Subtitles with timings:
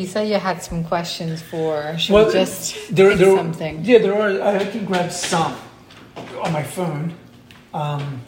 [0.00, 1.98] You said you had some questions for.
[1.98, 3.84] Should Well, we just there, there, something?
[3.84, 4.56] Yeah, there are.
[4.56, 5.56] I can grab some
[6.40, 7.14] on my phone.
[7.74, 8.20] Um,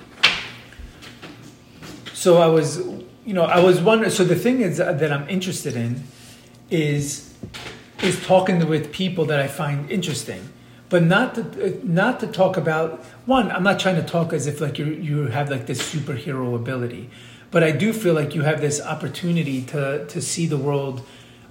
[2.13, 2.79] so I was,
[3.25, 4.11] you know, I was wondering.
[4.11, 6.03] So the thing is that I'm interested in
[6.71, 7.33] is
[8.03, 10.49] is talking with people that I find interesting,
[10.89, 13.49] but not to not to talk about one.
[13.53, 17.11] I'm not trying to talk as if like you you have like this superhero ability,
[17.53, 21.07] but I do feel like you have this opportunity to to see the world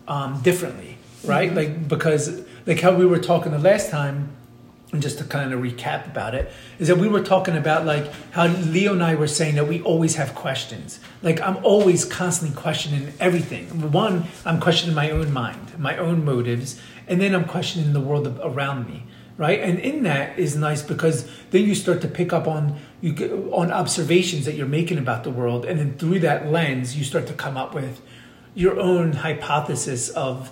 [0.09, 1.53] um, differently, right?
[1.53, 4.35] Like because like how we were talking the last time
[4.91, 8.11] and just to kind of recap about it is that we were talking about like
[8.31, 10.99] how leo and i were saying that we always have questions.
[11.21, 13.91] Like i'm always constantly questioning everything.
[13.91, 18.25] One i'm questioning my own mind my own motives and then i'm questioning the world
[18.27, 19.03] of- around me
[19.39, 19.61] right?
[19.61, 23.71] And in that is nice because then you start to pick up on you on
[23.71, 27.33] observations that you're making about the world and then through that lens you start to
[27.33, 28.01] come up with
[28.55, 30.51] your own hypothesis of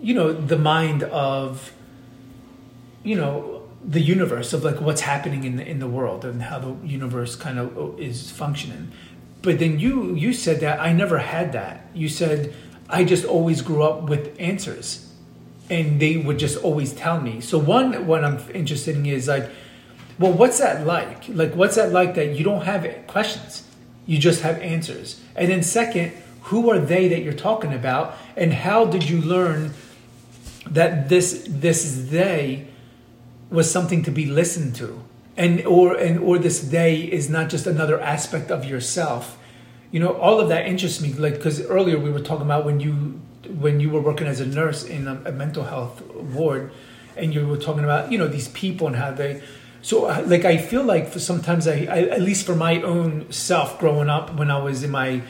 [0.00, 1.72] you know the mind of
[3.02, 6.58] you know the universe of like what's happening in the, in the world and how
[6.58, 8.90] the universe kind of oh, is functioning.
[9.42, 11.86] But then you you said that i never had that.
[11.94, 12.54] You said
[12.88, 15.00] i just always grew up with answers.
[15.70, 17.40] And they would just always tell me.
[17.40, 19.48] So one what i'm interested in is like
[20.18, 21.28] well what's that like?
[21.28, 23.66] Like what's that like that you don't have questions?
[24.06, 25.20] You just have answers.
[25.36, 26.12] And then second
[26.44, 28.16] who are they that you're talking about?
[28.36, 29.72] And how did you learn
[30.66, 32.66] that this this they
[33.50, 35.02] was something to be listened to?
[35.36, 39.38] And or and or this day is not just another aspect of yourself?
[39.90, 42.80] You know all of that interests me like because earlier we were talking about when
[42.80, 46.72] you when you were working as a nurse in a, a mental health ward
[47.16, 49.42] and you were talking about you know these people and how they
[49.82, 53.30] so uh, like i feel like for sometimes I, I at least for my own
[53.30, 55.22] self growing up when i was in my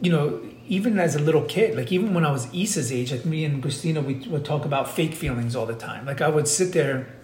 [0.00, 3.24] you know, even as a little kid, like even when I was Issa's age, like
[3.24, 6.06] me and Christina, we would talk about fake feelings all the time.
[6.06, 7.14] Like I would sit there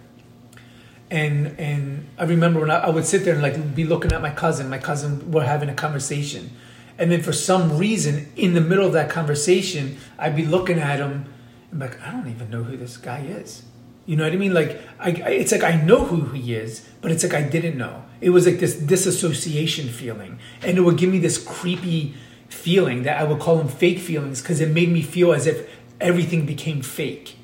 [1.11, 4.21] and and I remember when I, I would sit there and like be looking at
[4.21, 4.69] my cousin.
[4.69, 6.51] My cousin were having a conversation,
[6.97, 10.99] and then for some reason, in the middle of that conversation, I'd be looking at
[10.99, 11.31] him
[11.71, 13.63] and like, I don't even know who this guy is.
[14.05, 14.53] You know what I mean?
[14.53, 17.77] Like I, I, it's like I know who he is, but it's like I didn't
[17.77, 18.03] know.
[18.21, 22.15] It was like this disassociation feeling, and it would give me this creepy
[22.65, 25.69] feeling that I would call them fake feelings because it made me feel as if
[26.01, 27.35] everything became fake.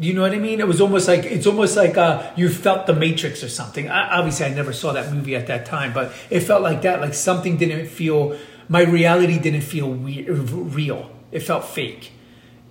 [0.00, 0.58] You know what I mean?
[0.58, 3.88] It was almost like it's almost like uh, you felt the Matrix or something.
[3.88, 7.00] I, obviously, I never saw that movie at that time, but it felt like that.
[7.00, 8.36] Like something didn't feel
[8.68, 11.08] my reality didn't feel real.
[11.30, 12.10] It felt fake,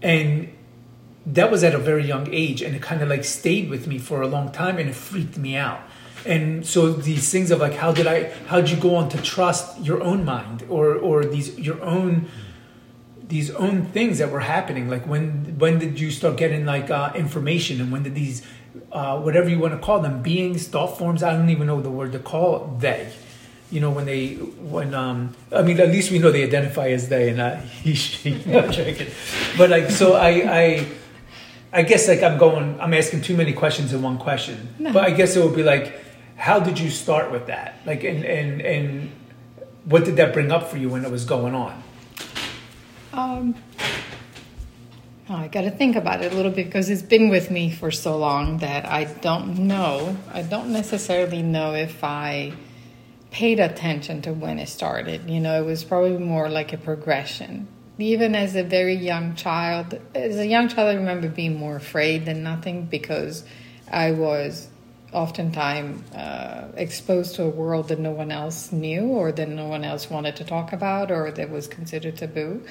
[0.02, 0.52] and
[1.25, 3.97] that was at a very young age, and it kind of like stayed with me
[3.97, 5.80] for a long time, and it freaked me out.
[6.26, 8.32] And so these things of like, how did I?
[8.48, 12.28] How did you go on to trust your own mind, or or these your own
[13.28, 14.90] these own things that were happening?
[14.90, 18.42] Like when when did you start getting like uh, information, and when did these
[18.92, 21.24] uh, whatever you want to call them beings, thought forms?
[21.24, 23.12] I don't even know the word to call they.
[23.70, 27.10] You know when they when um I mean at least we know they identify as
[27.10, 28.42] they and not he she.
[28.46, 29.08] No, joking.
[29.58, 30.88] But like so I I.
[31.76, 34.76] I guess like I'm going, I'm asking too many questions in one question.
[34.78, 34.94] No.
[34.94, 36.03] But I guess it would be like,
[36.44, 37.80] how did you start with that?
[37.86, 39.12] Like, and and and
[39.86, 41.81] what did that bring up for you when it was going on?
[43.14, 43.56] Um,
[45.30, 47.72] oh, I got to think about it a little bit because it's been with me
[47.72, 50.18] for so long that I don't know.
[50.34, 52.52] I don't necessarily know if I
[53.31, 55.30] paid attention to when it started.
[55.30, 57.70] You know, it was probably more like a progression.
[58.00, 62.25] Even as a very young child, as a young child, I remember being more afraid
[62.25, 63.46] than nothing because
[63.90, 64.68] I was
[65.13, 69.84] oftentimes uh, exposed to a world that no one else knew or that no one
[69.84, 72.63] else wanted to talk about or that was considered taboo.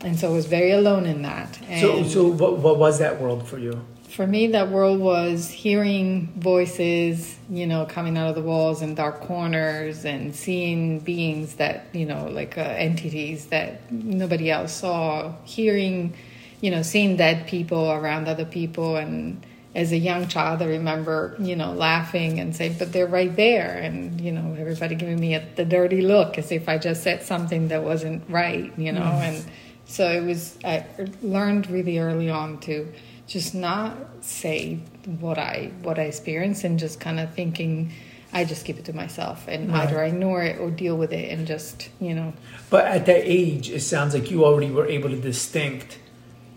[0.00, 1.58] And so I was very alone in that.
[1.68, 3.84] And So, so what, what was that world for you?
[4.16, 8.96] for me, that world was hearing voices, you know, coming out of the walls and
[8.96, 15.34] dark corners and seeing beings that, you know, like uh, entities that nobody else saw,
[15.44, 16.14] hearing,
[16.62, 18.96] you know, seeing dead people around other people.
[18.96, 19.44] And
[19.76, 23.76] as a young child, I remember, you know, laughing and saying, but they're right there.
[23.76, 27.22] And, you know, everybody giving me a, the dirty look as if I just said
[27.22, 29.44] something that wasn't right, you know, and
[29.84, 30.86] so it was, I
[31.20, 32.90] learned really early on to
[33.26, 34.78] just not say
[35.20, 37.92] what I what I experienced and just kind of thinking
[38.32, 39.88] I just keep it to myself and Right.
[39.88, 42.32] either ignore it or deal with it and just you know
[42.70, 45.98] But at that age, it sounds like you already were able to distinct,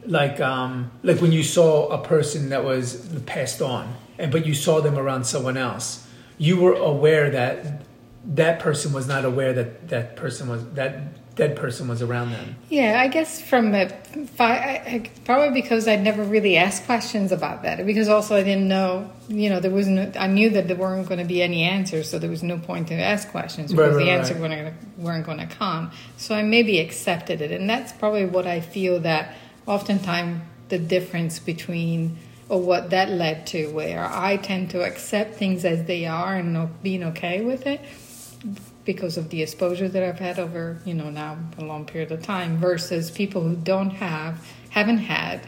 [0.06, 4.54] like um, like when you saw a person that was passed on, and but you
[4.54, 6.08] saw them around someone else,
[6.38, 7.82] you were aware that
[8.26, 12.56] that person was not aware that that person was that dead person was around them.
[12.70, 13.90] Yeah, I guess from a,
[15.24, 17.86] probably because I'd never really asked questions about that.
[17.86, 21.08] Because also I didn't know, you know, there was no, I knew that there weren't
[21.08, 23.98] going to be any answers, so there was no point to ask questions because right,
[23.98, 24.42] right, the answer right.
[24.42, 25.92] weren't, weren't going to come.
[26.18, 29.34] So I maybe accepted it, and that's probably what I feel that
[29.70, 32.18] oftentimes the difference between
[32.50, 36.52] or what that led to, where I tend to accept things as they are and
[36.52, 37.80] not being okay with it
[38.86, 42.24] because of the exposure that I've had over, you know, now a long period of
[42.24, 45.48] time versus people who don't have, haven't had,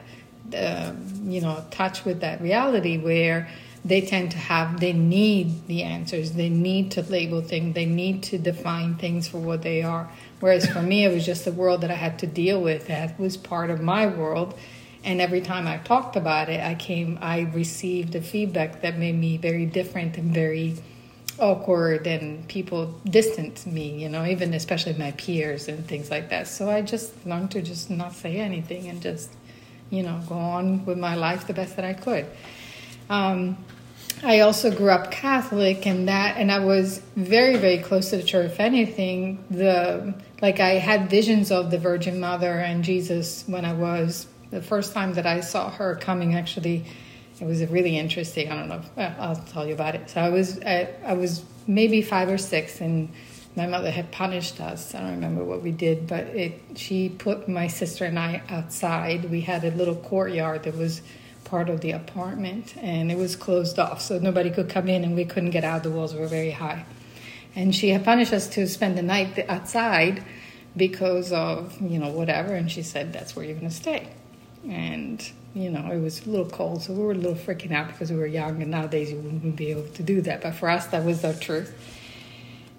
[0.56, 3.50] uh, you know, touch with that reality where
[3.84, 8.22] they tend to have, they need the answers, they need to label things, they need
[8.22, 10.08] to define things for what they are.
[10.42, 12.88] Whereas for me, it was just the world that I had to deal with.
[12.88, 14.54] That was part of my world.
[15.04, 19.16] And every time I talked about it, I came, I received a feedback that made
[19.16, 20.76] me very different and very
[21.40, 26.48] awkward and people distant me, you know, even especially my peers and things like that.
[26.48, 29.32] So I just learned to just not say anything and just,
[29.90, 32.26] you know, go on with my life the best that I could.
[33.10, 33.58] Um,
[34.24, 38.24] I also grew up Catholic, and that, and I was very, very close to the
[38.24, 38.52] church.
[38.52, 43.74] If anything, the like I had visions of the Virgin Mother and Jesus when I
[43.74, 46.36] was the first time that I saw her coming.
[46.36, 46.86] Actually,
[47.40, 48.52] it was really interesting.
[48.52, 48.82] I don't know.
[48.96, 50.10] If, uh, I'll tell you about it.
[50.10, 53.10] So I was I, I was maybe five or six, and
[53.56, 54.94] my mother had punished us.
[54.94, 59.32] I don't remember what we did, but it she put my sister and I outside.
[59.32, 61.02] We had a little courtyard that was
[61.52, 65.14] part of the apartment, and it was closed off, so nobody could come in, and
[65.16, 65.84] we couldn't get out.
[65.84, 66.86] The walls were very high,
[67.54, 70.24] and she had punished us to spend the night outside
[70.78, 72.56] because of you know whatever.
[72.56, 74.08] And she said that's where you're going to stay,
[74.66, 75.22] and
[75.54, 78.10] you know, it was a little cold, so we were a little freaking out because
[78.10, 80.42] we were young, and nowadays you wouldn't be able to do that.
[80.42, 81.76] But for us, that was the truth.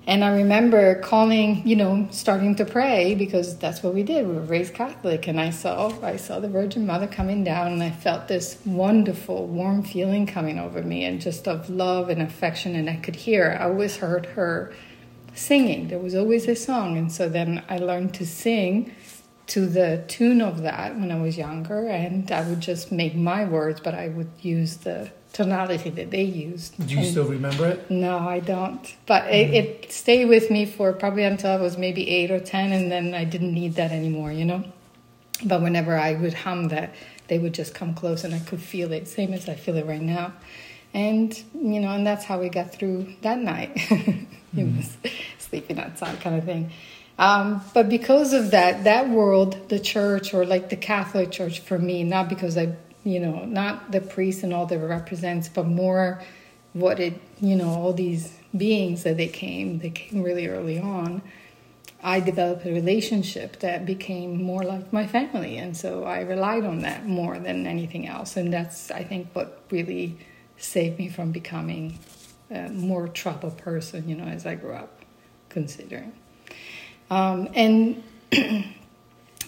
[0.05, 4.27] And I remember calling, you know, starting to pray because that's what we did.
[4.27, 7.83] We were raised Catholic, and I saw, I saw the Virgin Mother coming down, and
[7.83, 12.75] I felt this wonderful, warm feeling coming over me, and just of love and affection.
[12.75, 13.57] And I could hear.
[13.61, 14.73] I always heard her
[15.35, 15.87] singing.
[15.87, 18.93] There was always a song, and so then I learned to sing
[19.49, 23.45] to the tune of that when I was younger, and I would just make my
[23.45, 26.87] words, but I would use the tonality that they used.
[26.87, 27.91] Do you and still remember it?
[27.91, 28.95] No, I don't.
[29.07, 29.55] But mm-hmm.
[29.55, 32.91] it, it, stayed with me for probably until I was maybe eight or ten, and
[32.91, 34.65] then I didn't need that anymore, you know.
[35.45, 36.95] But whenever I would hum that,
[37.29, 39.87] they would just come close, and I could feel it, same as I feel it
[39.87, 40.33] right now.
[40.95, 43.75] And you know, and that's how we got through that night.
[44.55, 44.77] mm-hmm.
[44.77, 44.97] was
[45.39, 46.71] sleeping outside, kind of thing.
[47.19, 51.79] Um, but because of that, that world, the church or like the Catholic Church for
[51.79, 56.23] me, not because I, you know, not the priest and all that represents, but more
[56.73, 61.23] what it, you know, all these beings that they came, they came really early on.
[62.03, 65.59] I developed a relationship that became more like my family.
[65.59, 68.37] And so I relied on that more than anything else.
[68.37, 70.19] And that's, I think, what really
[70.57, 71.99] saved me from becoming
[72.51, 75.01] a more troubled person, you know, as I grew up,
[75.49, 76.13] considering.
[77.11, 78.03] Um, and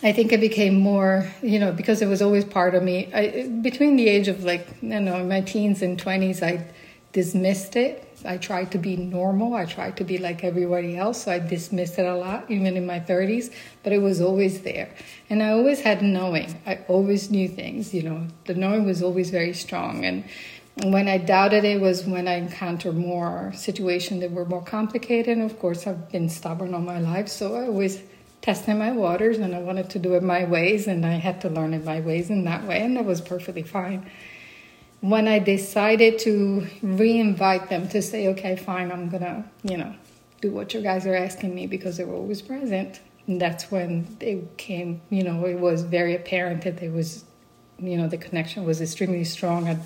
[0.04, 3.10] I think it became more, you know, because it was always part of me.
[3.14, 6.66] I, between the age of like, you know, my teens and 20s, I
[7.12, 8.06] dismissed it.
[8.22, 9.54] I tried to be normal.
[9.54, 11.24] I tried to be like everybody else.
[11.24, 13.50] So I dismissed it a lot, even in my 30s,
[13.82, 14.94] but it was always there.
[15.30, 16.60] And I always had knowing.
[16.66, 20.04] I always knew things, you know, the knowing was always very strong.
[20.04, 20.24] And
[20.82, 25.38] when I doubted it was when I encountered more situations that were more complicated.
[25.38, 28.02] And of course, I've been stubborn all my life, so I always
[28.44, 31.48] tested my waters and I wanted to do it my ways, and I had to
[31.48, 34.04] learn it my ways in that way, and that was perfectly fine.
[35.00, 39.94] When I decided to re-invite them to say, okay, fine, I'm gonna, you know,
[40.42, 43.00] do what you guys are asking me because they were always present.
[43.26, 47.24] And that's when it came, you know, it was very apparent that there was,
[47.78, 49.80] you know, the connection was extremely strong.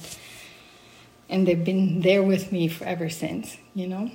[1.29, 4.11] And they've been there with me for ever since, you know.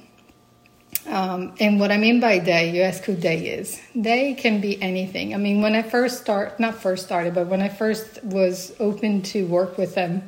[1.07, 3.79] Um, and what I mean by day, you ask who day is.
[3.99, 5.33] Day can be anything.
[5.33, 9.21] I mean, when I first start, not first started, but when I first was open
[9.23, 10.23] to work with them,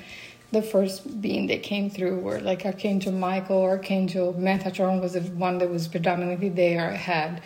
[0.51, 5.57] the first being that came through were like Archangel Michael, Archangel Metatron was the one
[5.59, 6.91] that was predominantly there.
[6.91, 7.41] I had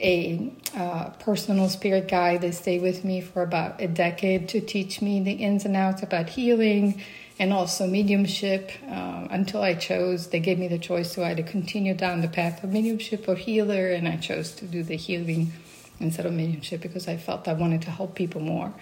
[0.00, 5.00] a uh, personal spirit guide that stayed with me for about a decade to teach
[5.00, 7.00] me the ins and outs about healing
[7.38, 10.28] and also mediumship uh, until I chose.
[10.28, 13.88] They gave me the choice to either continue down the path of mediumship or healer,
[13.92, 15.52] and I chose to do the healing
[16.00, 18.72] instead of mediumship because I felt I wanted to help people more.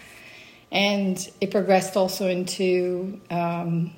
[0.73, 3.93] And it progressed also into um,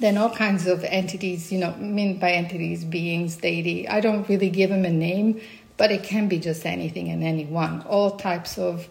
[0.00, 3.88] then all kinds of entities, you know, I mean by entities, beings, deity.
[3.88, 5.40] I don't really give them a name,
[5.76, 7.82] but it can be just anything and anyone.
[7.82, 8.88] All types of,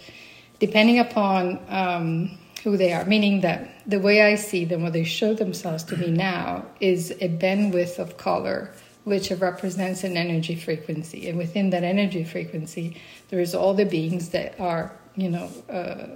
[0.60, 3.06] depending upon um, who they are.
[3.06, 7.12] Meaning that the way I see them, or they show themselves to me now, is
[7.12, 8.72] a bandwidth of color
[9.04, 11.28] which represents an energy frequency.
[11.28, 12.98] And within that energy frequency,
[13.30, 16.08] there is all the beings that are, you know, uh,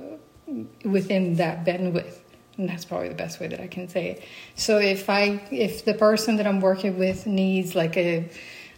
[0.87, 2.19] within that bandwidth.
[2.57, 4.23] And that's probably the best way that I can say it.
[4.55, 8.29] So if I, if the person that I'm working with needs like a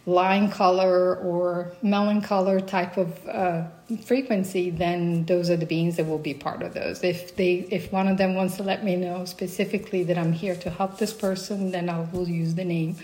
[0.08, 3.62] lime color or melon color type of uh,
[4.06, 7.04] frequency, then those are the beings that will be part of those.
[7.04, 10.56] If they, if one of them wants to let me know specifically that I'm here
[10.56, 12.96] to help this person, then I will use the name.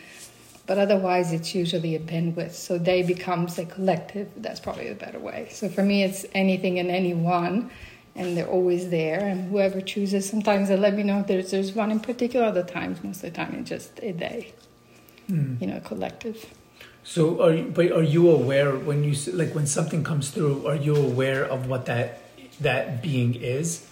[0.67, 2.53] But otherwise it's usually a bandwidth.
[2.53, 4.31] So they becomes a collective.
[4.39, 5.49] That's probably the better way.
[5.51, 7.71] So for me it's anything and anyone
[8.17, 9.21] and they're always there.
[9.21, 13.05] And whoever chooses sometimes they let me know there's there's one in particular other times
[13.05, 14.55] most of the time it's just a day
[15.31, 15.61] mm.
[15.61, 16.47] you know collective
[17.05, 20.77] so are you, but are you aware when you like when something comes through are
[20.77, 22.21] you aware of what that
[22.61, 23.87] that being is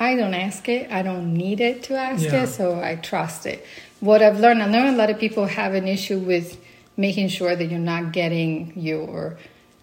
[0.00, 0.90] I don't ask it.
[0.90, 2.42] I don't need it to ask yeah.
[2.42, 3.64] it, so I trust it
[4.02, 6.60] what I've learned, I know a lot of people have an issue with
[6.96, 9.38] making sure that you're not getting your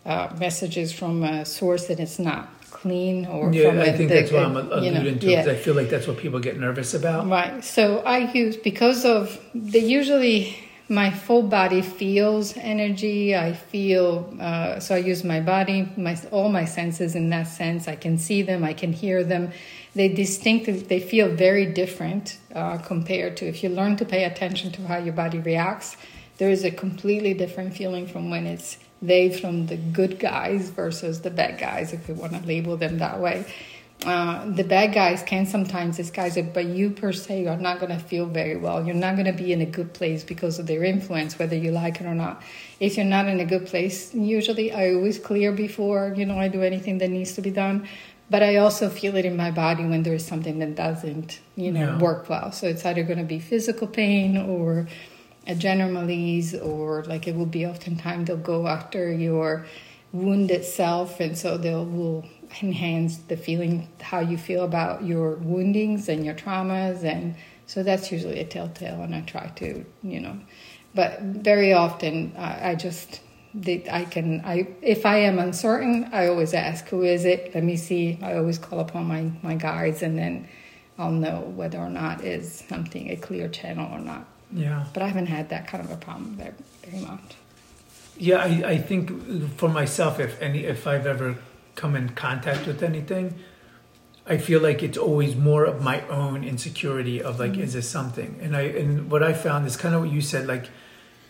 [0.05, 4.31] uh, messages from a source that it's not clean or yeah, I think the, that's
[4.31, 5.31] what I'm alluding to.
[5.31, 5.45] Yeah.
[5.47, 7.27] I feel like that's what people get nervous about.
[7.29, 7.63] Right.
[7.63, 13.35] So I use because of they usually my full body feels energy.
[13.35, 17.87] I feel uh, so I use my body, my all my senses in that sense.
[17.87, 19.51] I can see them, I can hear them
[19.95, 24.71] they distinctly they feel very different uh, compared to if you learn to pay attention
[24.71, 25.97] to how your body reacts
[26.37, 31.21] there is a completely different feeling from when it's they from the good guys versus
[31.21, 33.45] the bad guys if you want to label them that way
[34.05, 37.91] uh, the bad guys can sometimes disguise it, but you per se are not going
[37.91, 38.85] to feel very well.
[38.85, 41.71] You're not going to be in a good place because of their influence, whether you
[41.71, 42.41] like it or not.
[42.79, 46.47] If you're not in a good place, usually I always clear before you know I
[46.47, 47.87] do anything that needs to be done
[48.29, 51.79] but I also feel it in my body when there's something that doesn't, you know,
[51.79, 51.97] yeah.
[51.97, 52.51] work well.
[52.51, 54.87] So it's either going to be physical pain or
[55.47, 59.65] a general malaise, or like it will be oftentimes they'll go after your
[60.11, 62.25] wound itself, and so they'll will
[62.61, 68.11] enhance the feeling how you feel about your woundings and your traumas, and so that's
[68.11, 69.01] usually a telltale.
[69.01, 70.37] And I try to, you know,
[70.95, 73.21] but very often I, I just
[73.91, 77.53] I can I if I am uncertain, I always ask who is it.
[77.55, 78.19] Let me see.
[78.21, 80.47] I always call upon my my guides, and then
[80.97, 84.25] I'll know whether or not is something a clear channel or not.
[84.51, 84.85] Yeah.
[84.93, 86.53] But I haven't had that kind of a problem very,
[86.85, 87.35] very much.
[88.17, 91.37] Yeah, I, I think for myself, if any if I've ever
[91.79, 93.39] come in contact with anything,
[94.27, 97.61] I feel like it's always more of my own insecurity of like, mm-hmm.
[97.61, 98.37] is this something?
[98.43, 100.69] And I and what I found is kind of what you said, like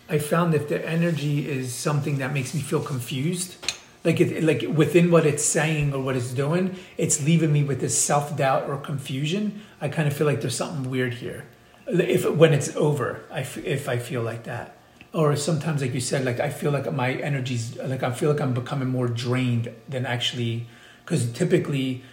[0.10, 3.56] I found if the energy is something that makes me feel confused,
[4.04, 7.80] like it, like within what it's saying or what it's doing, it's leaving me with
[7.80, 9.62] this self doubt or confusion.
[9.80, 11.46] I kind of feel like there's something weird here.
[11.88, 14.79] If when it's over, I f- if I feel like that,
[15.14, 18.42] or sometimes like you said, like I feel like my energy's like I feel like
[18.42, 20.68] I'm becoming more drained than actually,
[21.04, 22.04] because typically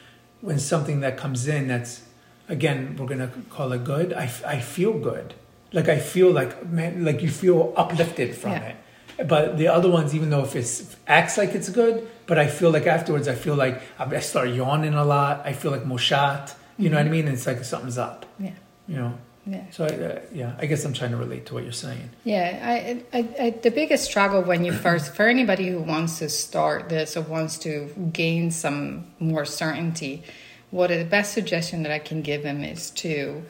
[0.41, 2.03] when something that comes in that's
[2.49, 5.35] again we're gonna call it good, I, I feel good
[5.73, 8.73] like I feel like man, like you feel uplifted from yeah.
[9.19, 9.29] it.
[9.29, 12.71] But the other ones, even though if it acts like it's good, but I feel
[12.71, 15.43] like afterwards, I feel like I start yawning a lot.
[15.45, 16.55] I feel like moshat.
[16.79, 16.93] You mm-hmm.
[16.93, 17.29] know what I mean?
[17.29, 18.27] It's like something's up.
[18.39, 18.53] Yeah.
[18.87, 19.19] You know.
[19.47, 19.65] Yeah.
[19.71, 22.11] So uh, yeah, I guess I'm trying to relate to what you're saying.
[22.25, 26.29] Yeah, I, I, I, the biggest struggle when you first, for anybody who wants to
[26.29, 30.25] start this or wants to gain some more certainty,
[30.71, 33.45] what the best suggestion that I can give them is to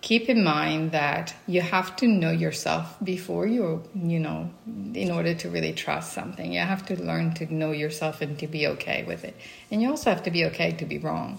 [0.00, 4.50] keep in mind that you have to know yourself before you you know
[4.94, 8.46] in order to really trust something you have to learn to know yourself and to
[8.46, 9.36] be okay with it
[9.70, 11.38] and you also have to be okay to be wrong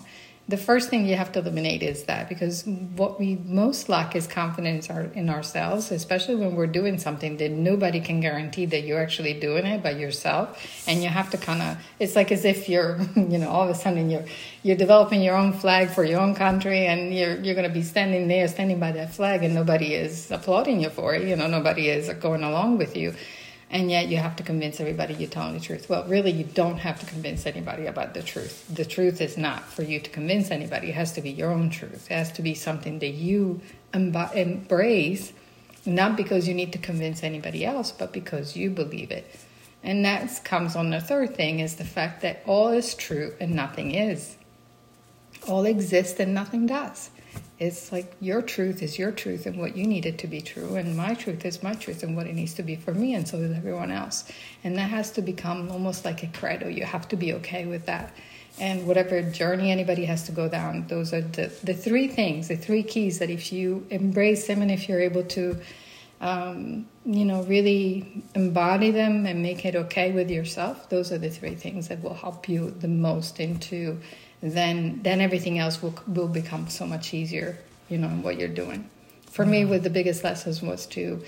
[0.52, 4.28] the first thing you have to eliminate is that because what we most lack is
[4.28, 9.34] confidence in ourselves, especially when we're doing something that nobody can guarantee that you're actually
[9.34, 10.86] doing it by yourself.
[10.88, 13.70] And you have to kind of, it's like as if you're, you know, all of
[13.70, 14.26] a sudden you're,
[14.62, 17.82] you're developing your own flag for your own country and you're, you're going to be
[17.82, 21.26] standing there, standing by that flag and nobody is applauding you for it.
[21.26, 23.16] You know, nobody is going along with you
[23.72, 25.90] and yet you have to convince everybody you're telling the truth.
[25.90, 28.68] Well, really, you don't have to convince anybody about the truth.
[28.68, 31.70] The truth is not for you to convince anybody, it has to be your own
[31.70, 32.12] truth.
[32.12, 33.62] It has to be something that you
[33.94, 35.32] embrace,
[35.86, 39.34] not because you need to convince anybody else, but because you believe it.
[39.84, 43.56] And that comes on the third thing is the fact that all is true and
[43.56, 44.36] nothing is.
[45.48, 47.10] All exists and nothing does.
[47.62, 50.78] It's like your truth is your truth and what you need it to be true,
[50.78, 53.28] and my truth is my truth and what it needs to be for me, and
[53.28, 54.24] so is everyone else.
[54.64, 56.68] And that has to become almost like a credo.
[56.70, 58.16] You have to be okay with that.
[58.60, 62.58] And whatever journey anybody has to go down, those are the, the three things, the
[62.58, 65.62] three keys that if you embrace them and if you're able to,
[66.20, 71.30] um, you know, really embody them and make it okay with yourself, those are the
[71.30, 74.00] three things that will help you the most into
[74.42, 77.58] then then everything else will will become so much easier.
[77.90, 78.90] You know, in what you're doing.
[79.32, 79.52] For mm-hmm.
[79.52, 81.24] me, with the biggest lessons was to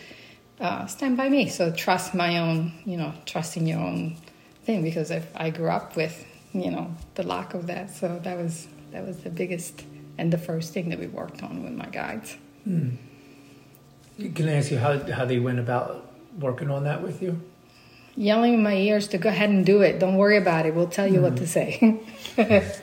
[0.60, 1.50] uh, stand by me.
[1.50, 4.16] So trust my own, you know, trusting your own
[4.64, 7.94] thing because if I grew up with, you know, the lack of that.
[7.94, 9.84] So that was that was the biggest
[10.18, 12.38] and the first thing that we worked on with my guides.
[12.68, 12.98] Mm.
[14.36, 17.42] Can I ask you how how they went about working on that with you?
[18.16, 20.00] Yelling in my ears to go ahead and do it.
[20.00, 20.76] Don't worry about it.
[20.76, 21.24] We'll tell you mm.
[21.24, 22.00] what to say.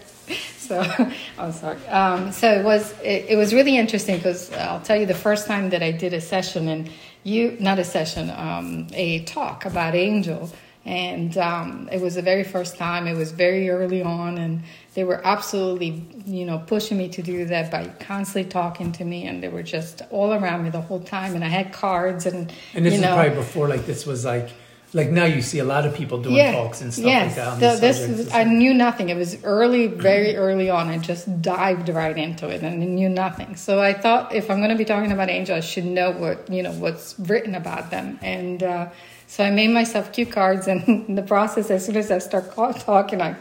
[0.71, 1.85] so I'm sorry.
[1.89, 5.47] Um, so it was it, it was really interesting because I'll tell you the first
[5.47, 6.91] time that I did a session and
[7.25, 10.51] you not a session um, a talk about angel.
[10.87, 13.07] And um, it was the very first time.
[13.07, 14.63] It was very early on and
[14.95, 19.27] they were absolutely you know pushing me to do that by constantly talking to me
[19.27, 22.53] and they were just all around me the whole time and i had cards and
[22.75, 24.51] and this you know, is probably before like this was like
[24.93, 27.37] like now you see a lot of people doing yeah, talks and stuff yes.
[27.37, 27.75] like that.
[27.75, 29.09] The, this was, I knew nothing.
[29.09, 30.89] It was early, very early on.
[30.89, 33.55] I just dived right into it and I knew nothing.
[33.57, 36.51] So I thought if I'm going to be talking about angels, I should know what
[36.51, 38.19] you know what's written about them.
[38.21, 38.91] And uh,
[39.29, 42.53] so I made myself cue cards, and in the process, as soon as I start
[42.53, 43.37] talking, I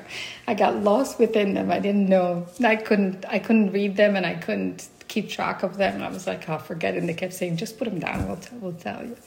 [0.47, 1.71] I got lost within them.
[1.71, 2.45] I didn't know.
[2.63, 3.25] I couldn't.
[3.27, 6.01] I couldn't read them, and I couldn't keep track of them.
[6.01, 6.99] I was like, oh, forget it.
[6.99, 8.27] And they kept saying, just put them down.
[8.27, 9.17] We'll, t- we'll tell you.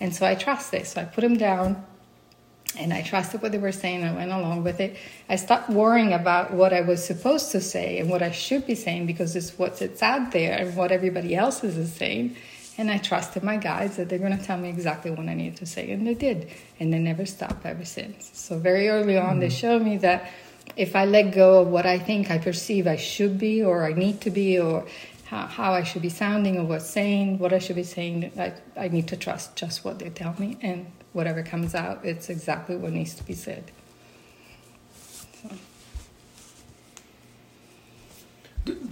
[0.00, 0.86] And so I trusted.
[0.86, 1.84] So I put them down
[2.76, 4.04] and I trusted what they were saying.
[4.04, 4.96] I went along with it.
[5.28, 8.74] I stopped worrying about what I was supposed to say and what I should be
[8.74, 12.36] saying because it's what's it's out there and what everybody else is saying.
[12.76, 15.56] And I trusted my guides that they're going to tell me exactly what I need
[15.56, 15.90] to say.
[15.90, 16.48] And they did.
[16.78, 18.30] And they never stopped ever since.
[18.34, 20.30] So very early on, mm they showed me that
[20.76, 23.94] if I let go of what I think I perceive I should be or I
[23.94, 24.86] need to be or
[25.28, 28.32] how, how I should be sounding or what's saying, what I should be saying.
[28.38, 32.30] I, I need to trust just what they tell me, and whatever comes out, it's
[32.30, 33.70] exactly what needs to be said.
[35.42, 35.50] So.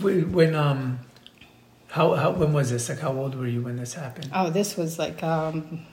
[0.00, 1.00] When um,
[1.88, 2.88] how how when was this?
[2.90, 4.30] Like, how old were you when this happened?
[4.34, 5.86] Oh, this was like um,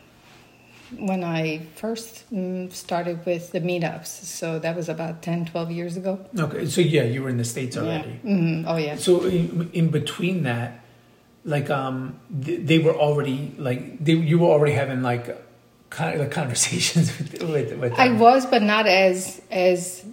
[1.00, 4.08] when I first mm, started with the meetups.
[4.08, 6.26] So that was about 10, 12 years ago.
[6.38, 6.66] Okay.
[6.66, 8.20] So yeah, you were in the States already.
[8.24, 8.32] Yeah.
[8.32, 8.68] Mm-hmm.
[8.68, 8.96] Oh, yeah.
[8.96, 10.84] So in, in between that,
[11.46, 15.38] like, um, they were already, like, they, you were already having, like,
[15.90, 20.06] kind of conversations with, with, with I was, but not as, as,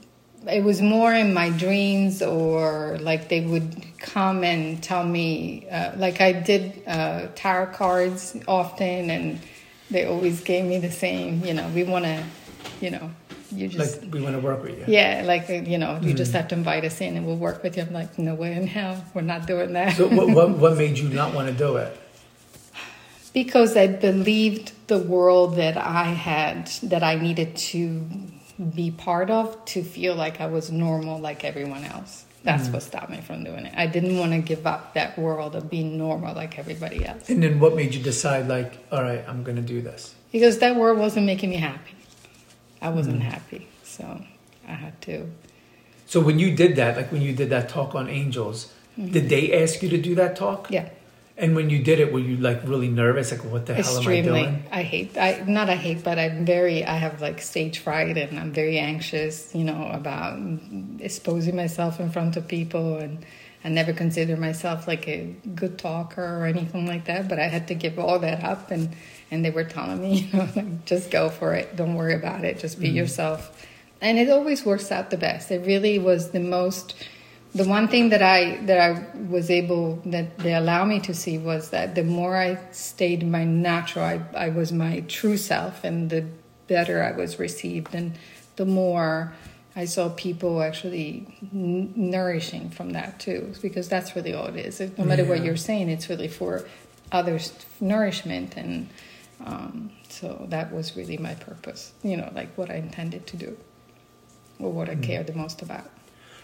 [0.48, 5.92] it was more in my dreams or like they would come and tell me, uh,
[5.96, 9.40] like I did uh, tarot cards often and,
[9.90, 12.22] they always gave me the same, you know, we want to,
[12.80, 13.10] you know,
[13.50, 14.02] you just.
[14.02, 14.84] Like, we want to work with you.
[14.86, 17.62] Yeah, like, you know, you mm just have to invite us in and we'll work
[17.62, 17.82] with you.
[17.82, 19.96] I'm like, no way in hell, we're not doing that.
[19.96, 21.96] So, what, what, what made you not want to do it?
[23.32, 28.04] Because I believed the world that I had, that I needed to
[28.74, 32.26] be part of to feel like I was normal like everyone else.
[32.42, 32.72] That's mm.
[32.72, 33.74] what stopped me from doing it.
[33.76, 37.28] I didn't want to give up that world of being normal like everybody else.
[37.28, 40.14] And then what made you decide, like, all right, I'm going to do this?
[40.32, 41.94] Because that world wasn't making me happy.
[42.80, 43.24] I wasn't mm.
[43.24, 43.68] happy.
[43.82, 44.22] So
[44.66, 45.30] I had to.
[46.06, 49.12] So when you did that, like when you did that talk on angels, mm-hmm.
[49.12, 50.70] did they ask you to do that talk?
[50.70, 50.88] Yeah.
[51.40, 53.32] And when you did it, were you like really nervous?
[53.32, 54.20] Like, what the Extremely.
[54.20, 54.64] hell am I doing?
[54.70, 58.38] I hate, I not I hate, but I'm very, I have like stage fright and
[58.38, 60.38] I'm very anxious, you know, about
[60.98, 62.98] exposing myself in front of people.
[62.98, 63.24] And
[63.64, 67.26] I never consider myself like a good talker or anything like that.
[67.26, 68.94] But I had to give all that up, and
[69.30, 71.74] and they were telling me, you know, like, just go for it.
[71.74, 72.58] Don't worry about it.
[72.58, 72.96] Just be mm-hmm.
[72.96, 73.66] yourself.
[74.02, 75.50] And it always works out the best.
[75.50, 76.94] It really was the most
[77.54, 81.36] the one thing that I that I was able that they allow me to see
[81.36, 86.10] was that the more I stayed my natural, I, I was my true self, and
[86.10, 86.26] the
[86.68, 88.16] better I was received, and
[88.56, 89.34] the more
[89.74, 94.80] I saw people actually n- nourishing from that too, because that's really all it is.
[94.96, 95.28] No matter yeah.
[95.30, 96.64] what you're saying, it's really for
[97.10, 98.88] others' nourishment, and
[99.44, 101.92] um, so that was really my purpose.
[102.04, 103.56] You know, like what I intended to do,
[104.60, 105.02] or what I mm.
[105.02, 105.90] cared the most about.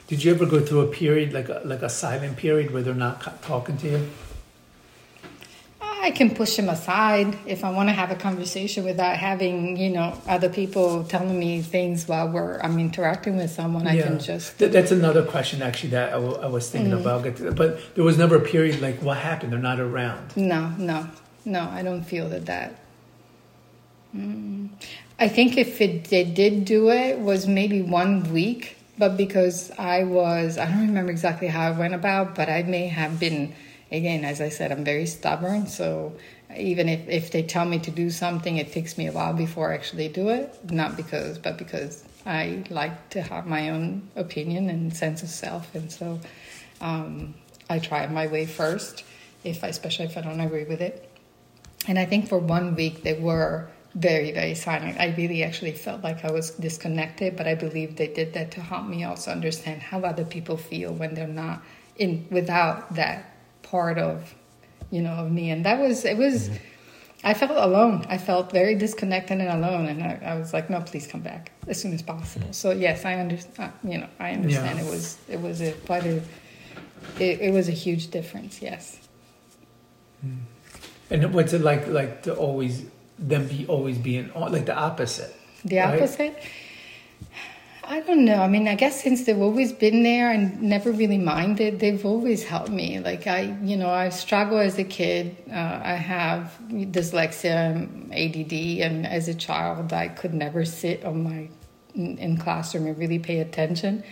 [0.06, 2.94] Did you ever go through a period like a, like a silent period where they're
[2.94, 4.08] not talking to you?
[6.06, 9.90] I can push them aside if I want to have a conversation without having, you
[9.90, 13.88] know, other people telling me things while we're I'm interacting with someone.
[13.88, 14.56] I can just.
[14.56, 17.00] Th- that's another question actually that I, w- I was thinking mm.
[17.00, 17.56] about.
[17.56, 19.52] But there was never a period like what happened?
[19.52, 20.36] They're not around.
[20.36, 21.08] No, no,
[21.44, 21.68] no.
[21.72, 22.78] I don't feel that that.
[24.16, 24.68] Mm.
[25.18, 30.04] I think if it, they did do it was maybe one week, but because I
[30.04, 33.54] was I don't remember exactly how it went about, but I may have been
[33.90, 35.66] again, as I said, I'm very stubborn.
[35.66, 36.14] So
[36.56, 39.72] even if, if they tell me to do something, it takes me a while before
[39.72, 40.70] I actually do it.
[40.70, 45.74] Not because, but because I like to have my own opinion and sense of self.
[45.74, 46.20] And so
[46.80, 47.34] um,
[47.68, 49.04] I try my way first,
[49.44, 51.08] if I, especially if I don't agree with it.
[51.88, 55.00] And I think for one week they were very, very silent.
[55.00, 58.60] I really actually felt like I was disconnected, but I believe they did that to
[58.60, 61.62] help me also understand how other people feel when they're not
[61.96, 64.34] in without that part of
[64.90, 66.56] you know of me and that was it was mm-hmm.
[67.24, 70.80] i felt alone i felt very disconnected and alone and i, I was like no
[70.80, 72.52] please come back as soon as possible mm-hmm.
[72.52, 74.84] so yes i understand uh, you know i understand yeah.
[74.84, 76.16] it was it was a quite a
[77.18, 79.00] it, it was a huge difference yes
[80.24, 80.38] mm.
[81.10, 82.84] and what's it like like to always
[83.18, 86.42] them be always being like the opposite the opposite right?
[87.88, 88.42] I don't know.
[88.42, 92.42] I mean, I guess since they've always been there and never really minded, they've always
[92.42, 92.98] helped me.
[92.98, 95.36] Like I, you know, I struggle as a kid.
[95.48, 101.48] Uh, I have dyslexia, ADD, and as a child, I could never sit on my
[101.94, 104.02] in, in classroom and really pay attention.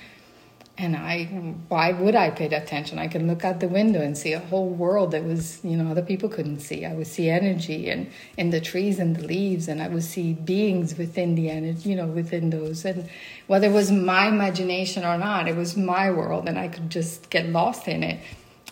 [0.76, 1.24] And I,
[1.68, 2.98] why would I pay attention?
[2.98, 5.88] I could look out the window and see a whole world that was, you know,
[5.88, 6.84] other people couldn't see.
[6.84, 10.32] I would see energy and in the trees and the leaves, and I would see
[10.32, 12.84] beings within the energy, you know, within those.
[12.84, 13.08] And
[13.46, 17.30] whether it was my imagination or not, it was my world, and I could just
[17.30, 18.18] get lost in it.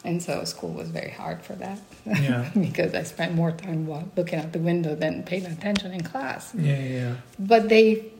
[0.04, 1.78] And so school was very hard for that.
[2.04, 2.50] Yeah.
[2.60, 6.52] because I spent more time looking out the window than paying attention in class.
[6.54, 7.14] Yeah, yeah.
[7.38, 8.10] But they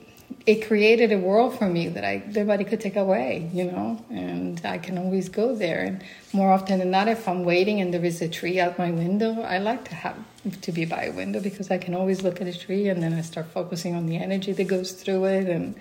[0.47, 4.61] it created a world for me that I nobody could take away, you know, and
[4.65, 5.81] I can always go there.
[5.81, 8.91] And more often than not, if I'm waiting and there is a tree out my
[8.91, 10.17] window, I like to have
[10.63, 13.13] to be by a window because I can always look at a tree and then
[13.13, 15.75] I start focusing on the energy that goes through it and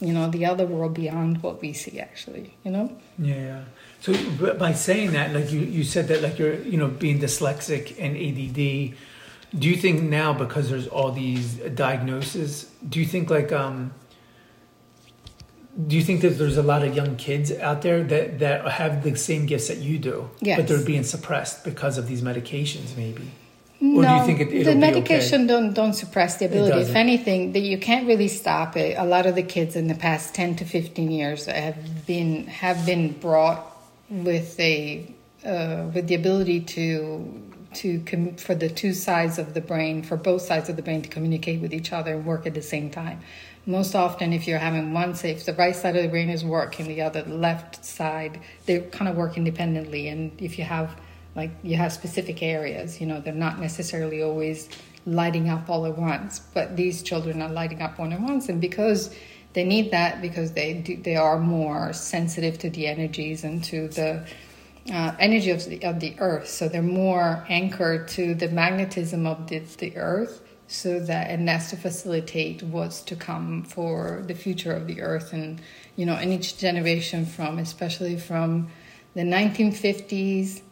[0.00, 2.96] you know the other world beyond what we see actually, you know.
[3.18, 3.64] Yeah.
[4.00, 4.14] So
[4.54, 8.16] by saying that, like you, you said that like you're you know being dyslexic and
[8.16, 8.96] ADD.
[9.58, 12.67] Do you think now because there's all these diagnoses?
[12.86, 13.92] Do you think like um
[15.86, 19.04] do you think that there's a lot of young kids out there that, that have
[19.04, 20.58] the same gifts that you do, yes.
[20.58, 23.30] but they're being suppressed because of these medications, maybe?
[23.80, 25.46] Or no, do you think it, the medication okay?
[25.46, 26.80] don't don't suppress the ability.
[26.80, 28.96] If anything, that you can't really stop it.
[28.98, 32.84] A lot of the kids in the past ten to fifteen years have been have
[32.84, 33.64] been brought
[34.10, 35.06] with a
[35.44, 40.16] uh, with the ability to to com- for the two sides of the brain, for
[40.16, 42.90] both sides of the brain to communicate with each other and work at the same
[42.90, 43.20] time.
[43.66, 46.42] Most often if you're having one say if the right side of the brain is
[46.42, 50.08] working the other the left side they kind of work independently.
[50.08, 50.98] And if you have
[51.36, 54.70] like you have specific areas you know they're not necessarily always
[55.08, 56.40] lighting up all at once.
[56.54, 58.48] But these children are lighting up all at once.
[58.48, 59.14] And because
[59.54, 63.88] they need that because they do, they are more sensitive to the energies and to
[63.88, 64.26] the
[64.92, 66.48] uh, energy of the, of the earth.
[66.48, 71.70] So they're more anchored to the magnetism of the, the earth so that and that's
[71.70, 75.32] to facilitate what's to come for the future of the earth.
[75.32, 75.60] And
[75.96, 78.68] you know in each generation from especially from
[79.14, 80.62] the 1950s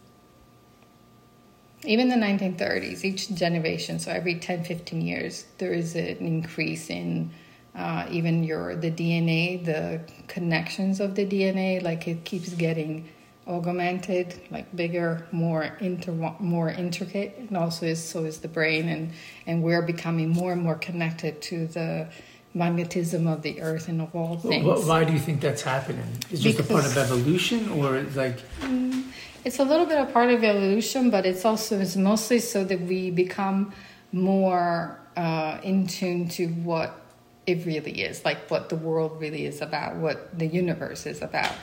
[1.85, 3.99] even the 1930s each generation.
[3.99, 7.31] So every 10 15 years there is an increase in
[7.75, 13.07] uh, even your the dna the connections of the dna like it keeps getting
[13.49, 19.13] augmented, like bigger, more inter more intricate, and also is so is the brain, and
[19.47, 22.09] and we're becoming more and more connected to the
[22.55, 24.87] magnetism of the earth and of all things.
[24.87, 26.09] Why do you think that's happening?
[26.31, 28.39] Is just a part of evolution, or like?
[28.61, 29.05] Mm,
[29.45, 32.81] it's a little bit a part of evolution, but it's also it's mostly so that
[32.81, 33.73] we become
[34.13, 37.01] more uh, in tune to what
[37.47, 41.55] it really is, like what the world really is about, what the universe is about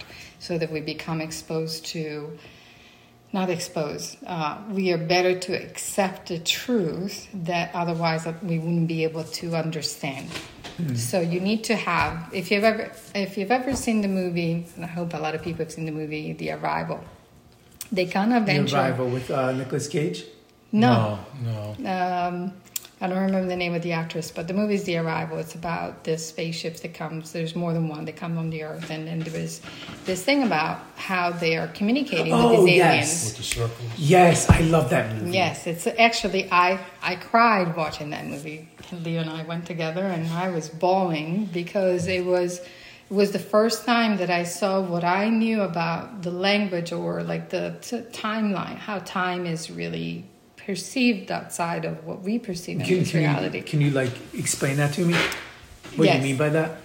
[0.44, 2.38] so that we become exposed to
[3.32, 4.18] not exposed.
[4.28, 9.56] Uh, we are better to accept the truth that otherwise we wouldn't be able to
[9.56, 10.30] understand.
[10.78, 10.98] Mm.
[10.98, 14.84] So you need to have if you've ever if you've ever seen the movie, and
[14.84, 17.00] I hope a lot of people have seen the movie The Arrival.
[17.92, 18.76] They kind of venture.
[18.76, 20.26] The Arrival with uh, Nicolas Cage.
[20.72, 21.76] No, no.
[21.80, 21.90] no.
[21.96, 22.54] Um,
[23.04, 25.38] I don't remember the name of the actress, but the movie is The Arrival.
[25.38, 27.34] It's about this spaceship that comes.
[27.34, 29.60] There's more than one that come on the Earth, and, and there was
[30.06, 32.94] this thing about how they are communicating Oh, with these oh, yes.
[32.94, 33.26] aliens.
[33.26, 33.92] With the circles.
[33.98, 35.32] Yes, I love that movie.
[35.32, 38.70] Yes, it's actually I I cried watching that movie.
[38.94, 43.40] Leo and I went together, and I was bawling because it was it was the
[43.40, 47.98] first time that I saw what I knew about the language or like the t-
[48.18, 50.24] timeline, how time is really
[50.66, 53.62] perceived outside of what we perceive in Can, this can you, reality.
[53.62, 55.16] can you like explain that to me?
[55.96, 56.78] What do you mean by that?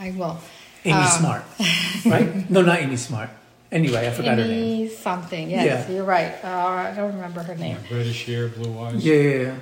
[0.00, 0.38] I will.
[0.84, 1.44] Amy Um, Smart,
[2.06, 2.50] right?
[2.50, 3.30] No, not Amy Smart.
[3.72, 4.82] Anyway, I forgot her name.
[4.82, 5.50] Amy something.
[5.50, 5.94] Yes, Yeah.
[5.94, 6.32] you're right.
[6.44, 7.76] Uh, I don't remember her name.
[7.90, 9.04] Reddish hair, blue eyes.
[9.04, 9.54] Yeah, yeah, yeah.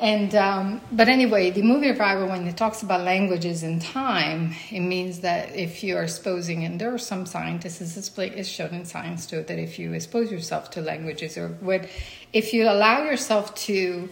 [0.00, 4.80] And um, but anyway, the movie Arrival, when it talks about languages and time, it
[4.80, 8.84] means that if you are exposing, and there are some scientists, displayed, it's shown in
[8.84, 11.88] science too, that if you expose yourself to languages or what,
[12.32, 14.08] if you allow yourself to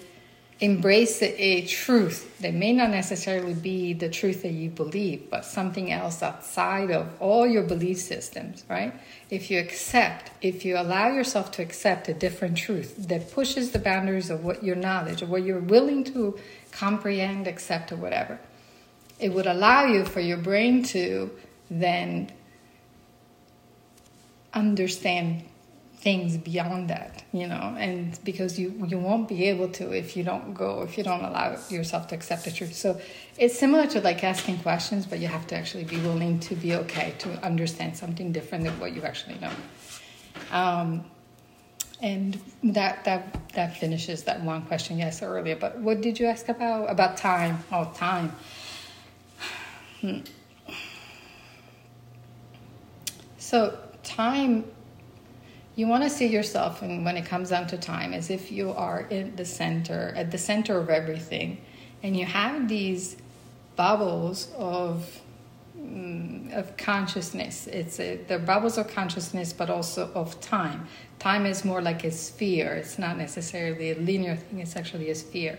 [0.61, 5.93] embrace a, truth that may not necessarily be the truth that you believe, but something
[5.93, 8.95] else outside of all your belief systems, right?
[9.29, 13.79] If you accept, if you allow yourself to accept a different truth that pushes the
[13.79, 16.39] boundaries of what your knowledge or what you're willing to
[16.73, 18.39] comprehend, accept, or whatever,
[19.19, 21.31] it would allow you for your brain to
[21.71, 22.31] then
[24.55, 25.43] understand
[26.07, 27.77] things beyond that you know?
[27.79, 31.25] And because you you won't be able to if you don't go if you don't
[31.31, 32.75] allow yourself to accept the truth.
[32.75, 33.01] So
[33.37, 36.75] it's similar to like asking questions but you have to actually be willing to be
[36.83, 39.55] okay to understand something different than what you actually know.
[40.51, 41.05] Um,
[42.01, 43.23] and that that
[43.55, 45.57] that finishes that one question yes earlier.
[45.57, 46.91] But what did you ask about?
[46.91, 47.55] About time.
[47.73, 48.33] Oh time.
[50.01, 50.21] Hmm.
[53.39, 54.65] so time
[55.77, 58.73] you want to see yourself and when it comes down to time as if you
[58.73, 61.59] are in the center at the center of everything.
[62.03, 63.17] And you have these
[63.77, 65.21] bubbles of
[65.79, 67.67] mm, of consciousness.
[67.67, 70.89] It's a, they're bubbles of consciousness but also of time.
[71.19, 72.75] Time is more like a sphere.
[72.75, 74.61] It's not necessarily a linear thing.
[74.61, 75.59] It's actually a sphere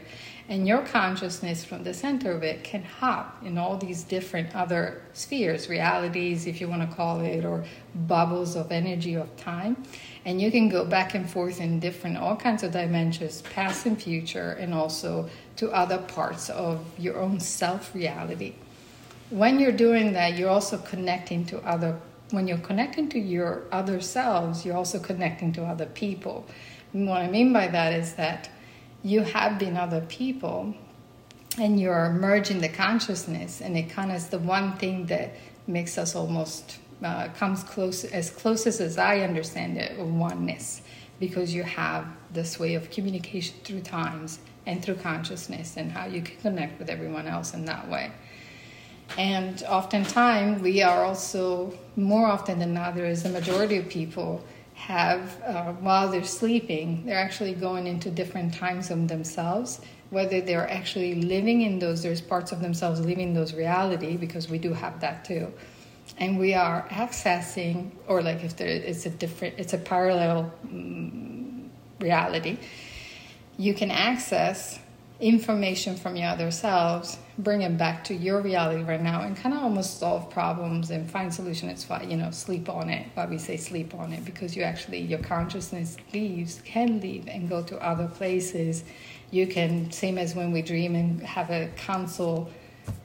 [0.49, 5.01] and your consciousness from the center of it can hop in all these different other
[5.13, 9.83] spheres realities if you want to call it or bubbles of energy of time.
[10.25, 14.01] And you can go back and forth in different all kinds of dimensions past and
[14.01, 18.53] future and also to other parts of your own self reality
[19.29, 21.99] when you're doing that you're also connecting to other
[22.31, 26.45] when you're connecting to your other selves you're also connecting to other people.
[26.93, 28.49] And what i mean by that is that
[29.07, 30.73] you have been other people
[31.57, 35.33] and you're merging the consciousness and it kind of is the one thing that
[35.65, 40.81] makes us almost uh, comes close as closest as i understand it oneness.
[41.19, 46.21] Because you have this way of communication through times and through consciousness and how you
[46.21, 48.11] can connect with everyone else in that way.
[49.17, 54.43] And oftentimes we are also more often than not there is a majority of people
[54.77, 59.81] have uh, while they're sleeping they're actually going into different times of themselves.
[60.11, 64.59] Whether they're actually living in those there's parts of themselves living those reality because we
[64.59, 65.51] do have that too.
[66.17, 71.67] And we are accessing or like if there it's a different it's a parallel mm,
[71.99, 72.57] reality
[73.57, 74.79] you can access
[75.19, 79.53] information from your other selves bring it back to your reality right now and kind
[79.53, 81.87] of almost solve problems and find solutions.
[81.87, 83.07] why you know sleep on it.
[83.13, 84.25] Why we say sleep on it?
[84.25, 88.83] Because you actually your consciousness leaves can leave and go to other places.
[89.31, 92.49] You can same as when we dream and have a council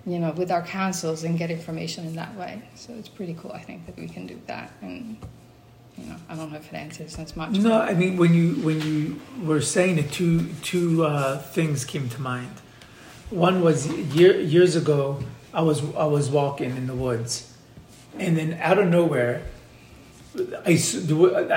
[0.07, 2.63] you know with our councils and get information in that way.
[2.75, 5.17] So it's pretty cool i think that we can do that and
[5.99, 8.55] you know i don't know if it answers as much No, I mean when you
[8.67, 12.55] when you were saying it, two two uh, things came to mind.
[13.31, 15.23] One was year, years ago.
[15.55, 17.53] I was I was walking in the woods,
[18.19, 19.43] and then out of nowhere,
[20.67, 20.79] I,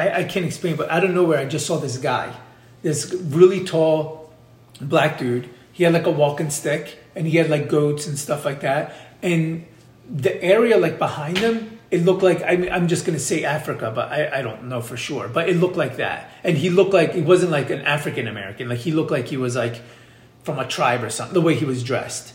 [0.01, 2.33] I I can't explain, but out of nowhere, I just saw this guy,
[2.81, 4.33] this really tall
[4.81, 5.49] black dude.
[5.71, 8.93] He had like a walking stick, and he had like goats and stuff like that.
[9.21, 9.65] And
[10.09, 13.89] the area like behind him, it looked like I mean, I'm just gonna say Africa,
[13.95, 15.29] but I, I don't know for sure.
[15.29, 18.67] But it looked like that, and he looked like he wasn't like an African American.
[18.67, 19.81] Like he looked like he was like
[20.43, 21.34] from a tribe or something.
[21.34, 22.34] The way he was dressed,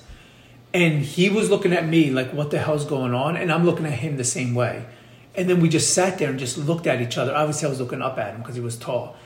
[0.72, 3.84] and he was looking at me like, "What the hell's going on?" And I'm looking
[3.84, 4.86] at him the same way.
[5.34, 7.34] And then we just sat there and just looked at each other.
[7.34, 9.16] Obviously, I was looking up at him because he was tall.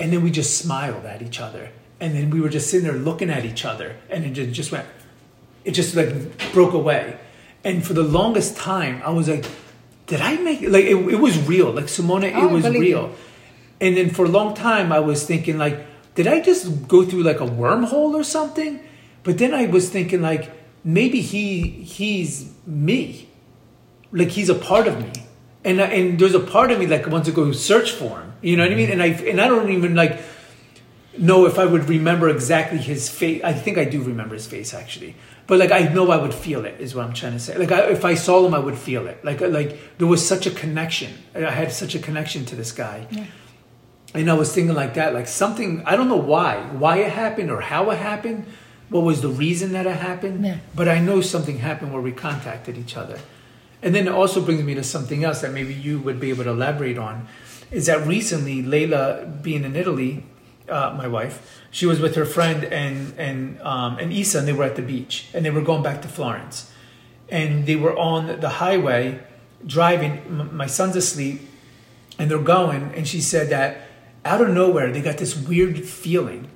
[0.00, 1.70] And then we just smiled at each other.
[2.00, 3.96] And then we were just sitting there looking at each other.
[4.10, 4.86] And it just went,
[5.64, 7.16] it just like broke away.
[7.62, 9.44] And for the longest time, I was like,
[10.12, 11.70] did I make like it, it was real?
[11.78, 12.82] Like Simona, Oh, it was real.
[13.08, 13.14] you.
[13.84, 15.76] And then for a long time, I was thinking like,
[16.16, 16.62] did I just
[16.94, 18.72] go through like a wormhole or something?
[19.26, 20.44] But then I was thinking like
[20.84, 21.44] maybe he
[21.96, 22.32] he's
[22.66, 23.28] me,
[24.20, 25.12] like he's a part of me,
[25.64, 28.28] and I- and there's a part of me like wants to go search for him.
[28.42, 28.90] You know what I mean?
[28.90, 29.00] Mm-hmm.
[29.00, 30.14] And I and I don't even like
[31.18, 33.40] know if I would remember exactly his face.
[33.44, 35.12] I think I do remember his face actually,
[35.46, 36.80] but like I know I would feel it.
[36.80, 37.56] Is what I'm trying to say.
[37.56, 39.24] Like I, if I saw him, I would feel it.
[39.24, 41.12] Like like there was such a connection.
[41.34, 43.06] I had such a connection to this guy.
[43.10, 43.26] yeah.
[44.14, 47.50] And I was thinking like that, like something I don't know why, why it happened
[47.50, 48.44] or how it happened,
[48.90, 50.44] what was the reason that it happened.
[50.44, 50.58] Yeah.
[50.74, 53.18] But I know something happened where we contacted each other.
[53.80, 56.44] And then it also brings me to something else that maybe you would be able
[56.44, 57.26] to elaborate on.
[57.70, 60.24] Is that recently Layla being in Italy,
[60.72, 64.52] uh, my wife, she was with her friend and and um, and Isa, and they
[64.52, 66.72] were at the beach, and they were going back to Florence,
[67.28, 69.20] and they were on the highway
[69.66, 70.12] driving.
[70.26, 71.40] M- my son's asleep,
[72.18, 73.82] and they're going and she said that
[74.24, 76.48] out of nowhere they got this weird feeling.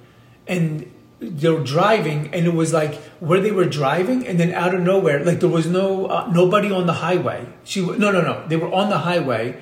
[0.46, 4.74] And they were driving and it was like where they were driving and then out
[4.74, 7.46] of nowhere like there was no uh, nobody on the highway.
[7.64, 9.60] She no no no they were on the highway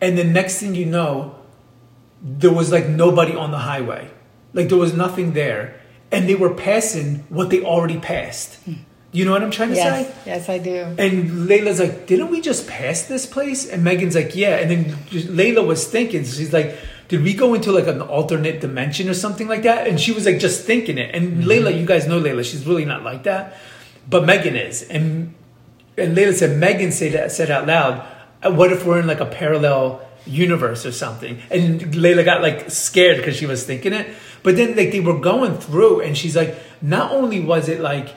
[0.00, 1.36] and the next thing you know
[2.22, 4.10] there was like nobody on the highway
[4.52, 5.80] like there was nothing there
[6.12, 8.58] and they were passing what they already passed
[9.12, 10.76] you know what i'm trying to say Yes, yes, I do.
[10.98, 13.68] and Layla's like, didn't we just pass this place?
[13.68, 14.56] And Megan's like, yeah.
[14.56, 16.76] And then Layla was thinking, she's like,
[17.08, 19.88] did we go into like an alternate dimension or something like that?
[19.88, 21.12] And she was like, just thinking it.
[21.12, 23.56] And Layla, you guys know Layla, she's really not like that,
[24.08, 24.82] but Megan is.
[24.84, 25.34] And
[25.96, 28.06] and Layla said, Megan said that said out loud,
[28.44, 31.40] "Uh, what if we're in like a parallel universe or something?
[31.50, 34.14] And Layla got like scared because she was thinking it.
[34.42, 38.14] But then like they were going through, and she's like, not only was it like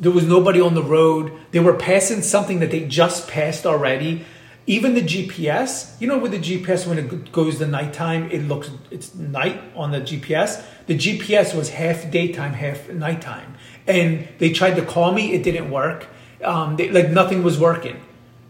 [0.00, 1.30] there was nobody on the road.
[1.50, 4.24] They were passing something that they just passed already.
[4.66, 8.70] Even the GPS, you know, with the GPS, when it goes to nighttime, it looks
[8.90, 10.64] it's night on the GPS.
[10.86, 15.32] The GPS was half daytime, half nighttime, and they tried to call me.
[15.32, 16.06] It didn't work.
[16.42, 18.00] Um, they, like nothing was working,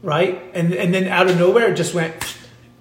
[0.02, 0.42] right?
[0.54, 2.14] And and then out of nowhere, it just went,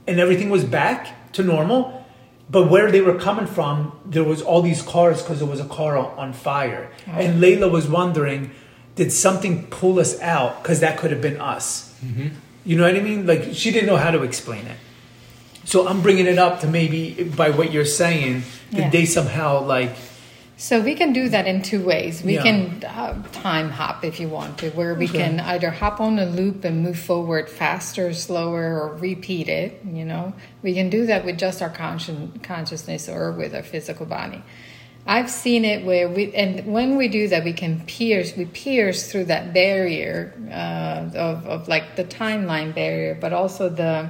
[0.09, 2.05] and everything was back to normal.
[2.49, 5.65] But where they were coming from, there was all these cars because there was a
[5.67, 6.89] car on fire.
[7.05, 8.51] And Layla was wondering,
[8.95, 10.63] did something pull us out?
[10.63, 11.93] Because that could have been us.
[12.03, 12.29] Mm-hmm.
[12.65, 13.27] You know what I mean?
[13.27, 14.77] Like she didn't know how to explain it.
[15.63, 18.41] So I'm bringing it up to maybe by what you're saying,
[18.71, 18.89] did Yeah.
[18.89, 19.95] they somehow like?
[20.59, 22.21] So we can do that in two ways.
[22.21, 22.43] We Yeah.
[22.43, 25.19] can uh, time hop if you want to, where we Okay.
[25.19, 29.79] can either hop on a loop and move forward faster, slower, or repeat it.
[29.89, 34.05] You know, we can do that with just our consci- consciousness or with our physical
[34.05, 34.41] body.
[35.07, 39.09] I've seen it where we, and when we do that, we can pierce, we pierce
[39.09, 44.09] through that barrier uh, of, of like the timeline barrier, but also the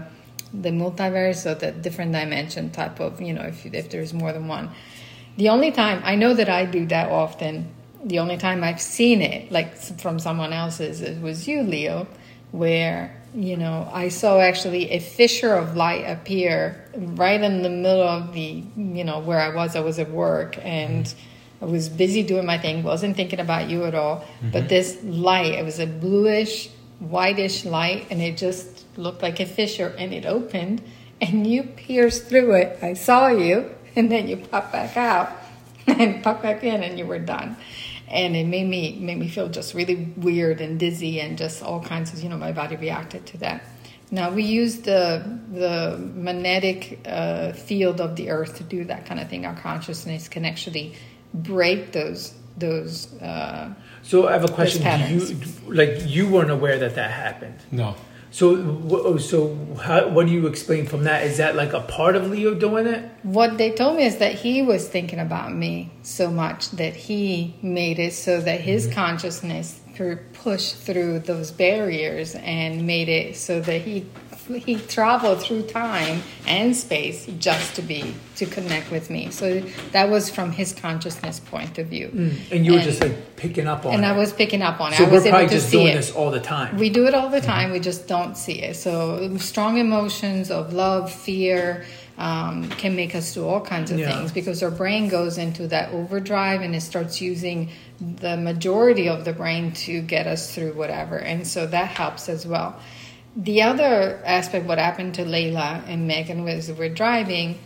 [0.51, 4.47] the multiverse or the different dimension type of, you know, if if there's more than
[4.47, 4.71] one.
[5.39, 7.69] The only time I know that I do that often,
[8.03, 9.73] the only time I've seen it, like
[10.03, 12.07] from someone else's, is it was you, Leo,
[12.51, 18.03] where you know I saw actually a fissure of light appear right in the middle
[18.17, 19.77] of the, you know, where I was.
[19.77, 21.13] I was at work and.
[21.61, 24.23] I was busy doing my thing, wasn't thinking about you at all.
[24.41, 24.67] But mm-hmm.
[24.69, 29.93] this light, it was a bluish, whitish light, and it just looked like a fissure,
[29.97, 30.81] and it opened,
[31.19, 32.79] and you pierced through it.
[32.81, 35.31] I saw you, and then you pop back out,
[35.87, 37.57] and pop back in, and you were done.
[38.07, 41.81] And it made me made me feel just really weird and dizzy, and just all
[41.81, 43.63] kinds of you know my body reacted to that.
[44.11, 45.23] Now we use the
[45.53, 49.45] the magnetic uh, field of the earth to do that kind of thing.
[49.45, 50.95] Our consciousness can actually
[51.33, 53.13] break those those.
[53.21, 54.81] Uh, So I have a question.
[54.81, 57.59] Do you like you weren't aware that that happened?
[57.71, 57.95] No.
[58.31, 58.55] So
[58.91, 61.23] oh, so how, what do you explain from that?
[61.23, 63.09] Is that like a part of Leo doing it?
[63.23, 67.55] What they told me is that he was thinking about me so much that he
[67.61, 68.95] made it so that his mm-hmm.
[68.95, 74.05] consciousness could push through those barriers and made it so that he
[74.65, 79.29] he traveled through time and space just to be to connect with me.
[79.31, 79.59] So
[79.91, 82.31] that was from his consciousness point of view.
[82.51, 84.07] And you were just like picking up on And it.
[84.07, 84.97] I was picking up on it.
[84.97, 85.95] so I we're probably to just doing it.
[85.95, 86.77] this all the time.
[86.77, 87.71] We do it all the time.
[87.71, 88.75] We just don't see it.
[88.75, 91.85] So strong emotions of love, fear
[92.17, 94.11] um, can make us do all kinds of Yeah.
[94.11, 97.69] things because our brain goes into that overdrive and it starts using
[98.01, 101.17] the majority of the brain to get us through whatever.
[101.17, 102.75] And so that helps as well.
[103.39, 107.57] The other aspect, what happened to Layla and Megan was we're driving.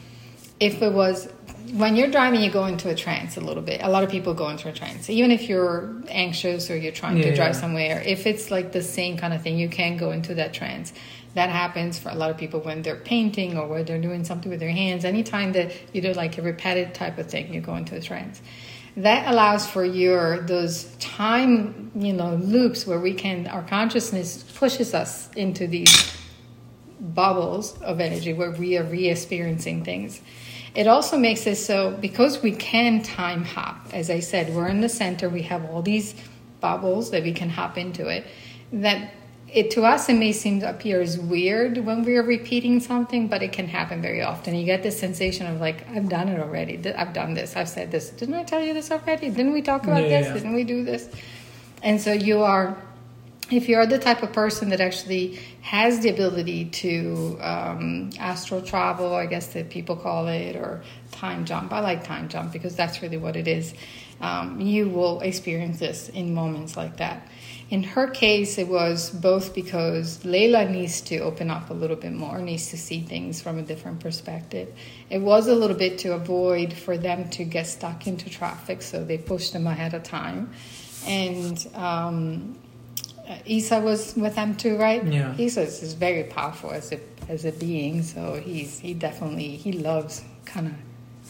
[0.60, 1.28] If it was
[1.72, 3.82] when you're driving, you go into a trance a little bit.
[3.82, 7.18] A lot of people go into a trance, even if you're anxious or you're trying
[7.18, 8.04] Yeah, to drive somewhere.
[8.06, 10.94] If it's like the same kind of thing, you can go into that trance.
[11.34, 14.52] That happens for a lot of people when they're painting or when they're doing something
[14.52, 15.04] with their hands.
[15.04, 18.44] Anytime that you do like a repetitive type of thing, you go into a trance.
[18.96, 24.94] That allows for your those time you know loops where we can our consciousness pushes
[24.94, 26.16] us into these
[27.00, 30.22] bubbles of energy where we are re-experiencing things.
[30.74, 34.82] It also makes it so because we can time hop as i said we're in
[34.82, 36.16] the center we have all these
[36.62, 38.26] bubbles that we can hop into it
[38.72, 39.12] that
[39.54, 43.44] it to us it may seem appear as weird when we are repeating something but
[43.44, 44.56] it can happen very often.
[44.56, 46.76] You get this sensation of like i've done it already.
[46.94, 47.56] I've done this.
[47.56, 48.10] I've said this.
[48.10, 49.30] Didn't i tell you this already?
[49.30, 50.34] Didn't we talk about yeah, this?
[50.34, 51.08] didn't we do this?
[51.84, 52.78] And so you are
[53.52, 59.14] if you're the type of person that actually has the ability to um, astral travel
[59.14, 60.82] i guess that people call it or
[61.12, 63.74] time jump i like time jump because that's really what it is
[64.22, 67.28] um, you will experience this in moments like that
[67.74, 72.12] in her case, it was both because Layla needs to open up a little bit
[72.12, 74.72] more, needs to see things from a different perspective.
[75.10, 79.04] It was a little bit to avoid for them to get stuck into traffic, so
[79.04, 80.52] they pushed them ahead of time.
[81.08, 82.60] And um,
[83.48, 85.04] Isa was with them too, right?
[85.04, 85.36] Yeah.
[85.36, 90.24] Isa is very powerful as a as a being, so he's he definitely he loves
[90.46, 90.74] kind of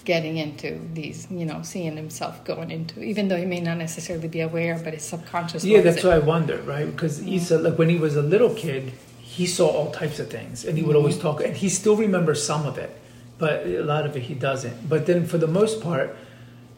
[0.06, 4.28] getting into these, you know, seeing himself going into, even though he may not necessarily
[4.28, 5.64] be aware, but his subconscious.
[5.64, 6.04] Yeah, that's it.
[6.04, 6.90] what I wonder, right?
[6.90, 7.30] Because mm-hmm.
[7.30, 10.78] Isa, like when he was a little kid, he saw all types of things, and
[10.78, 10.98] he would mm-hmm.
[10.98, 13.00] always talk, and he still remembers some of it,
[13.38, 14.88] but a lot of it he doesn't.
[14.90, 16.16] But then, for the most part,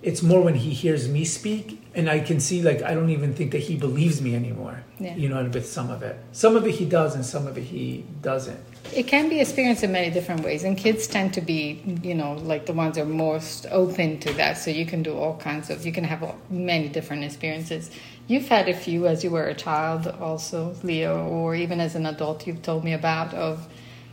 [0.02, 3.34] it's more when he hears me speak, and I can see like I don't even
[3.34, 4.84] think that he believes me anymore.
[5.00, 5.16] Yeah.
[5.16, 7.64] You know, with some of it, some of it he does, and some of it
[7.64, 8.60] he doesn't.
[8.94, 12.34] It can be experienced in many different ways, and kids tend to be, you know,
[12.34, 14.58] like the ones that are most open to that.
[14.58, 17.92] So you can do all kinds of, you can have many different experiences.
[18.28, 22.06] You've had a few as you were a child, also, Leo, or even as an
[22.06, 23.68] adult, you've told me about of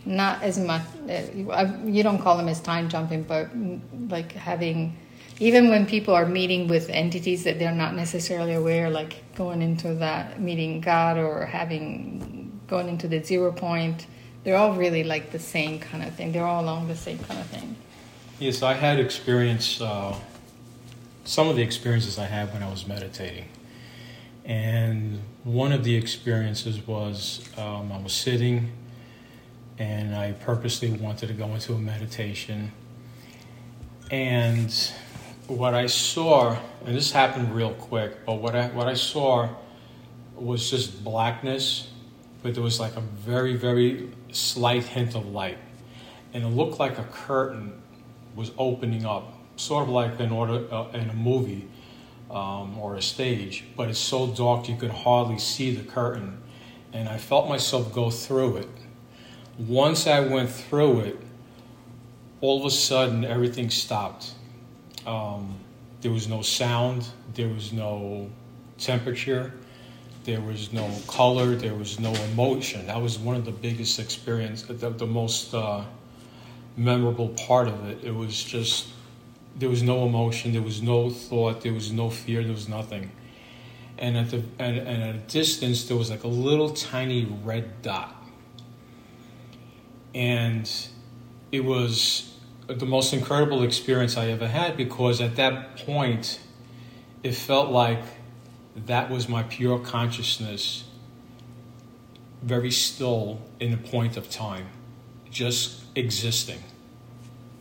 [0.05, 0.83] not as much.
[1.09, 4.97] Uh, you don't call them as time jumping, but mm, like having
[5.39, 9.95] even when people are meeting with entities that they're not necessarily aware, like going into
[9.95, 14.07] that meeting God or having going into the zero point
[14.45, 16.33] they're all really like the same kind of thing.
[16.33, 17.77] They're all along the same kind of thing.
[18.39, 20.17] Yes, I had experience, uh,
[21.25, 23.49] some of the experiences I had when I was meditating.
[24.45, 28.73] And one of the experiences was um, I was sitting
[29.79, 32.73] and I purposely wanted to go into a meditation.
[34.11, 34.73] And
[35.47, 39.49] what I saw, and this happened real quick, but what I, what I saw
[40.35, 41.89] was just blackness,
[42.43, 45.59] but there was like a very, very slight hint of light.
[46.35, 47.81] And it looked like a curtain
[48.35, 51.69] was opening up, sort of like in, order, uh, in a movie
[52.31, 56.39] um, or a stage, but it's so dark you could hardly see the curtain.
[56.93, 58.69] And I felt myself go through it.
[59.59, 61.19] Once I went through it,
[62.41, 64.33] all of a sudden everything stopped.
[65.07, 65.59] Um,
[66.01, 68.31] there was no sound, there was no
[68.79, 69.55] temperature,
[70.25, 72.87] there was no color, there was no emotion.
[72.87, 75.85] That was one of the biggest experience, the, the most uh,
[76.77, 78.05] memorable part of it.
[78.05, 78.89] It was just
[79.57, 83.11] there was no emotion, there was no thought, there was no fear, there was nothing.
[83.99, 87.83] And at the and, and at a distance, there was like a little tiny red
[87.83, 88.15] dot,
[90.15, 90.71] and
[91.51, 92.35] it was
[92.67, 96.41] the most incredible experience I ever had because at that point,
[97.23, 98.03] it felt like
[98.75, 100.85] that was my pure consciousness,
[102.43, 104.67] very still in a point of time,
[105.31, 106.59] just existing.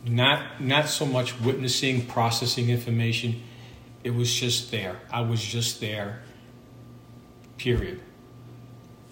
[0.04, 3.42] Not, not so much witnessing, processing information.
[4.02, 5.00] It was just there.
[5.12, 6.22] I was just there,
[7.56, 8.00] period.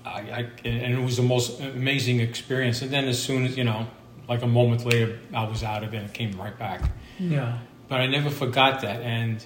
[0.05, 2.83] I, I, and it was the most amazing experience.
[2.83, 3.87] And then, as soon as, you know,
[4.29, 6.83] like a moment later, I was out of it and it came right back.
[7.19, 7.59] Yeah.
[7.89, 9.03] But I never forgot that.
[9.03, 9.45] And,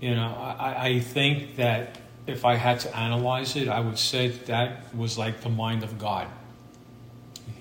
[0.00, 4.28] you know, I, I think that if I had to analyze it, I would say
[4.28, 6.26] that was like the mind of God.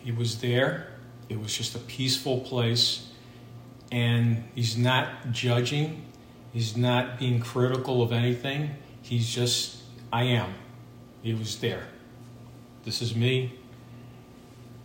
[0.04, 0.88] He was there,
[1.30, 3.10] it was just a peaceful place,
[3.92, 6.06] and He's not judging,
[6.54, 8.76] He's not being critical of anything.
[9.02, 9.78] He's just,
[10.12, 10.54] I am.
[11.24, 11.88] He was there.
[12.84, 13.54] This is me.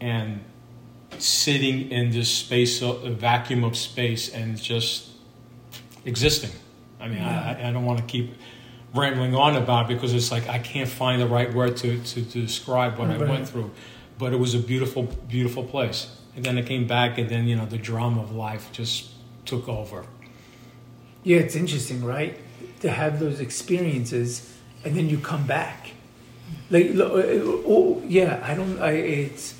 [0.00, 0.40] And
[1.18, 5.10] sitting in this space, a vacuum of space, and just
[6.04, 6.50] existing.
[7.00, 7.56] I mean, yeah.
[7.62, 8.34] I, I don't want to keep
[8.94, 12.24] rambling on about it because it's like I can't find the right word to, to,
[12.24, 13.20] to describe what right.
[13.20, 13.70] I went through.
[14.18, 16.14] But it was a beautiful, beautiful place.
[16.34, 19.10] And then I came back, and then, you know, the drama of life just
[19.44, 20.06] took over.
[21.24, 22.38] Yeah, it's interesting, right?
[22.80, 25.90] To have those experiences and then you come back.
[26.70, 29.54] Like, uh, oh, yeah, I don't, I, it's,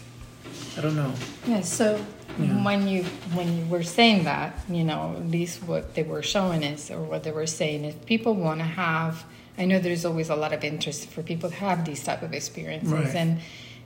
[0.77, 1.13] I don't know.
[1.47, 2.05] Yeah, so
[2.39, 2.63] Yeah.
[2.65, 3.03] when you
[3.35, 7.03] when you were saying that, you know, at least what they were showing is, or
[7.03, 9.25] what they were saying is, people want to have.
[9.57, 12.33] I know there's always a lot of interest for people to have these type of
[12.33, 13.15] experiences, Right.
[13.17, 13.41] and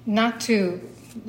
[0.04, 0.80] not to,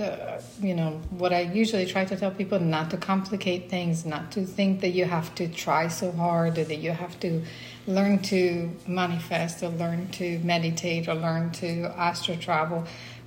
[0.02, 4.32] uh, you know, what I usually try to tell people not to complicate things, not
[4.34, 7.42] to think that you have to try so hard, or that you have to
[7.88, 12.84] learn to manifest, or learn to meditate, or learn to astral travel.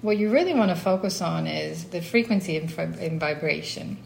[0.07, 3.97] What you really want to focus on is the frequency and, vib- and vibration.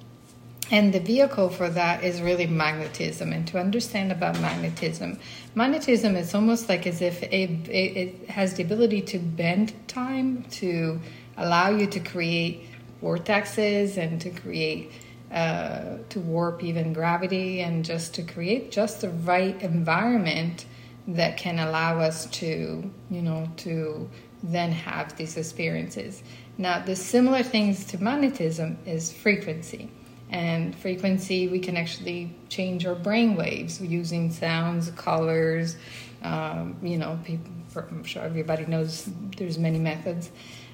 [0.70, 3.34] And the vehicle for that is really magnetism.
[3.34, 5.18] And to understand about magnetism,
[5.54, 7.34] magnetism is almost like as if it,
[7.68, 10.98] it, it has the ability to bend time, to
[11.36, 12.66] allow you to create
[13.02, 14.92] vortexes and to create,
[15.30, 20.64] uh, to warp even gravity and just to create just the right environment
[21.08, 24.08] that can allow us to, you know, to
[24.42, 26.22] then have these experiences.
[26.58, 29.90] Now, the similar things to magnetism is frequency.
[30.30, 35.76] And frequency, we can actually change our brain waves using sounds, colors.
[36.22, 40.30] Um, you know, people, I'm sure everybody knows there's many methods.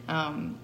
[0.08, 0.58] Um,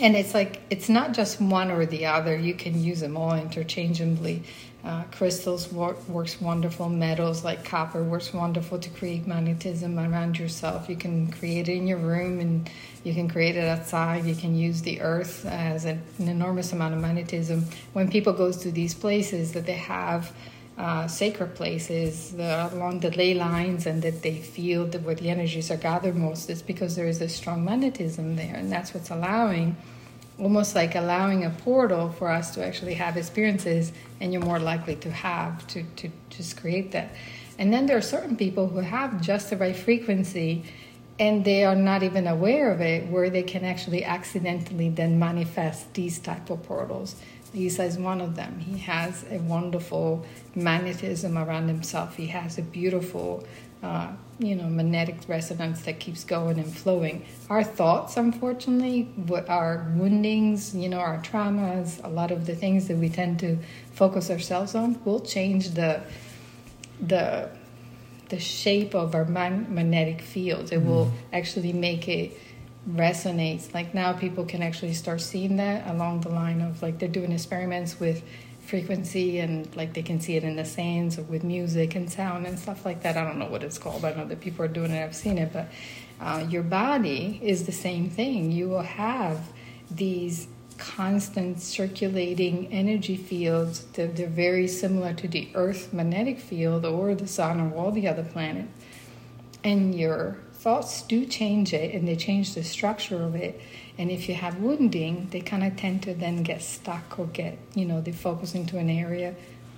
[0.00, 3.34] and it's like it's not just one or the other you can use them all
[3.34, 4.42] interchangeably
[4.86, 6.88] uh, crystals wor- works wonderful.
[6.88, 10.88] Metals like copper works wonderful to create magnetism around yourself.
[10.88, 12.70] You can create it in your room and
[13.02, 14.24] you can create it outside.
[14.26, 17.64] You can use the earth as an, an enormous amount of magnetism.
[17.94, 20.32] When people go to these places that they have
[20.78, 25.70] uh, sacred places along the ley lines and that they feel that where the energies
[25.70, 28.54] are gathered most it's because there is a strong magnetism there.
[28.54, 29.76] And that's what's allowing
[30.38, 34.96] almost like allowing a portal for us to actually have experiences and you're more likely
[34.96, 37.10] to have to, to just create that
[37.58, 40.64] and then there are certain people who have just the right frequency
[41.18, 45.94] and they are not even aware of it where they can actually accidentally then manifest
[45.94, 47.16] these type of portals
[47.56, 48.58] Isa is one of them.
[48.58, 52.16] He has a wonderful magnetism around himself.
[52.16, 53.46] He has a beautiful,
[53.86, 54.08] uh,
[54.38, 57.24] you know, magnetic resonance that keeps going and flowing.
[57.48, 62.88] Our thoughts, unfortunately, what our woundings, you know, our traumas, a lot of the things
[62.88, 63.58] that we tend to
[63.92, 66.02] focus ourselves on, will change the
[67.00, 67.48] the
[68.28, 70.72] the shape of our mag- magnetic fields.
[70.72, 72.38] It will actually make it
[72.90, 73.72] resonates.
[73.72, 77.32] Like now, people can actually start seeing that along the line of like they're doing
[77.32, 78.22] experiments with
[78.66, 82.46] frequency and like they can see it in the sands or with music and sound
[82.46, 83.16] and stuff like that.
[83.16, 84.04] I don't know what it's called.
[84.04, 85.02] I know that people are doing it.
[85.02, 85.68] I've seen it, but
[86.20, 88.50] uh, your body is the same thing.
[88.50, 89.40] You will have
[89.90, 90.48] these
[90.78, 97.60] constant circulating energy fields they're very similar to the Earth magnetic field or the sun
[97.60, 98.68] or all the other planets.
[99.64, 103.60] And your thoughts do change it and they change the structure of it.
[103.98, 107.58] And if you have wounding, they kind of tend to then get stuck or get,
[107.74, 109.34] you know, they focus into an area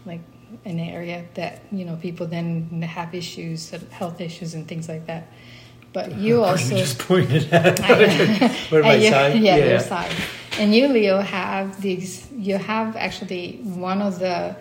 [0.06, 0.20] like
[0.64, 5.28] an area that, you know, people then have issues, health issues and things like that.
[5.92, 9.36] But you also You just pointed at I- where my and you- side.
[9.40, 10.12] Yeah, your side.
[10.58, 12.28] And you, Leo, have these.
[12.32, 14.56] You have actually one of the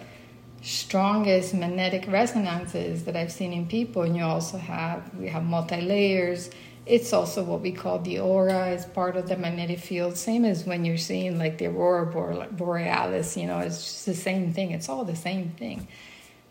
[0.61, 5.01] strongest magnetic resonances that I've seen in people, and you also have.
[5.15, 6.51] We have multi layers.
[6.87, 10.17] It's also what we call the aura as part of the magnetic field.
[10.17, 13.35] Same as when you're seeing like the aurora borealis.
[13.35, 14.71] You know, it's just the same thing.
[14.71, 15.87] It's all the same thing.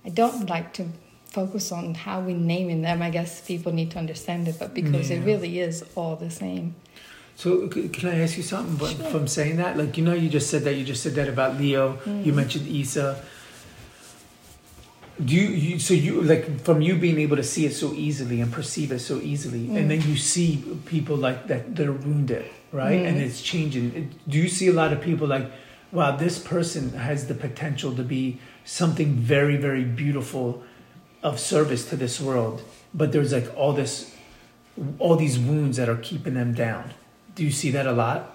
[0.04, 0.86] I don't like to
[1.30, 3.02] focus on how we naming them.
[3.02, 5.26] I guess people need to understand it, but because it mm.
[5.26, 6.74] really is all the same.
[7.36, 9.76] So can I ask you something but from saying that?
[9.76, 10.74] Like you know, you just said that.
[10.74, 11.92] You just said that about Leo.
[11.92, 12.36] You mm-hmm.
[12.36, 13.22] mentioned Isa.
[15.24, 18.40] Do you, you so you like from you being able to see it so easily
[18.40, 20.08] and perceive it so easily, and then mm.
[20.08, 23.00] you see people like that they're wounded, right?
[23.00, 23.22] And mm.
[23.22, 24.14] it's changing.
[24.28, 25.50] Do you see a lot of people like,
[25.90, 30.62] wow, this person has the potential to be something very very beautiful,
[31.26, 32.62] of service to this world,
[32.94, 34.14] but there's like all this,
[34.98, 36.90] all these wounds that are keeping them down.
[37.34, 38.32] Do you see that a lot?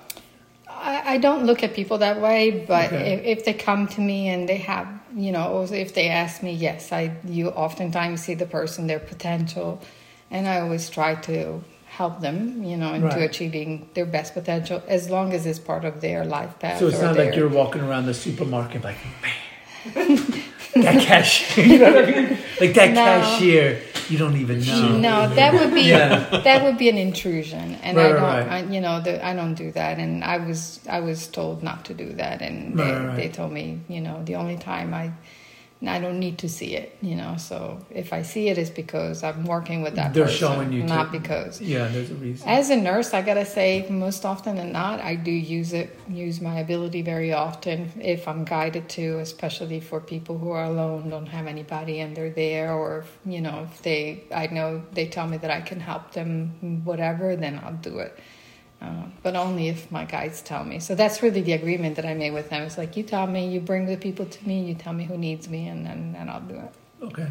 [0.67, 3.13] I, I don't look at people that way, but Okay.
[3.13, 6.51] if, if they come to me and they have, you know, if they ask me,
[6.53, 9.81] yes, I you oftentimes see the person, their potential,
[10.29, 13.29] and I always try to help them, you know, into Right.
[13.29, 16.79] achieving their best potential as long as it's part of their life path.
[16.79, 20.17] So it's not their, like you're walking around the supermarket like, man,
[20.75, 22.37] that cashier, you know what I mean?
[22.59, 23.03] Like that No.
[23.03, 24.97] cashier, you don't even know.
[24.97, 26.41] No, that would be Yeah.
[26.43, 29.33] that would be an intrusion, and Right, I don't, right, I, you know, the, I
[29.33, 29.99] don't do that.
[29.99, 33.15] And I was I was told not to do that, and they, right.
[33.15, 35.11] they told me, you know, the only time I
[35.87, 37.37] I don't need to see it, you know.
[37.37, 40.83] So if I see it, it's because I'm working with that They're person, showing you
[40.83, 41.59] not to- because.
[41.59, 42.47] Yeah, there's a reason.
[42.47, 46.39] As a nurse, I gotta say, most often than not, I do use it, use
[46.39, 51.25] my ability very often if I'm guided to, especially for people who are alone, don't
[51.27, 55.37] have anybody, and they're there, or you know, if they, I know they tell me
[55.37, 58.19] that I can help them, whatever, then I'll do it.
[58.81, 60.79] Uh, but only if my guides tell me.
[60.79, 62.63] So that's really the agreement that I made with them.
[62.63, 65.17] It's like you tell me, you bring the people to me, you tell me who
[65.17, 66.73] needs me, and then and I'll do it.
[67.03, 67.27] Okay.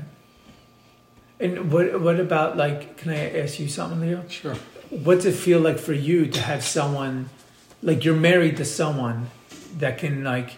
[1.40, 2.96] And what what about like?
[2.98, 4.24] Can I ask you something, Leo?
[4.28, 4.54] Sure.
[4.90, 7.30] What's it feel like for you to have someone,
[7.82, 9.30] like you're married to someone,
[9.78, 10.56] that can like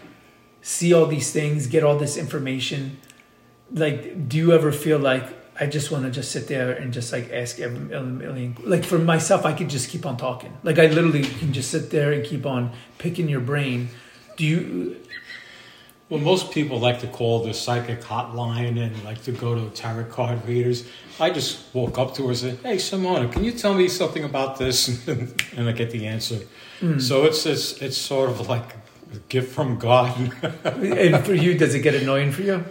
[0.61, 2.97] see all these things, get all this information?
[3.71, 5.25] Like, do you ever feel like
[5.63, 8.57] I just want to just sit there and just like ask every million?
[8.65, 10.51] Like for myself, I could just keep on talking.
[10.61, 13.87] Like I literally can just sit there and keep on picking your brain.
[14.35, 14.97] Do you?
[16.09, 20.11] Well, most people like to call the psychic hotline and like to go to tarot
[20.11, 20.85] card readers.
[21.17, 24.25] I just walk up to her and say, "Hey, Simona, can you tell me something
[24.25, 25.07] about this?"
[25.55, 26.39] and I get the answer.
[26.81, 26.99] Hmm.
[26.99, 28.69] So it's it's it's sort of like
[29.13, 30.11] a gift from God.
[30.65, 32.65] And for you, does it get annoying for you?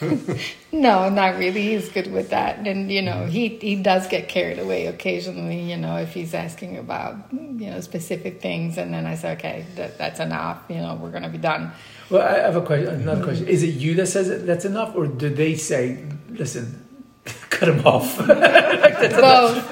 [0.70, 1.62] No, not really.
[1.62, 5.62] He's good with that, and you know, he he does get carried away occasionally.
[5.62, 9.64] You know, if he's asking about you know specific things, and then I say, okay,
[9.76, 10.62] that, that's enough.
[10.68, 11.72] You know, we're gonna be done.
[12.10, 12.88] Well, I have a question.
[12.88, 16.86] Another question: Is it you that says it, that's enough, or do they say, "Listen,
[17.50, 18.18] cut him off"?
[18.28, 19.70] Both.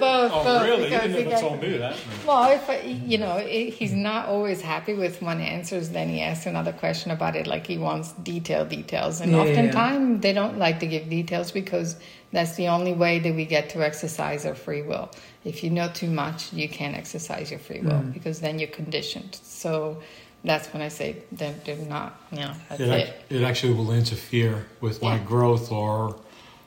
[0.00, 0.30] both.
[0.32, 0.84] oh, both, really?
[0.90, 1.96] Because he never gets- told me that.
[2.26, 6.20] Well, if I- you know, i he's not always happy with one answers, then he
[6.20, 9.20] asks another question about it, like he wants detailed details.
[9.20, 9.50] And Yeah, yeah, yeah.
[9.50, 11.96] oftentimes they don't like to give details because
[12.32, 15.08] that's the only way that we get to exercise our free will.
[15.44, 18.12] If you know too much, you can't exercise your free will Mm.
[18.12, 19.38] because then you're conditioned.
[19.42, 20.02] So
[20.44, 23.22] that's when I say they're, they're not, you know, that's It, it.
[23.30, 25.24] it actually will interfere with my Yeah.
[25.24, 26.16] growth or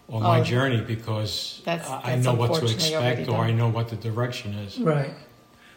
[0.07, 0.43] or my Oh.
[0.43, 3.38] journey because That's- I, I know what to expect or.
[3.38, 4.78] I know what the direction is.
[4.80, 5.13] right.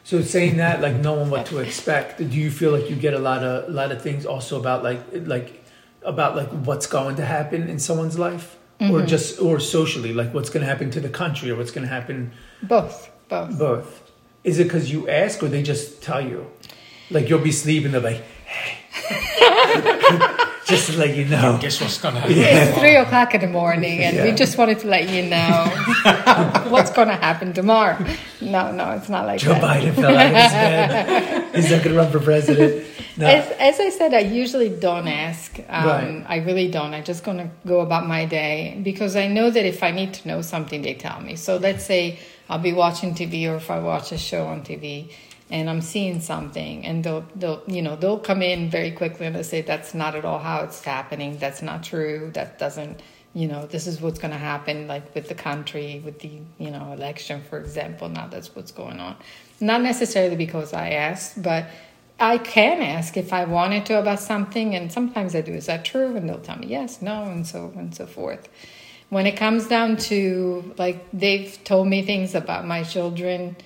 [0.03, 3.19] So saying that, like knowing what to expect, do you feel like you get a
[3.19, 5.01] lot of a lot of things also about like
[5.35, 5.63] like
[6.03, 9.07] about like what's going to happen in someone's life, or Mm-hmm.
[9.07, 11.95] just or socially, like what's going to happen to the country or what's going to
[11.95, 12.33] happen
[12.63, 13.57] Both, both.
[13.59, 14.03] both?
[14.43, 16.51] Is it because you ask or they just tell you?
[17.11, 18.79] Like you'll be sleeping, they're like, hey,
[20.67, 21.59] just to let you know.
[21.63, 22.37] Guess what's gonna happen?
[22.39, 25.65] It's three o'clock in the morning, and we just wanted to let you know
[26.71, 27.99] what's going to happen tomorrow.
[28.41, 29.63] No, no, it's not like Joe that.
[29.63, 31.55] Biden fell out of his bed.
[31.55, 32.87] He's not going to run for president.
[33.17, 33.27] No.
[33.27, 35.59] As, as I said, I usually don't ask.
[35.69, 36.25] Um, Right.
[36.29, 36.95] I really don't.
[36.95, 40.15] I'm just going to go about my day because I know that if I need
[40.15, 41.37] to know something, they tell me.
[41.37, 45.13] So let's say I'll be watching TV or if I watch a show on TV
[45.55, 49.37] and I'm seeing something and they'll, they'll, you know, they'll come in very quickly and
[49.37, 51.39] they'll say, that's not at all how it's happening.
[51.39, 52.33] That's not true.
[52.35, 53.01] That doesn't,
[53.35, 56.73] you know, this is what's going to happen, like with the country, with the, you
[56.73, 58.09] know, election, for example.
[58.09, 59.15] Now that's what's going on.
[59.61, 61.67] Not necessarily because I asked, but
[62.19, 65.53] I can ask if I wanted to about something, and sometimes I do.
[65.53, 66.17] Is that true?
[66.17, 68.49] And they'll tell me yes, no, and so and so forth.
[69.09, 73.57] When it comes down to like they've told me things about my children,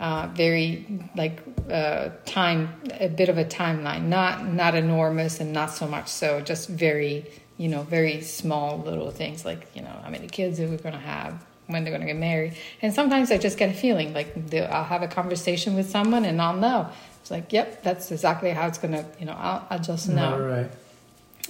[0.00, 0.86] uh, very
[1.16, 6.08] like uh, time, a bit of a timeline, not not enormous and not so much
[6.08, 7.26] so, just very
[7.56, 10.94] you know very small little things like you know how many kids are we going
[10.94, 14.14] to have, when they're going to get married, and sometimes I just get a feeling
[14.14, 16.88] like I'll have a conversation with someone and I'll know.
[17.20, 20.38] It's like, yep, that's exactly how it's gonna, you know, I'll, I'll just know.
[20.38, 20.70] Right, right.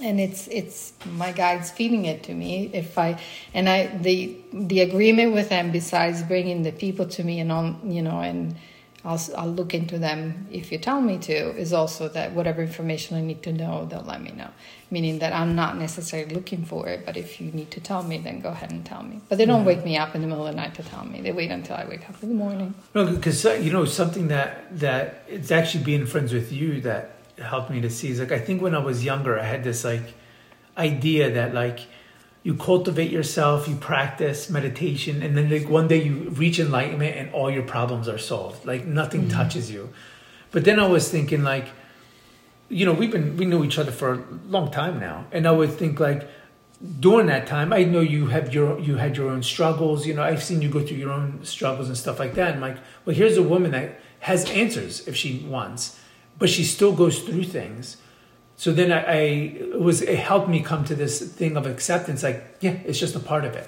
[0.01, 2.69] And it's it's my guides feeding it to me.
[2.73, 3.19] If I
[3.53, 7.91] and I the the agreement with them, besides bringing the people to me and on,
[7.91, 8.55] you know, and
[9.03, 13.17] I'll I'll look into them if you tell me to, is also that whatever information
[13.17, 14.49] I need to know, they'll let me know.
[14.91, 18.17] Meaning that I'm not necessarily looking for it, but if you need to tell me,
[18.17, 19.21] then go ahead and tell me.
[19.29, 21.21] But they don't wake me up in the middle of the night to tell me.
[21.21, 22.73] They wait until I wake up in the morning.
[22.93, 27.18] No, because uh, you know something that that it's actually being friends with you that
[27.41, 29.83] helped me to see is like I think when I was younger I had this
[29.83, 30.13] like
[30.77, 31.81] idea that like
[32.41, 37.33] you cultivate yourself, you practice meditation, and then like one day you reach enlightenment and
[37.33, 38.65] all your problems are solved.
[38.65, 39.37] Like nothing mm-hmm.
[39.37, 39.89] touches you.
[40.51, 41.67] But then I was thinking like,
[42.69, 45.51] you know, we've been we know each other for a long time now, and I
[45.51, 46.29] would think like
[46.99, 50.07] during that time, I know you have your you had your own struggles.
[50.07, 52.53] You know, I've seen you go through your own struggles and stuff like that.
[52.53, 55.98] And like, well, here's a woman that has answers if she wants,
[56.39, 57.97] but she still goes through things.
[58.55, 59.15] So then I, I
[59.73, 62.23] it was it helped me come to this thing of acceptance.
[62.23, 63.67] Like, yeah, it's just a part of it,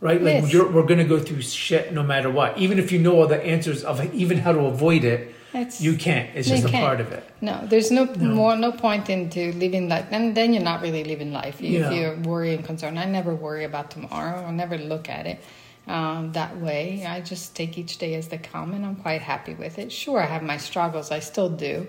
[0.00, 0.20] right?
[0.22, 0.52] Like Yes.
[0.52, 3.42] you're, we're gonna go through shit no matter what, even if you know all the
[3.44, 5.34] answers of even how to avoid it.
[5.54, 6.28] It's, You can't.
[6.36, 6.84] It's just a can't.
[6.84, 7.24] part of it.
[7.40, 8.34] No, there's no, No.
[8.34, 11.90] more no point into living life, and then you're not really living life if Yeah.
[11.90, 12.98] you're worried and concerned.
[13.00, 14.44] I never worry about tomorrow.
[14.46, 15.38] I never look at it
[15.88, 17.02] um, that way.
[17.08, 19.90] I just take each day as they come, and I'm quite happy with it.
[19.90, 21.10] Sure, I have my struggles.
[21.10, 21.86] I still do,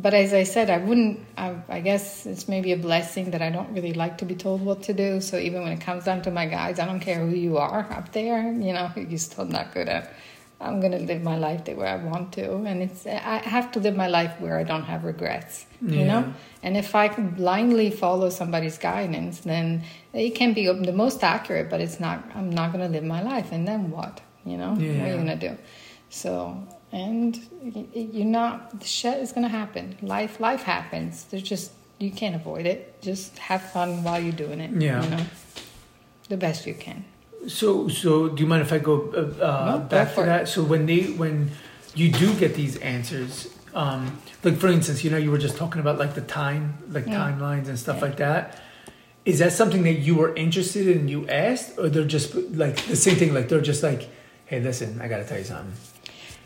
[0.00, 1.18] but as I said, I wouldn't.
[1.36, 4.64] I, I guess it's maybe a blessing that I don't really like to be told
[4.64, 5.20] what to do.
[5.20, 7.80] So even when it comes down to my guides, I don't care who you are
[7.90, 8.40] up there.
[8.52, 10.14] You know, you're still not good at.
[10.60, 13.80] I'm gonna live my life the way I want to, and it's I have to
[13.80, 15.66] live my life where I don't have regrets.
[15.80, 16.34] You know,
[16.64, 21.70] and if I can blindly follow somebody's guidance, then it can be the most accurate,
[21.70, 22.24] but it's not.
[22.34, 24.20] I'm not gonna live my life, and then what?
[24.44, 25.56] You know, what are you gonna do?
[26.10, 27.38] So, and
[27.94, 28.80] you're not.
[28.80, 29.96] The shit is gonna happen.
[30.02, 31.24] Life, life happens.
[31.24, 33.00] There's just you can't avoid it.
[33.02, 34.70] Just have fun while you're doing it.
[34.80, 35.02] Yeah.
[35.04, 35.24] you know,
[36.28, 37.04] the best you can.
[37.46, 40.22] So, so do you mind if I go uh, uh, No, go back for to
[40.22, 40.26] it.
[40.26, 40.48] that?
[40.48, 41.50] So when they when
[41.94, 45.80] you do get these answers, um, like for instance, you know, you were just talking
[45.80, 47.14] about like the time, like Yeah.
[47.16, 48.02] timelines and stuff Yeah.
[48.04, 48.60] like that.
[49.24, 50.98] Is that something that you were interested in?
[51.00, 53.34] and You asked, or they're just like the same thing?
[53.34, 54.08] Like they're just like,
[54.46, 55.72] hey, listen, I got to tell you something.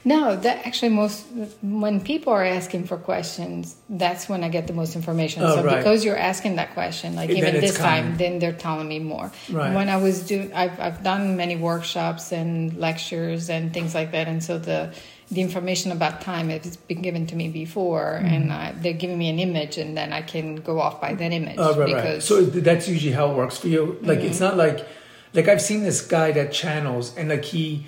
[0.05, 1.25] No, that actually most
[1.63, 5.45] when people are asking for questions, that's when I get the most information.
[5.45, 5.77] Oh, so right.
[5.79, 9.31] because you're asking that question, like even it's this time, then they're telling me more.
[9.49, 9.73] Right.
[9.75, 14.27] When I was doing, I've I've done many workshops and lectures and things like that,
[14.27, 14.93] and so the
[15.31, 18.51] the information about time has been given to me before, Mm-hmm.
[18.53, 21.57] and they're giving me an image, and then I can go off by that image
[21.59, 22.23] Oh, right, right.
[22.23, 23.99] So that's usually how it works for you.
[24.03, 24.45] Like it's Mm-hmm.
[24.45, 24.87] not like,
[25.33, 27.87] like I've seen this guy that channels and like he,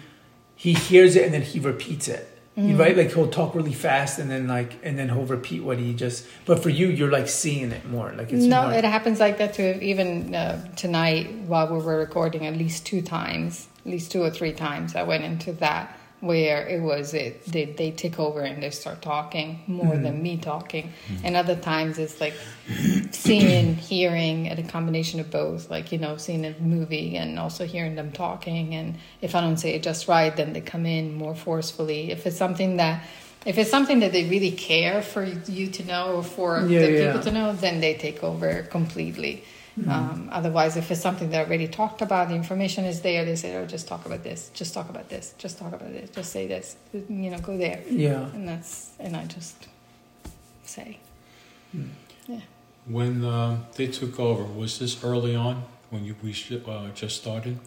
[0.64, 2.26] he hears it and then he repeats it.
[2.56, 2.78] Mm-hmm.
[2.78, 5.92] Right, like he'll talk really fast and then like and then he'll repeat what he
[5.92, 6.26] just.
[6.46, 8.12] But for you, you're like seeing it more.
[8.12, 8.72] Like it's no, more.
[8.72, 9.78] it happens like that too.
[9.82, 14.30] Even uh, tonight, while we were recording, at least two times, at least two or
[14.30, 18.62] three times, I went into that where it was it they they take over and
[18.62, 20.22] they start talking more than mm-hmm.
[20.22, 22.34] me talking, and other times it's like
[23.10, 25.70] seeing, hearing, and a combination of both.
[25.70, 28.74] Like you know, seeing a movie and also hearing them talking.
[28.74, 32.10] And if I don't say it just right, then they come in more forcefully.
[32.10, 33.04] If it's something that
[33.44, 36.92] if it's something that they really care for you to know or for Yeah, the
[36.92, 37.06] yeah.
[37.06, 39.44] people to know, then they take over completely.
[39.88, 43.24] Um, otherwise, if it's something they already talked about, the information is there.
[43.24, 44.50] They say, "Oh, just talk about this.
[44.54, 45.34] Just talk about this.
[45.36, 46.10] Just talk about this.
[46.10, 46.76] Just say this.
[46.92, 48.30] You know, go there." yeah.
[48.34, 49.66] And that's and I just
[50.64, 50.98] say,
[52.86, 56.34] When uh, they took over, was this early on when you we
[56.66, 57.58] uh, just started?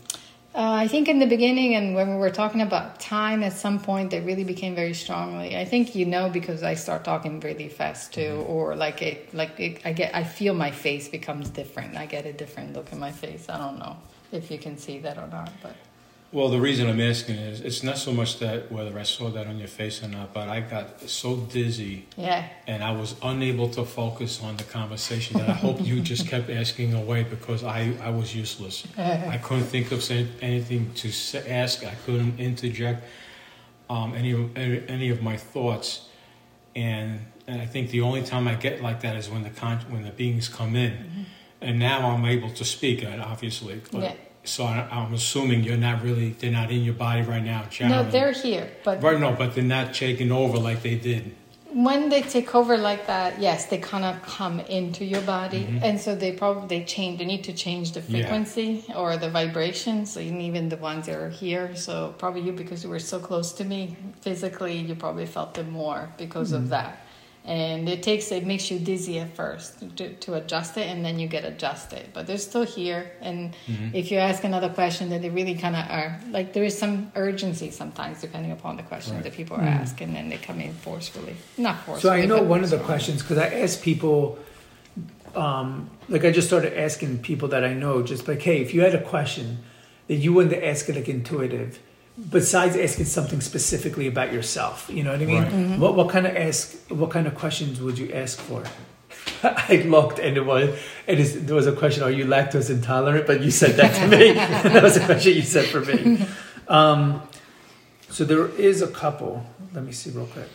[0.57, 3.79] Uh, I think in the beginning, and when we were talking about time, at some
[3.79, 5.55] point they really became very strongly.
[5.55, 9.59] I think you know because I start talking really fast too, or like it, like
[9.59, 11.95] it, I get, I feel my face becomes different.
[11.95, 13.45] I get a different look in my face.
[13.47, 13.97] I don't know
[14.31, 15.75] if you can see that or not, but
[16.34, 19.47] Well, the reason I'm asking is it's not so much that whether I saw that
[19.47, 23.69] on your face or not, but I got so dizzy yeah, and I was unable
[23.69, 27.93] to focus on the conversation that I hope you just kept asking away because I,
[28.03, 28.86] I was useless.
[28.97, 30.03] I couldn't think of
[30.41, 31.07] anything to
[31.49, 31.86] ask.
[31.86, 33.05] I couldn't interject
[33.89, 36.09] um, any, of- any of my thoughts,
[36.75, 39.86] and and I think the only time I get like that is when the con-
[39.89, 41.25] when the beings come in,
[41.61, 43.05] and now I'm able to speak.
[43.05, 44.13] Obviously, but, Yeah.
[44.47, 47.65] So I, I'm assuming you're not really they're not in your body right now.
[47.81, 49.19] no, they're here, but right.
[49.19, 51.35] No, but they're not taking over like they did.
[51.73, 55.83] when they take over like that, yes, they kind of come into your body, Mhm.
[55.83, 57.19] and so they probably they change.
[57.19, 58.11] They need to change the Yeah.
[58.13, 60.05] frequency or the vibration.
[60.05, 63.19] So and even the ones that are here, so probably you because you were so
[63.19, 66.91] close to me physically, you probably felt them more because of that.
[67.47, 71.17] And it takes it makes you dizzy at first to, to adjust it, and then
[71.17, 72.03] you get adjusted.
[72.13, 73.93] But they're still here, and Mhm.
[73.93, 77.09] if you ask another question, then they really kind of are like there is some
[77.15, 79.23] urgency sometimes depending upon the question Right.
[79.23, 79.81] that people are Mm.
[79.81, 81.35] asking, and then they come in forcefully.
[81.57, 82.01] Not forcefully.
[82.01, 82.23] So.
[82.23, 84.37] I know one of the questions because I ask people,
[85.35, 88.81] um, like I just started asking people that I know, just like, hey, if you
[88.81, 89.59] had a question
[90.09, 91.79] that you wanted to ask it like intuitive,
[92.30, 95.43] besides asking something specifically about yourself, you know what I mean?
[95.43, 95.51] Right.
[95.51, 95.82] Mm-hmm.
[95.82, 96.76] What what kind of ask?
[96.89, 98.63] What kind of questions would you ask for?
[99.43, 103.28] I looked and it was it is there was a question, are you lactose intolerant?
[103.28, 104.34] But you said that to me.
[104.74, 106.26] that was a question you said for me.
[106.68, 107.22] Um,
[108.09, 109.45] so there is a couple.
[109.74, 110.49] Let me see real quick.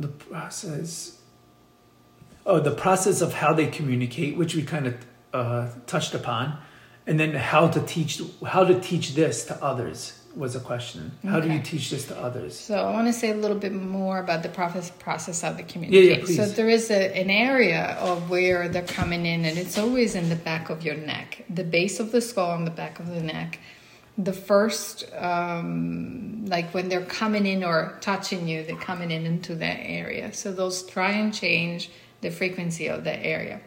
[0.00, 1.19] The process.
[2.50, 4.94] Oh, the process of how they communicate, which we kind of
[5.32, 6.58] uh, touched upon,
[7.06, 11.12] and then how to teach how to teach this to others was a question.
[11.22, 12.58] How do you teach this to others?
[12.58, 15.62] So I want to say a little bit more about the process process of the
[15.62, 16.08] community.
[16.08, 16.38] Yeah, yeah, please.
[16.38, 20.28] So there is a, an area of where they're coming in, and it's always in
[20.28, 23.22] the back of your neck, the base of the skull and the back of the
[23.22, 23.60] neck.
[24.18, 29.54] The first, um, like when they're coming in or touching you, they're coming in into
[29.54, 30.32] that area.
[30.32, 31.90] So those try and change
[32.20, 33.60] the frequency of that area.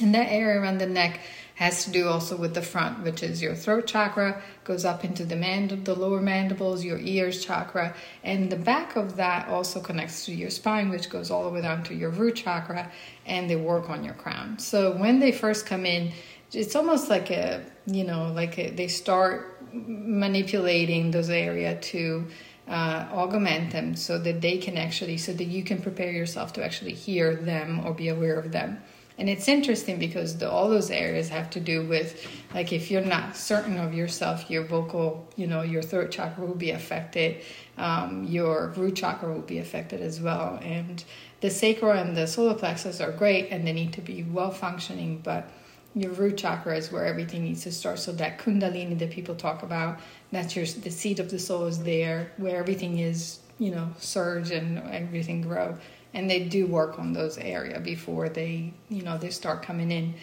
[0.00, 1.20] And that area around the neck
[1.54, 5.24] has to do also with the front, which is your throat chakra, goes up into
[5.24, 10.26] the mand- the lower mandibles, your ears chakra, and the back of that also connects
[10.26, 12.90] to your spine, which goes all the way down to your root chakra,
[13.24, 14.58] and they work on your crown.
[14.58, 16.12] So when they first come in,
[16.52, 22.26] it's almost like a you know like a, they start manipulating those area to
[22.68, 26.64] uh, augment them so that they can actually so that you can prepare yourself to
[26.64, 28.80] actually hear them or be aware of them
[29.16, 33.00] and it's interesting because the, all those areas have to do with, like, if you're
[33.00, 37.42] not certain of yourself, your vocal, you know, your throat chakra will be affected,
[37.78, 40.58] um, your root chakra will be affected as well.
[40.62, 41.04] And
[41.40, 45.20] the sacral and the solar plexus are great and they need to be well functioning,
[45.22, 45.48] but
[45.94, 47.98] your root chakra is where everything needs to start.
[47.98, 50.00] So that kundalini that people talk about,
[50.32, 54.50] that's your the seat of the soul is there, where everything is, you know, surge
[54.50, 55.78] and everything grow.
[56.12, 60.14] And they do work on those area before they you know they start coming in.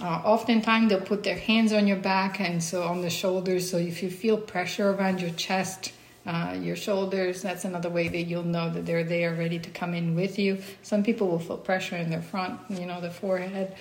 [0.00, 3.70] Uh, oftentimes they'll put their hands on your back and so on the shoulders.
[3.70, 5.92] So if you feel pressure around your chest
[6.26, 9.92] uh, your shoulders that's another way that you'll know that they're there ready to come
[9.92, 10.56] in with you.
[10.82, 13.74] Some people will feel pressure in their front you know the forehead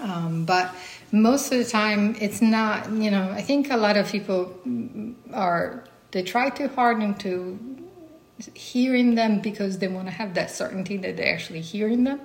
[0.00, 0.74] um, but
[1.12, 4.54] most of the time it's not you know i think a lot of people
[5.32, 7.58] are they try too hard into
[8.54, 12.20] hearing them because they want to have that certainty that they're actually hearing them.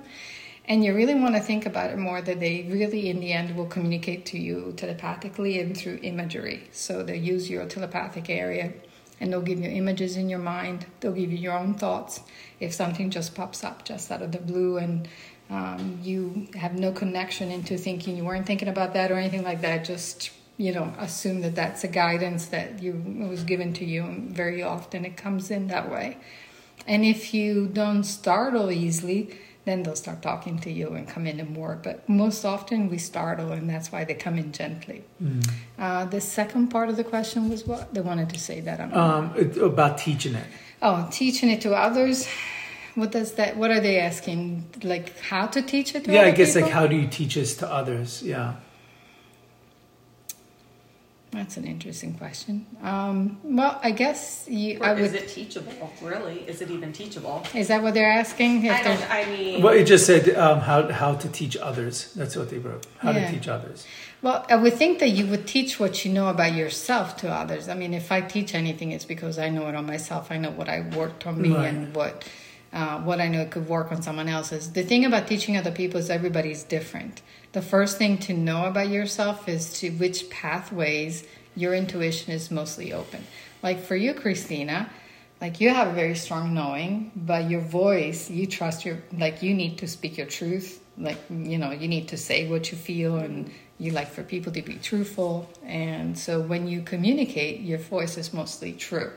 [0.66, 3.56] And you really want to think about it more that they really, in the end,
[3.56, 6.68] will communicate to you telepathically and through imagery.
[6.72, 8.72] So they use your telepathic area
[9.18, 10.84] and they'll give you images in your mind.
[11.00, 12.20] They'll give you your own thoughts.
[12.60, 15.08] If something just pops up just out of the blue and
[15.50, 19.62] um, you have no connection into thinking you weren't thinking about that or anything like
[19.62, 22.92] that, just you know assume that that's a guidance that you
[23.30, 26.18] was given to you and very often it comes in that way.
[26.86, 31.38] And if you don't startle easily then they'll start talking to you and come in
[31.40, 35.04] and more but most often we startle and that's why they come in gently.
[35.22, 35.50] Mm.
[35.78, 37.94] uh, the second part of the question was what?
[37.94, 39.32] They wanted to say that um,
[39.62, 40.46] about teaching it.
[40.82, 42.28] Oh teaching it to others
[42.98, 46.54] what does that what are they asking like how to teach it yeah i guess
[46.54, 46.62] people?
[46.62, 48.54] like how do you teach this to others yeah
[51.30, 52.64] that's an interesting question.
[52.82, 54.78] Um, well, I guess you.
[54.80, 55.92] I would, is it teachable?
[56.00, 57.42] Really, is it even teachable?
[57.54, 58.64] Is that what they're asking?
[58.64, 59.10] If I don't.
[59.10, 62.14] I mean, well, it just said um, how how to teach others.
[62.14, 62.86] That's what they wrote.
[62.98, 63.26] How yeah.
[63.26, 63.86] to teach others.
[64.22, 67.68] Well, I would think that you would teach what you know about yourself to others.
[67.68, 70.32] I mean, if I teach anything, it's because I know it on myself.
[70.32, 71.66] I know what I worked on me right.
[71.66, 72.26] and what
[72.72, 75.70] uh, what I know could work on someone else is The thing about teaching other
[75.70, 77.22] people is everybody's different.
[77.52, 81.24] The first thing to know about yourself is to which pathways
[81.56, 83.24] your intuition is mostly open.
[83.62, 84.90] Like for you, Christina,
[85.40, 89.54] like you have a very strong knowing, but your voice, you trust your, like you
[89.54, 90.80] need to speak your truth.
[90.98, 94.52] Like, you know, you need to say what you feel and you like for people
[94.52, 95.48] to be truthful.
[95.64, 99.12] And so when you communicate, your voice is mostly true.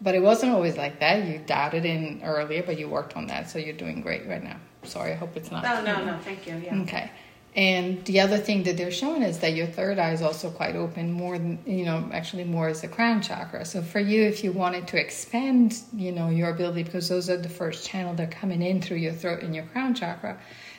[0.00, 1.26] But it wasn't always like that.
[1.26, 3.50] You doubted in earlier, but you worked on that.
[3.50, 4.56] So you're doing great right now.
[4.84, 5.64] Sorry, I hope it's not.
[5.64, 6.56] No, no, no, thank you.
[6.64, 6.80] Yeah.
[6.82, 7.10] Okay.
[7.56, 10.76] And the other thing that they're showing is that your third eye is also quite
[10.76, 13.64] open, more than, you know, actually more as the crown chakra.
[13.64, 17.36] So for you, if you wanted to expand, you know, your ability, because those are
[17.36, 20.38] the first channel that are coming in through your throat and your crown chakra,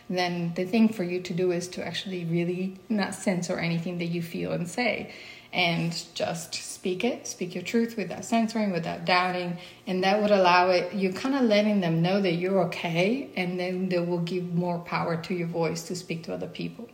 [0.10, 4.06] then the thing for you to do is to actually really not censor anything that
[4.06, 5.12] you feel and say
[5.52, 10.70] and just speak it, speak your truth without censoring, without doubting, and that would allow
[10.70, 10.94] it.
[10.94, 14.80] You're kind of letting them know that you're okay, and then they will give more
[14.80, 16.88] power to your voice to speak to other people.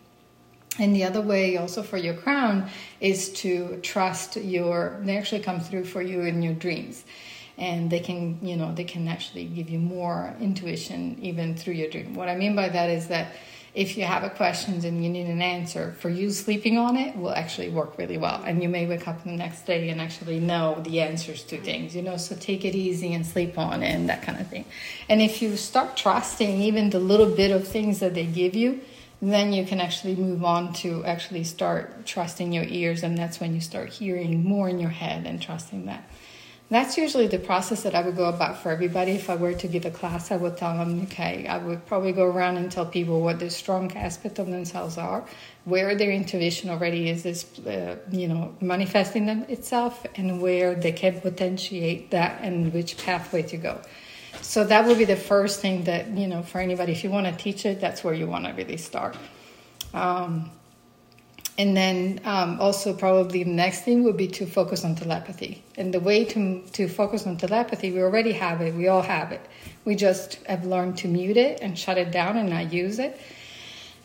[0.79, 4.99] And the other way, also for your crown, is to trust your.
[5.03, 7.03] They actually come through for you in your dreams,
[7.57, 11.89] and they can, you know, they can actually give you more intuition even through your
[11.89, 12.13] dream.
[12.13, 13.35] What I mean by that is that
[13.75, 17.13] if you have a question and you need an answer, for you sleeping on it
[17.17, 18.41] will actually work really well.
[18.45, 21.93] And you may wake up the next day and actually know the answers to things,
[21.93, 24.63] you know, so take it easy and sleep on it and that kind of thing.
[25.09, 28.79] And if you start trusting even the little bit of things that they give you,
[29.21, 33.03] then you can actually move on to actually start trusting your ears.
[33.03, 36.09] And that's when you start hearing more in your head and trusting that.
[36.69, 39.11] That's usually the process that I would go about for everybody.
[39.11, 42.11] If I were to give a class, I would tell them, okay, I would probably
[42.11, 45.23] go around and tell people what the strong aspect of themselves are,
[45.65, 50.91] where their intuition already is, is uh, you know, manifesting them itself, and where they
[50.91, 53.79] can potentiate that and which pathway to go.
[54.41, 57.27] So that would be the first thing that, you know, for anybody, if you want
[57.27, 59.15] to teach it, that's where you want to really start.
[59.93, 60.49] Um,
[61.57, 65.63] and then um, also probably the next thing would be to focus on telepathy.
[65.77, 68.73] And the way to to focus on telepathy, we already have it.
[68.75, 69.41] We all have it.
[69.85, 73.19] We just have learned to mute it and shut it down and not use it.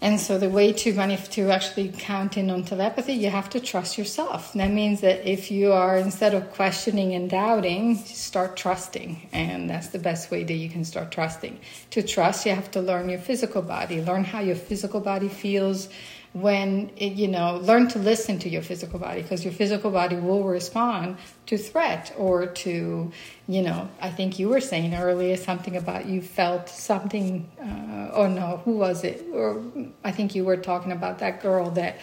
[0.03, 3.61] And so the way to manif- to actually count in on telepathy, you have to
[3.61, 4.55] trust yourself.
[4.55, 9.89] That means that if you are instead of questioning and doubting, start trusting, and that's
[9.89, 11.59] the best way that you can start trusting.
[11.91, 15.91] To trust, you have to learn your physical body, learn how your physical body feels
[16.33, 20.15] when it, you know learn to listen to your physical body because your physical body
[20.15, 21.17] will respond
[21.47, 23.11] to threat or to
[23.49, 28.29] you know i think you were saying earlier something about you felt something uh, or
[28.29, 29.61] no who was it or
[30.05, 31.99] i think you were talking about that girl that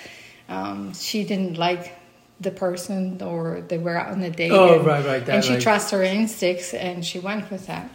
[0.50, 1.98] um, she didn't like
[2.40, 5.44] the person or they were out on a date Oh, and, right, right, that, and
[5.44, 5.62] she right.
[5.62, 7.90] trusts her instincts and she went with that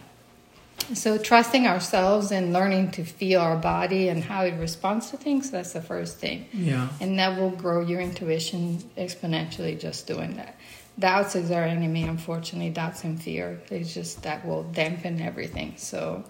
[0.93, 5.49] so trusting ourselves and learning to feel our body and how it responds to things
[5.51, 6.89] that's the first thing Yeah.
[7.01, 10.55] and that will grow your intuition exponentially just doing that
[10.99, 16.23] doubts is our enemy unfortunately doubts and fear it's just that will dampen everything so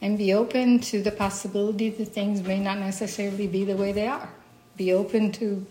[0.00, 4.06] and be open to the possibility that things may not necessarily be the way they
[4.06, 4.28] are
[4.76, 5.66] be open to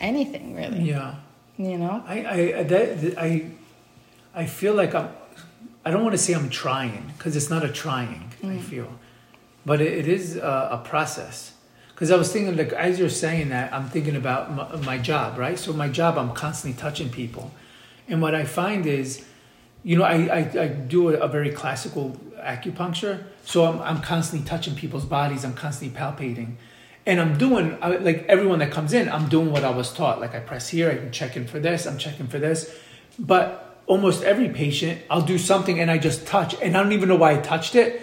[0.00, 1.14] anything really Yeah.
[1.58, 3.46] you know I I that, I
[4.34, 5.08] I feel like I'm.
[5.86, 8.32] I don't want to say I'm trying because it's not a trying.
[8.42, 8.60] I mm.
[8.60, 8.90] feel,
[9.64, 11.52] but it, it is a, a process.
[11.94, 15.38] Because I was thinking, like as you're saying that, I'm thinking about my, my job,
[15.38, 15.56] right?
[15.56, 17.52] So my job, I'm constantly touching people,
[18.08, 19.24] and what I find is,
[19.84, 24.44] you know, I I, I do a, a very classical acupuncture, so I'm I'm constantly
[24.46, 25.44] touching people's bodies.
[25.44, 26.56] I'm constantly palpating.
[27.06, 29.08] And I'm doing I- like everyone that comes in.
[29.08, 30.20] I'm doing what I was taught.
[30.20, 32.74] Like I press here, I'm checking for this, I'm checking for this.
[33.20, 37.08] But almost every patient, I'll do something and I just touch, and I don't even
[37.08, 38.02] know why I touched it.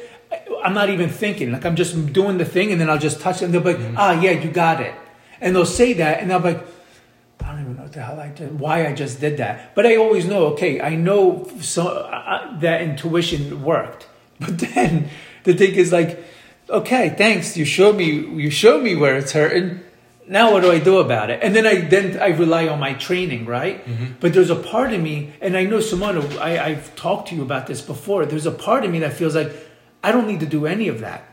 [0.64, 1.52] I'm not even thinking.
[1.52, 3.74] Like I'm just doing the thing, and then I'll just touch it, and they'll be
[3.74, 4.96] like, "Ah, yeah, you got it,"
[5.42, 6.68] and they'll say that, and I'll be like.
[7.44, 9.76] I don't even know what the hell I did, why I just did that.
[9.76, 14.08] But I always know, okay, I know so, uh, that intuition worked.
[14.40, 15.10] But then
[15.44, 16.24] the thing is like,
[16.70, 19.82] okay, thanks, you showed me, you showed me where it's hurting.
[20.28, 21.40] Now what do I do about it?
[21.44, 23.86] And then I then I rely on my training, right?
[23.86, 24.14] Mm-hmm.
[24.20, 27.42] But there's a part of me, and I know Simona, I, I've talked to you
[27.42, 28.26] about this before.
[28.26, 29.52] There's a part of me that feels like
[30.04, 31.26] I don't need to do any of that.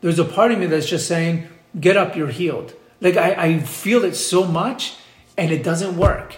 [0.00, 2.74] There's a part of me that's just saying, get up, you're healed.
[3.00, 4.96] Like I, I feel it so much
[5.36, 6.36] and it doesn't work.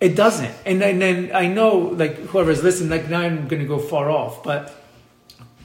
[0.00, 0.54] It doesn't.
[0.66, 4.42] And then, then I know like whoever's listening, like now I'm gonna go far off,
[4.42, 4.74] but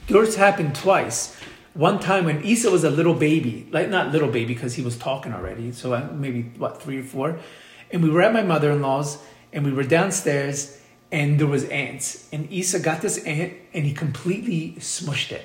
[0.08, 1.36] yours happened twice.
[1.74, 4.98] One time when Isa was a little baby, like not little baby because he was
[4.98, 7.38] talking already, so maybe what three or four,
[7.90, 9.18] and we were at my mother-in-law's
[9.52, 10.80] and we were downstairs
[11.12, 15.44] and there was ants and Isa got this ant and he completely smushed it,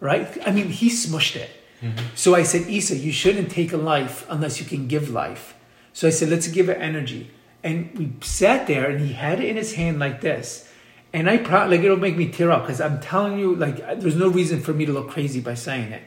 [0.00, 0.26] right?
[0.46, 1.50] I mean he smushed it.
[1.82, 2.06] Mm-hmm.
[2.14, 5.54] So I said, Isa, you shouldn't take a life unless you can give life.
[5.92, 7.30] So I said, let's give it energy.
[7.62, 10.70] And we sat there and he had it in his hand like this.
[11.14, 14.16] And I probably, like, it'll make me tear up because I'm telling you, like, there's
[14.16, 16.02] no reason for me to look crazy by saying it.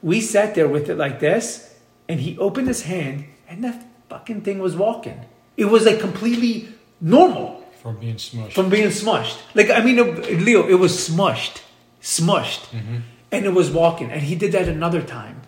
[0.00, 1.74] We sat there with it like this
[2.08, 5.24] and he opened his hand and that fucking thing was walking.
[5.56, 6.68] It was like completely
[7.00, 8.52] normal from being smushed.
[8.52, 9.38] from being smushed.
[9.54, 11.62] Like I mean, it- Leo, it was smushed,
[12.00, 12.98] smushed, mm-hmm.
[13.32, 14.10] and it was walking.
[14.10, 15.42] And he did that another time,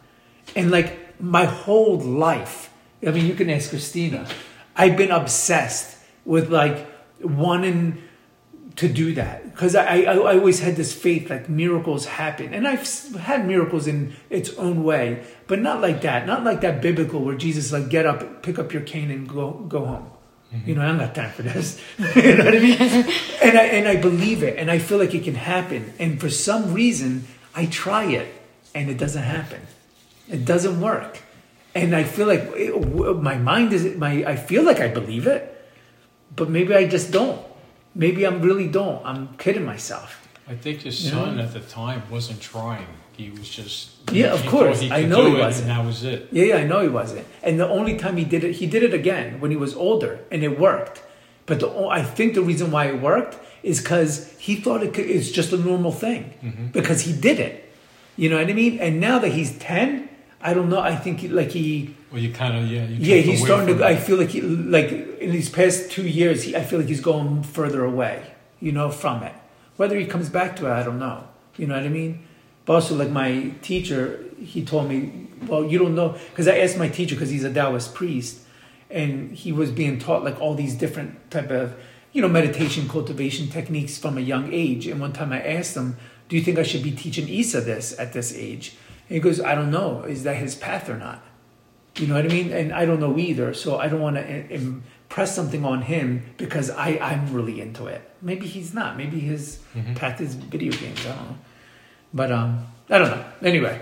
[0.54, 2.72] and like my whole life.
[3.06, 4.26] I mean, you can ask Christina.
[4.74, 6.86] I've been obsessed with like
[7.20, 8.02] wanting
[8.76, 12.68] to do that because I, I I always had this faith like miracles happen, and
[12.68, 16.26] I've had miracles in its own way, but not like that.
[16.26, 19.52] Not like that biblical where Jesus like get up, pick up your cane, and go
[19.52, 20.10] go home.
[20.64, 21.80] You know, I don't got time for this.
[21.98, 22.80] you know what I mean?
[23.42, 25.94] and I and I believe it, and I feel like it can happen.
[25.98, 28.32] And for some reason, I try it,
[28.74, 29.62] and it doesn't happen.
[30.28, 31.22] It doesn't work.
[31.74, 34.24] And I feel like it, my mind is my.
[34.24, 35.42] I feel like I believe it,
[36.34, 37.40] but maybe I just don't.
[37.96, 39.00] Maybe I'm really don't.
[39.04, 40.28] I'm kidding myself.
[40.48, 41.12] I think his Yeah.
[41.12, 42.86] son at the time wasn't trying.
[43.16, 43.80] He was just
[44.12, 44.78] Yeah, of course.
[45.00, 45.70] I know he wasn't.
[45.70, 46.28] And that was it.
[46.30, 47.26] Yeah, yeah, I know he wasn't.
[47.42, 50.12] And the only time he did it, he did it again when he was older,
[50.30, 51.02] and it worked.
[51.46, 51.68] But the,
[52.00, 55.52] I think the reason why it worked is because he thought it could, it's just
[55.52, 56.66] a normal thing mm-hmm.
[56.78, 57.54] because he did it.
[58.16, 58.78] You know what I mean?
[58.78, 60.08] And now that he's ten,
[60.40, 60.80] I don't know.
[60.80, 62.84] I think he, like he, Well, you kind of yeah.
[62.86, 63.84] You yeah, he's starting to.
[63.84, 67.00] I feel like he, like in these past two years, he, I feel like he's
[67.00, 68.32] going further away.
[68.60, 69.34] you know, from it.
[69.76, 71.24] Whether he comes back to it, I don't know.
[71.56, 72.26] You know what I mean?
[72.64, 76.78] But also, like my teacher, he told me, well, you don't know, because I asked
[76.78, 78.40] my teacher because he's a Taoist priest,
[78.90, 81.74] and he was being taught like all these different type of,
[82.12, 84.86] you know, meditation cultivation techniques from a young age.
[84.86, 85.96] And one time I asked him,
[86.28, 88.74] "Do you think I should be teaching Isa this at this age?"
[89.08, 90.02] And he goes, "I don't know.
[90.02, 91.22] Is that his path or not?"
[91.96, 92.52] You know what I mean?
[92.52, 93.54] And I don't know either.
[93.54, 98.02] So I don't want to impress something on him because I I'm really into it.
[98.20, 98.96] Maybe he's not.
[98.96, 99.96] Maybe his Mhm.
[99.96, 101.00] path is video games.
[101.06, 101.36] I don't know.
[102.12, 103.24] But um, I don't know.
[103.42, 103.80] Anyway,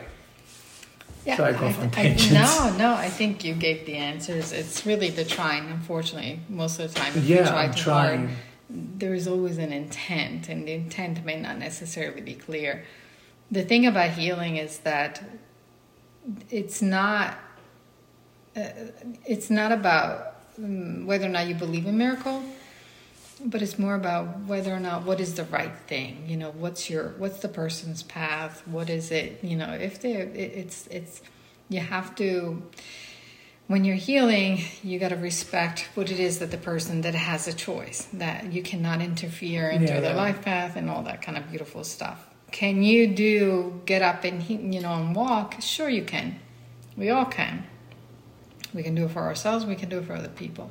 [1.26, 4.52] Yeah, Sorry, go I- off on I- no, no, I think you gave the answers.
[4.52, 7.12] It's really the trying, unfortunately, most of the time.
[7.16, 8.26] If you yeah, try I'm too trying.
[8.28, 8.38] hard,
[8.98, 12.84] there is always an intent, and the intent may not necessarily be clear.
[13.50, 15.22] The thing about healing is that
[16.50, 17.38] it's not.
[18.56, 18.62] Uh,
[19.26, 22.42] it's not about um, whether or not you believe in miracle,
[23.44, 26.24] but it's more about whether or not what is the right thing.
[26.28, 28.62] You know, what's your what's the person's path?
[28.66, 29.42] What is it?
[29.42, 31.20] You know, if they it, it's it's
[31.68, 32.62] you have to
[33.66, 37.48] when you're healing, you got to respect what it is that the person that has
[37.48, 40.16] a choice that you cannot interfere into Yeah, their yeah.
[40.16, 42.28] life path and all that kind of beautiful stuff.
[42.52, 45.56] Can you do get up and you know and walk?
[45.60, 46.38] Sure, you can.
[46.96, 47.64] We all can.
[48.74, 49.64] We can do it for ourselves.
[49.64, 50.70] We can do it for other people.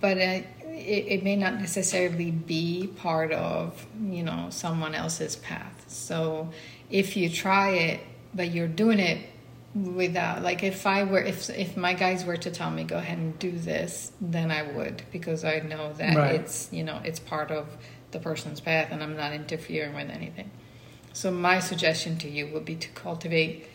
[0.00, 5.84] But uh, it, it may not necessarily be part of you know someone else's path.
[5.88, 6.50] So
[6.90, 8.00] if you try it,
[8.34, 9.26] but you're doing it
[9.74, 13.18] without like if I were if if my guys were to tell me go ahead
[13.18, 16.34] and do this, then I would because I know that Right.
[16.40, 17.66] it's you know it's part of
[18.10, 20.50] the person's path and I'm not interfering with anything.
[21.12, 23.67] So my suggestion to you would be to cultivate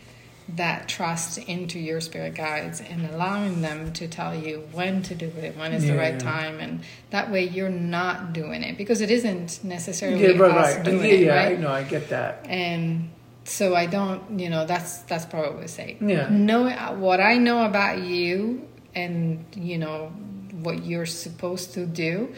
[0.46, 5.26] that trust into your spirit guides and allowing them to tell you when to do
[5.26, 6.18] it, when is the right yeah.
[6.18, 6.80] time, and
[7.10, 10.84] that way you're not doing it because it isn't necessarily Yeah, right, us right.
[10.84, 11.34] doing Yeah, it, yeah.
[11.34, 11.58] right?
[11.58, 11.70] I know.
[11.70, 12.44] I get that.
[12.48, 13.10] and
[13.44, 15.96] so I don't, you know, that's that's probably what I say.
[16.00, 16.28] Yeah.
[16.30, 16.68] Know
[16.98, 20.08] what I know about you, and you know
[20.62, 22.34] what you're supposed to do.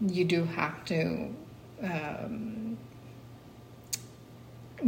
[0.00, 1.34] You do have to
[1.82, 2.49] um,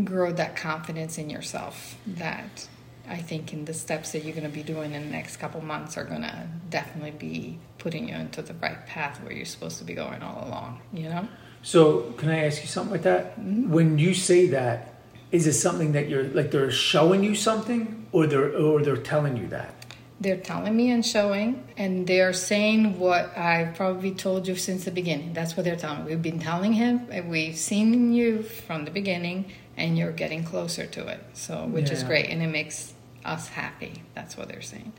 [0.05, 1.97] grow that confidence in yourself.
[2.07, 2.69] That
[3.09, 5.61] I think in the steps that you're going to be doing in the next couple
[5.61, 9.79] months are going to definitely be putting you into the right path where you're supposed
[9.79, 10.81] to be going all along.
[10.93, 11.29] You know.
[11.63, 13.39] So, can I ask you something like that?
[13.39, 13.71] Mm-hmm.
[13.71, 14.95] When you say that,
[15.31, 19.37] is it something that you're like they're showing you something, or they're or they're telling
[19.37, 19.75] you that?
[20.21, 24.93] They're telling me and showing, and they're saying what I've probably told you since the
[24.93, 25.33] beginning.
[25.33, 26.11] That's what they're telling me.
[26.11, 29.51] We've been telling him, and we've seen you from the beginning,
[29.83, 31.21] and you're getting closer to it.
[31.35, 33.95] So, which is great, and it makes us happy.
[34.15, 34.93] That's what they're saying.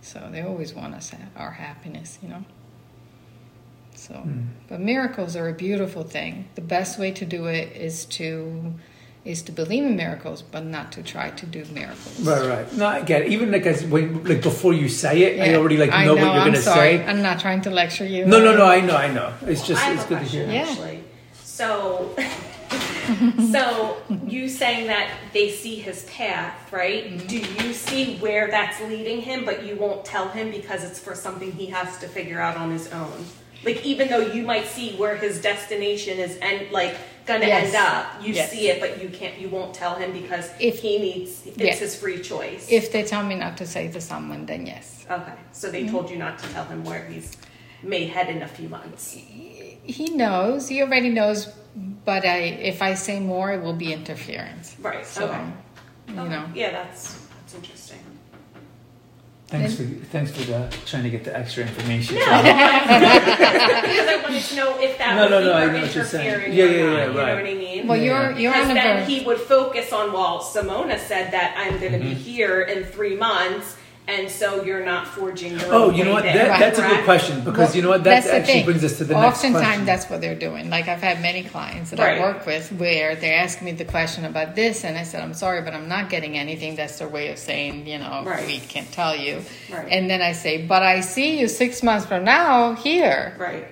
[0.00, 2.44] So they always want us ha- our happiness, you know.
[3.94, 4.42] So, Hmm.
[4.68, 6.32] but miracles are a beautiful thing.
[6.54, 8.74] The best way to do it is to
[9.24, 12.20] is to believe in miracles, but not to try to do miracles.
[12.20, 12.66] Right, right.
[12.80, 13.28] No, I get it.
[13.32, 16.22] Even like as when like before you say it, I already like I know, what
[16.22, 16.98] you're I'm gonna sorry.
[16.98, 17.04] say.
[17.10, 18.24] I'm not trying to lecture you.
[18.24, 18.64] No, no, no.
[18.76, 19.28] I know, I know.
[19.52, 20.58] It's just I it's a good to question, hear.
[20.62, 20.70] Yeah.
[20.70, 20.98] actually.
[21.42, 22.14] So,
[23.52, 23.96] so
[24.26, 27.04] you saying that they see his path, right?
[27.04, 27.26] Mm-hmm.
[27.26, 31.14] Do you see where that's leading him, but you won't tell him because it's for
[31.14, 33.24] something he has to figure out on his own?
[33.64, 36.96] Like even though you might see where his destination is and like
[37.26, 37.66] gonna Yes.
[37.66, 38.50] end up, you Yes.
[38.52, 41.74] see it, but you can't, you won't tell him because If- he needs it's Yeah.
[41.74, 42.68] his free choice.
[42.70, 45.04] If they tell me not to say to someone, then yes.
[45.10, 47.36] okay, so they told you not to tell him where he's
[47.82, 49.16] may head in a few months.
[49.84, 50.68] He knows.
[50.68, 51.48] He already knows.
[52.04, 54.76] But I, if I say more, it will be interference.
[54.80, 55.06] Right.
[55.06, 55.44] So, okay.
[56.08, 56.28] you Okay.
[56.30, 56.46] know.
[56.54, 57.98] Yeah, that's that's interesting.
[59.48, 62.16] Thanks for thanks for the, trying to get the extra information.
[62.16, 66.04] because I wanted to know if that No, was no, no, I know what you're
[66.04, 66.28] saying.
[66.28, 67.86] interfering Yeah, or yeah, not, yeah, You know what I mean?
[67.86, 68.04] Well, Yeah.
[68.04, 71.54] you're you're because on a then ver- he would focus on well, Simona said that
[71.56, 72.20] I'm going to be mm-hmm.
[72.20, 73.77] here in three months,
[74.08, 75.90] and so you're not forging your oh, own.
[75.92, 76.22] Oh, you know what?
[76.22, 78.04] there, That, that's a good question because Well, you know what?
[78.04, 78.64] That actually thing.
[78.64, 79.84] brings us to the next Oftentimes, question.
[79.84, 80.70] that's what they're doing.
[80.70, 82.18] Like I've had many clients that Right.
[82.18, 85.34] I work with where they ask me the question about this, and I said, "I'm
[85.34, 88.46] sorry, but I'm not getting anything." That's their way of saying, you know, Right.
[88.46, 89.42] we can't tell you.
[89.70, 89.86] Right.
[89.90, 93.68] And then I say, "But I see you six months from now here." Right.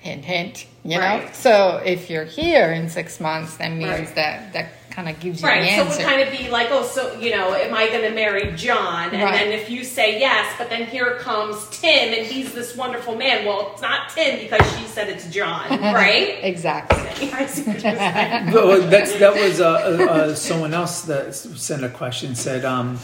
[0.00, 0.66] Hint, hint.
[0.84, 1.22] You know.
[1.32, 4.14] So if you're here in six months, that means Right.
[4.16, 4.66] that that
[4.98, 7.20] kind of gives you Right, the so it would kind of be like, oh, so
[7.20, 9.10] you know, am I going to marry John?
[9.14, 9.32] And Right.
[9.44, 13.46] then if you say yes, but then here comes Tim, and he's this wonderful man.
[13.46, 16.38] Well, it's not Tim because she said it's John, right?
[16.42, 16.98] exactly.
[17.32, 18.50] I see what you're saying.
[18.52, 22.34] Well, that's that was uh, uh, uh, someone else that sent a question.
[22.34, 22.98] Said um,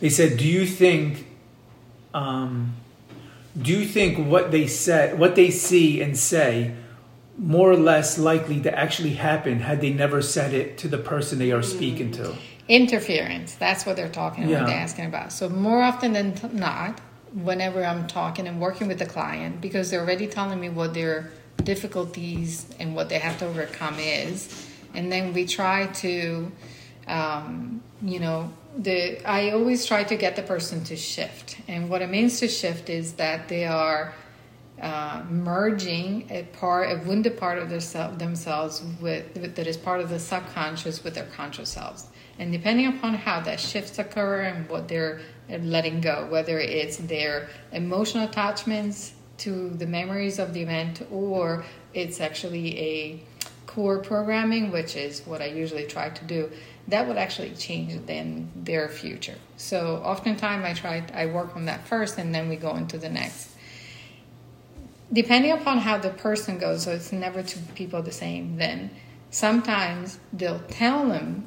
[0.00, 1.26] they said, "Do you think,
[2.14, 2.74] um,
[3.60, 6.72] do you think what they said, what they see and say,
[7.38, 11.38] more or less likely to actually happen had they never said it to the person
[11.38, 12.34] they are speaking to?
[12.68, 14.64] interference that's what they're talking about Yeah.
[14.66, 17.00] they're asking about so more often than t- not
[17.32, 21.30] whenever i'm talking and working with the client because they're already telling me what their
[21.64, 26.52] difficulties and what they have to overcome is and then we try to
[27.06, 32.02] um, you know the i always try to get the person to shift and what
[32.02, 34.12] it means to shift is that they are
[34.80, 37.80] uh, merging a part, a wounded part of their
[38.16, 42.06] themselves with, with that is part of the subconscious with their conscious selves.
[42.38, 47.48] And depending upon how that shifts occur and what they're letting go, whether it's their
[47.72, 51.64] emotional attachments to the memories of the event or
[51.94, 53.22] it's actually a
[53.66, 56.50] core programming, which is what I usually try to do,
[56.88, 59.36] that would actually change then their future.
[59.56, 63.08] So oftentimes I try I work on that first and then we go into the
[63.08, 63.47] next
[65.12, 68.90] depending upon how the person goes, so it's never two people the same, then
[69.30, 71.46] sometimes they'll tell them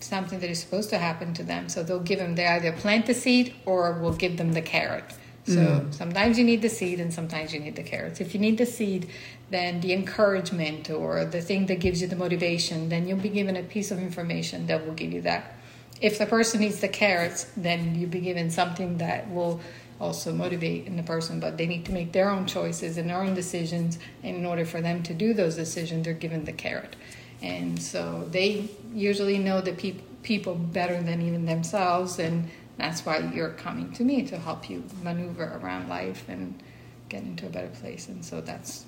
[0.00, 1.68] something that is supposed to happen to them.
[1.68, 5.04] So they'll give them, they either plant the seed or we'll give them the carrot.
[5.46, 5.94] So mm.
[5.94, 8.20] sometimes you need the seed and sometimes you need the carrots.
[8.20, 9.10] If you need the seed,
[9.50, 13.56] then the encouragement or the thing that gives you the motivation, then you'll be given
[13.56, 15.56] a piece of information that will give you that.
[16.00, 19.60] If the person needs the carrots, then you'll be given something that will
[20.00, 23.22] also motivate in the person, but they need to make their own choices and their
[23.22, 23.98] own decisions.
[24.22, 26.96] And in order for them to do those decisions, they're given the carrot.
[27.42, 32.18] And so they usually know the peop- people better than even themselves.
[32.18, 36.62] And that's why you're coming to me to help you maneuver around life and
[37.08, 38.08] get into a better place.
[38.08, 38.86] And so that's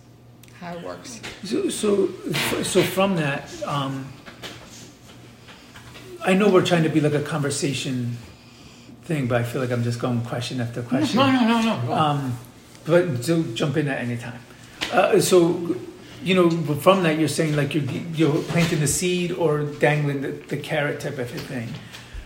[0.60, 1.20] how it works.
[1.44, 2.08] So, so,
[2.62, 4.06] so from that, um,
[6.24, 8.16] I know we're trying to be like a conversation
[9.04, 11.16] thing, but I feel like I'm just going question after question.
[11.18, 11.92] No, no, no, no.
[11.92, 12.38] Um,
[12.84, 14.40] but so jump in at any time.
[14.92, 15.76] Uh, so,
[16.22, 17.84] you know, from that, you're saying like you're
[18.14, 21.68] you're planting the seed or dangling the, the carrot type of thing.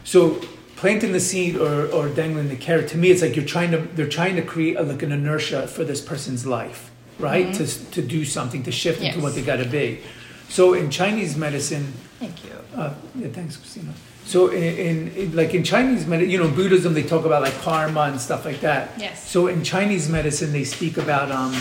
[0.05, 0.41] So,
[0.77, 3.79] planting the seed or, or dangling the carrot to me, it's like you're trying to
[3.79, 7.55] they're trying to create a, like an inertia for this person's life, right?
[7.55, 9.23] To to do something to shift into Yes.
[9.23, 10.01] what they got to be.
[10.49, 12.53] So, in Chinese medicine, Thank you.
[12.77, 13.93] uh, yeah, thanks, Christina.
[14.27, 17.55] So in, in, in like in Chinese medicine, you know, Buddhism, they talk about like
[17.61, 18.91] karma and stuff like that.
[18.99, 19.31] Yes.
[19.31, 21.55] So in Chinese medicine, they speak about um,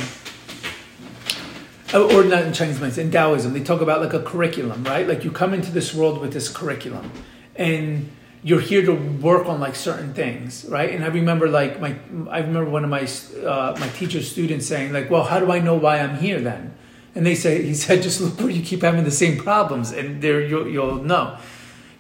[1.93, 5.07] oh, or not in Chinese medicine, in Taoism, they talk about like a curriculum, right?
[5.07, 7.11] Like you come into this world with this curriculum,
[7.55, 8.09] and
[8.41, 10.89] you're here to work on like certain things, right?
[10.89, 11.95] And I remember like my,
[12.31, 13.07] I remember one of my
[13.47, 16.73] uh, my teacher's students saying like, well, how do I know why I'm here then?
[17.13, 20.19] And they say, he said, just look where you keep having the same problems, and
[20.21, 21.37] there you'll, you'll know.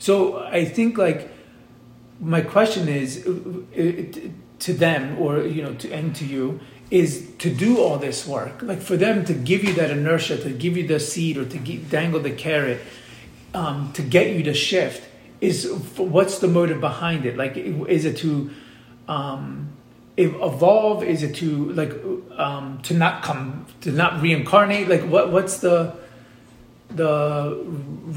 [0.05, 1.31] So I think like
[2.19, 4.29] my question is uh, uh,
[4.59, 6.59] to them, or you know, to and to you,
[6.91, 10.51] is to do all this work, like for them to give you that inertia, to
[10.51, 12.81] give you the seed, or to gi- dangle the carrot,
[13.55, 15.09] um, to get you to shift.
[15.41, 15.67] Is
[15.97, 17.35] what's the motive behind it?
[17.35, 18.51] Like, is it to
[19.07, 19.69] um,
[20.17, 21.03] evolve?
[21.03, 21.93] Is it to like
[22.37, 24.87] um, to not come to not reincarnate?
[24.87, 25.95] Like, what what's the
[26.91, 27.57] the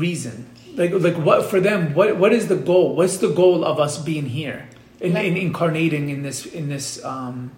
[0.05, 0.51] reason?
[0.77, 1.95] Like, like what for them?
[1.95, 2.95] What what is the goal?
[2.97, 4.69] What's the goal of us being here
[5.01, 7.03] in, in incarnating in this in this?
[7.05, 7.51] Um,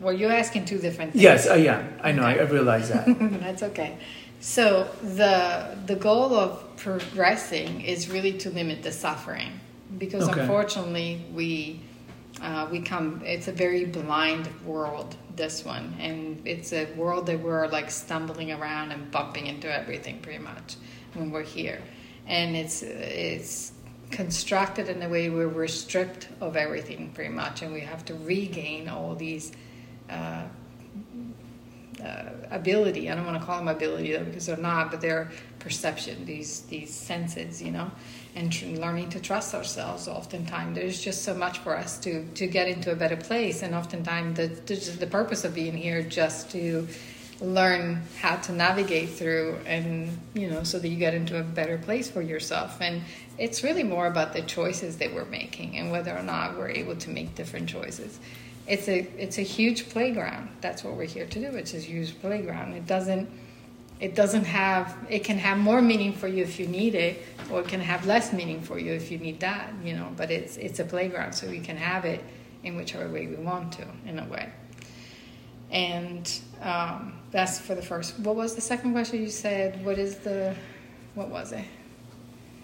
[0.00, 1.22] Well, you're asking two different things.
[1.22, 1.82] yes, I am.
[2.02, 2.22] I know.
[2.24, 3.06] I, I realize that.
[3.40, 3.96] That's okay.
[4.40, 9.52] So the the goal of progressing is really to limit the suffering,
[9.98, 10.40] because Okay.
[10.40, 11.80] unfortunately we
[12.42, 13.22] uh, we come.
[13.24, 15.16] It's a very blind world.
[15.36, 20.18] This one, and it's a world that we're like stumbling around and bumping into everything
[20.20, 20.76] pretty much
[21.14, 21.80] when we're here,
[22.26, 23.72] and it's it's
[24.10, 28.14] constructed in a way where we're stripped of everything pretty much, and we have to
[28.14, 29.52] regain all these.
[30.08, 30.44] Uh,
[32.02, 33.10] uh, ability.
[33.10, 36.24] I don't want to call them ability though because they're not, but they're perception.
[36.24, 37.90] These these senses, you know,
[38.34, 40.08] and tr- learning to trust ourselves.
[40.08, 43.74] Oftentimes, there's just so much for us to to get into a better place, and
[43.74, 46.88] oftentimes the the, the purpose of being here just to
[47.42, 51.76] learn how to navigate through and you know so that you get into a better
[51.76, 53.02] place for yourself and
[53.36, 56.94] it's really more about the choices that we're making and whether or not we're able
[56.94, 58.20] to make different choices
[58.66, 60.48] it's a it's a huge playground.
[60.60, 61.56] That's what we're here to do.
[61.56, 62.74] It's a huge playground.
[62.74, 63.28] It doesn't
[64.00, 67.60] it doesn't have it can have more meaning for you if you need it, or
[67.60, 69.72] it can have less meaning for you if you need that.
[69.84, 72.22] You know, but it's it's a playground, so we can have it
[72.62, 74.48] in whichever way we want to, in a way.
[75.72, 78.18] And um, that's for the first.
[78.20, 79.84] What was the second question you said?
[79.84, 80.54] What is the
[81.14, 81.64] what was it?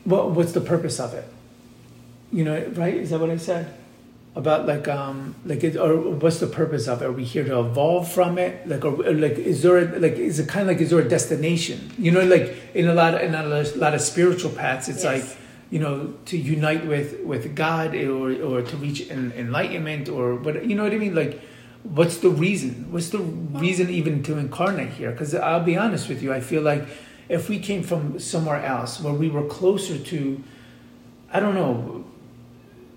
[0.04, 1.24] What what's the purpose of it?
[2.30, 2.94] You know, right?
[2.94, 3.74] Is that what I said?
[4.36, 7.06] about like um like it, or what's the purpose of it?
[7.06, 8.66] Are we here to evolve from it?
[8.68, 11.00] Like or, or like is there a, like is it kind of like is there
[11.00, 11.90] a destination?
[11.98, 13.42] You know, like in a lot of in a
[13.76, 15.12] lot of spiritual paths, it's Yes.
[15.30, 15.38] like
[15.70, 20.64] you know to unite with with God or or to reach en- enlightenment or what
[20.64, 21.16] you know what I mean?
[21.16, 21.40] Like
[21.94, 22.90] what's the reason?
[22.90, 25.10] What's the reason even to incarnate here?
[25.10, 26.86] Because I'll be honest with you, I feel like
[27.28, 30.42] if we came from somewhere else where we were closer to,
[31.32, 32.04] I don't know,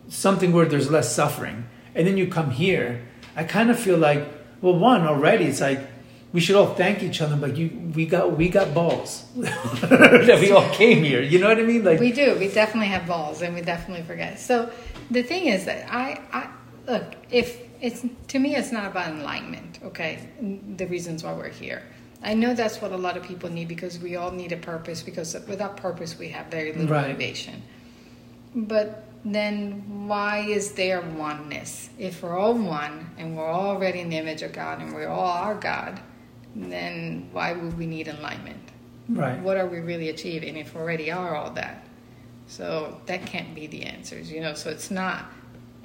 [0.10, 1.66] something where there's less suffering,
[1.96, 3.06] and then you come here,
[3.36, 4.28] I kind of feel like,
[4.62, 5.80] well, one already, it's like
[6.34, 7.36] we should all thank each other.
[7.36, 11.22] Like you, we got we got balls that we all came here.
[11.22, 11.84] You know what I mean?
[11.84, 12.38] Like We do.
[12.40, 14.40] We definitely have balls, and we definitely forget.
[14.40, 14.72] So
[15.10, 16.50] the thing is that I, I
[16.90, 19.80] look if it's to me, it's not about enlightenment.
[19.84, 20.20] Okay,
[20.78, 21.82] the reasons why we're here.
[22.24, 25.02] I know that's what a lot of people need because we all need a purpose.
[25.02, 27.08] Because without purpose, we have very little Right.
[27.08, 27.64] motivation.
[28.53, 31.90] But then, why is there oneness?
[31.98, 35.06] If we're all one and we're all already in the image of God and we
[35.06, 35.99] all are God,
[36.56, 38.58] then why would we need enlightenment?
[39.10, 39.40] right.
[39.41, 41.86] what are we really achieving if we already are all that?
[42.48, 44.53] So that can't be the answers, you know.
[44.53, 45.26] So it's not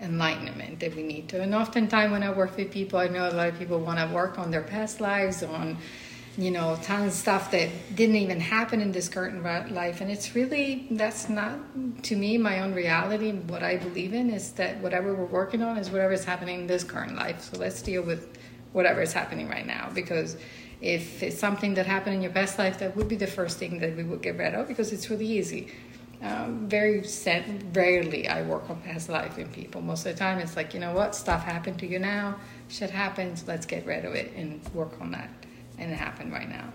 [0.01, 1.41] enlightenment that we need to.
[1.41, 4.15] And oftentimes when I work with people, I know a lot of people want to
[4.15, 5.79] work on their past lives, on
[6.39, 9.43] you know, tons of stuff that didn't even happen in this current
[9.73, 10.03] life.
[10.03, 11.59] And it's really that's not
[12.05, 13.33] to me my own reality.
[13.33, 16.67] What I believe in is that whatever we're working on is whatever is happening in
[16.67, 17.41] this current life.
[17.41, 18.39] So let's deal with
[18.73, 20.37] whatever is happening right now because
[20.83, 23.79] if it's something that happened in your past life that would be the first thing
[23.79, 25.73] that we would get rid of because it's really easy
[26.23, 29.81] um, very set rarely i work on past life in people.
[29.81, 31.15] Most of the time it's like you know what?
[31.15, 32.37] Stuff happened to you now.
[32.69, 33.45] Shit happens.
[33.47, 35.31] Let's get rid of it and work on that.
[35.79, 36.73] And it happened right now.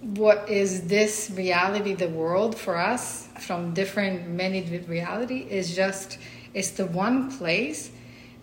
[0.00, 6.18] What is this reality the world for us from different many reality is just
[6.54, 7.90] it's the one place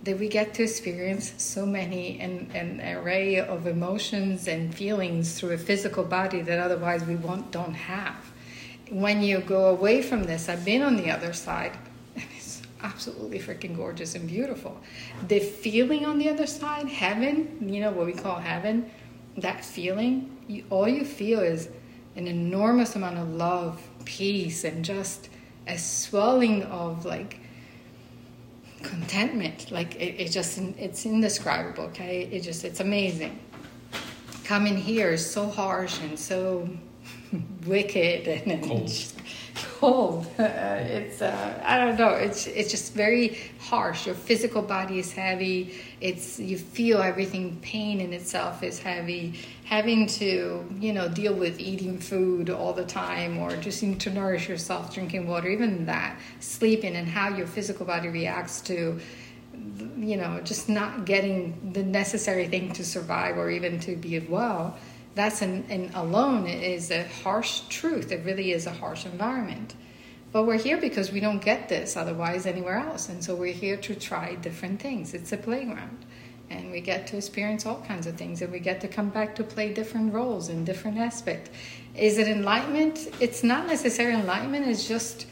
[0.04, 5.52] that we get to experience so many and an array of emotions and feelings through
[5.52, 8.29] a physical body that otherwise we won't, don't have
[8.90, 11.78] when you go away from this i've been on the other side
[12.16, 14.80] and it's absolutely freaking gorgeous and beautiful.
[15.28, 18.90] The feeling on the other side heaven you know what we call heaven
[19.38, 21.70] that feeling you, all you feel is
[22.16, 25.30] an enormous amount of love peace and just
[25.68, 27.40] a swelling of like
[28.82, 29.72] contentment.
[29.72, 32.28] Like it, it just it's indescribable okay?
[32.32, 33.40] It just it's amazing.
[34.44, 36.68] Coming here is so harsh and so
[37.70, 38.92] wicked and, Cold.
[39.80, 40.26] cold.
[40.40, 42.10] Uh, it's uh, i don't know.
[42.10, 44.06] It's it's just very harsh.
[44.06, 45.76] Your physical body is heavy.
[46.02, 49.36] It's you feel everything pain in itself is heavy.
[49.66, 54.10] Having to you know deal with eating food all the time or just need to
[54.10, 59.00] nourish yourself drinking water even that sleeping and how your physical body reacts to
[59.98, 64.78] you know just not getting the necessary thing to survive or even to be well
[65.16, 68.12] that's an, an alone is a harsh truth.
[68.12, 69.76] It really is a harsh environment.
[70.32, 73.10] But we're here because we don't get this otherwise anywhere else.
[73.10, 75.14] And so we're here to try different things.
[75.14, 76.06] It's a playground.
[76.52, 78.42] And we get to experience all kinds of things.
[78.42, 81.50] And we get to come back to play different roles in different aspects
[81.96, 83.10] is it enlightenment?
[83.20, 84.68] It's not necessarily enlightenment.
[84.68, 85.26] It's just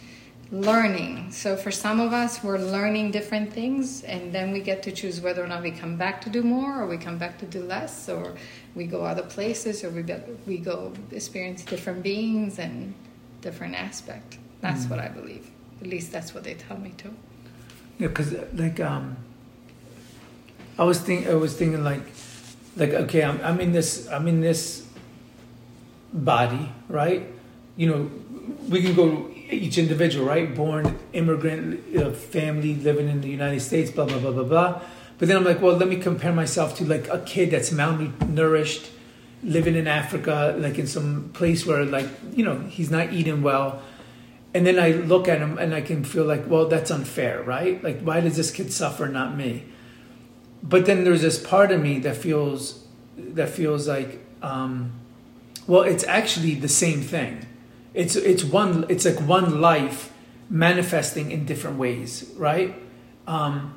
[0.52, 1.32] learning.
[1.32, 4.04] So for some of us we're learning different things.
[4.04, 6.82] And then we get to choose whether or not we come back to do more
[6.82, 8.36] or we come back to do less or
[8.78, 12.94] we go other places or we, be, we go experience different beings and
[13.42, 15.46] different aspect that's what i believe
[15.82, 17.10] at least that's what they tell me to
[18.00, 19.18] Yeah, because like um,
[20.78, 22.02] I was think I was thinking like,
[22.76, 24.86] like okay, I'm I'm in this I'm in this
[26.14, 27.26] body, right?
[27.76, 28.12] You know,
[28.70, 30.54] we can go each individual, right?
[30.54, 34.82] Born immigrant uh, family living in the United States, blah blah blah blah blah.
[35.18, 38.90] But then I'm like, well, let me compare myself to like a kid that's malnourished,
[39.44, 43.82] living in Africa, like in some place where like you know he's not eating well
[44.58, 47.84] and then I look at him and I can feel like, well, that's unfair, right?
[47.84, 49.66] Like, why does this kid suffer, not me?
[50.64, 52.84] But then there's this part of me that feels
[53.18, 54.94] that feels like, um,
[55.68, 57.46] well, it's actually the same thing.
[57.94, 58.86] It's it's one.
[58.90, 60.12] It's like one life
[60.50, 62.74] manifesting in different ways, right?
[63.28, 63.77] Um,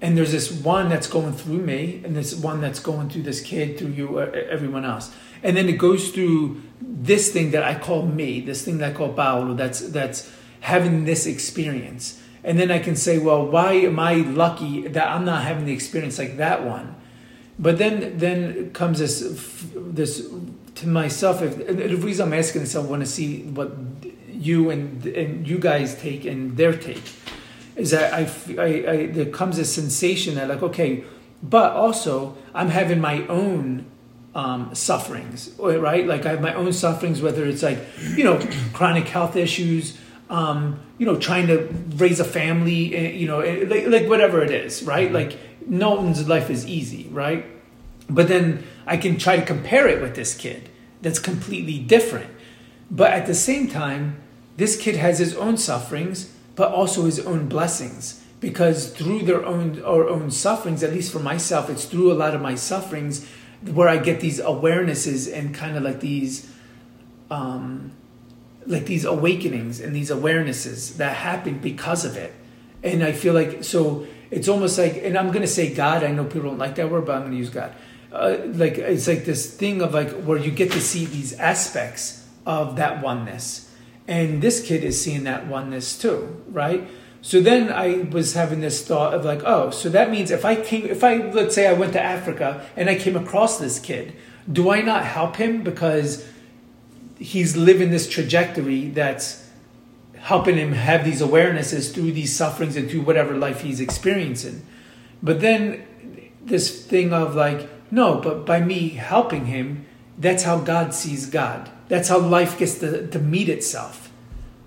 [0.00, 3.40] and there's this one that's going through me, and this one that's going through this
[3.40, 5.12] kid, through you, uh, everyone else,
[5.42, 8.94] and then it goes through this thing that I call me, this thing that I
[8.94, 13.98] call Paolo, that's that's having this experience, and then I can say, well, why am
[13.98, 16.96] I lucky that I'm not having the experience like that one?
[17.58, 19.20] But then then comes this
[19.74, 20.26] this
[20.76, 21.42] to myself.
[21.42, 23.72] If the reason I'm asking this, I want to see what
[24.28, 27.02] you and and you guys take and their take
[27.80, 28.22] is that I,
[28.58, 31.04] I- I- there comes a sensation that like okay,
[31.42, 33.86] but also I'm having my own
[34.34, 36.06] um, sufferings, right?
[36.06, 37.78] Like I have my own sufferings, whether it's like
[38.16, 38.36] you know
[38.72, 39.98] chronic health issues,
[40.28, 41.56] um, you know trying to
[41.96, 45.10] raise a family, eh, you know, eh, like, like whatever it is, right?
[45.10, 47.44] Like no one's life is easy, right?
[48.08, 50.68] But then I can try to compare it with this kid
[51.02, 52.30] that's completely different.
[52.90, 54.16] But at the same time,
[54.56, 58.22] this kid has his own sufferings, but also his own blessings.
[58.38, 62.34] Because through their own our own sufferings, at least for myself, it's through a lot
[62.34, 63.26] of my sufferings
[63.72, 66.52] where I get these awarenesses and kind of like these
[67.30, 67.92] um
[68.66, 72.34] like these awakenings and these awarenesses that happen because of it.
[72.82, 76.24] And I feel like so it's almost like and I'm gonna say God, I know
[76.24, 77.72] people don't like that word, but I'm gonna use God.
[78.12, 82.28] Uh, like it's like this thing of like where you get to see these aspects
[82.44, 83.69] of that oneness
[84.10, 86.86] and this kid is seeing that oneness too right?
[87.22, 90.54] So then i was having this thought of like oh so that means if i
[90.56, 94.14] came if i let's say i went to africa and i came across this kid
[94.50, 96.26] do i not help him because
[97.18, 99.46] he's living this trajectory that's
[100.20, 104.66] helping him have these awarenesses through these sufferings and through whatever life he's experiencing?
[105.22, 105.86] But then
[106.42, 109.84] this thing of like no but by me helping him
[110.16, 114.10] that's how god sees god that's how life gets to, to meet itself.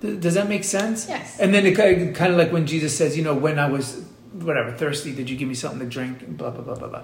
[0.01, 1.07] Th- does that make sense?
[1.07, 1.39] Yes.
[1.39, 4.71] and then it kind of like when jesus says you know when i was whatever
[4.71, 6.21] thirsty did you give me something to drink?
[6.21, 7.03] And blah blah blah blah blah.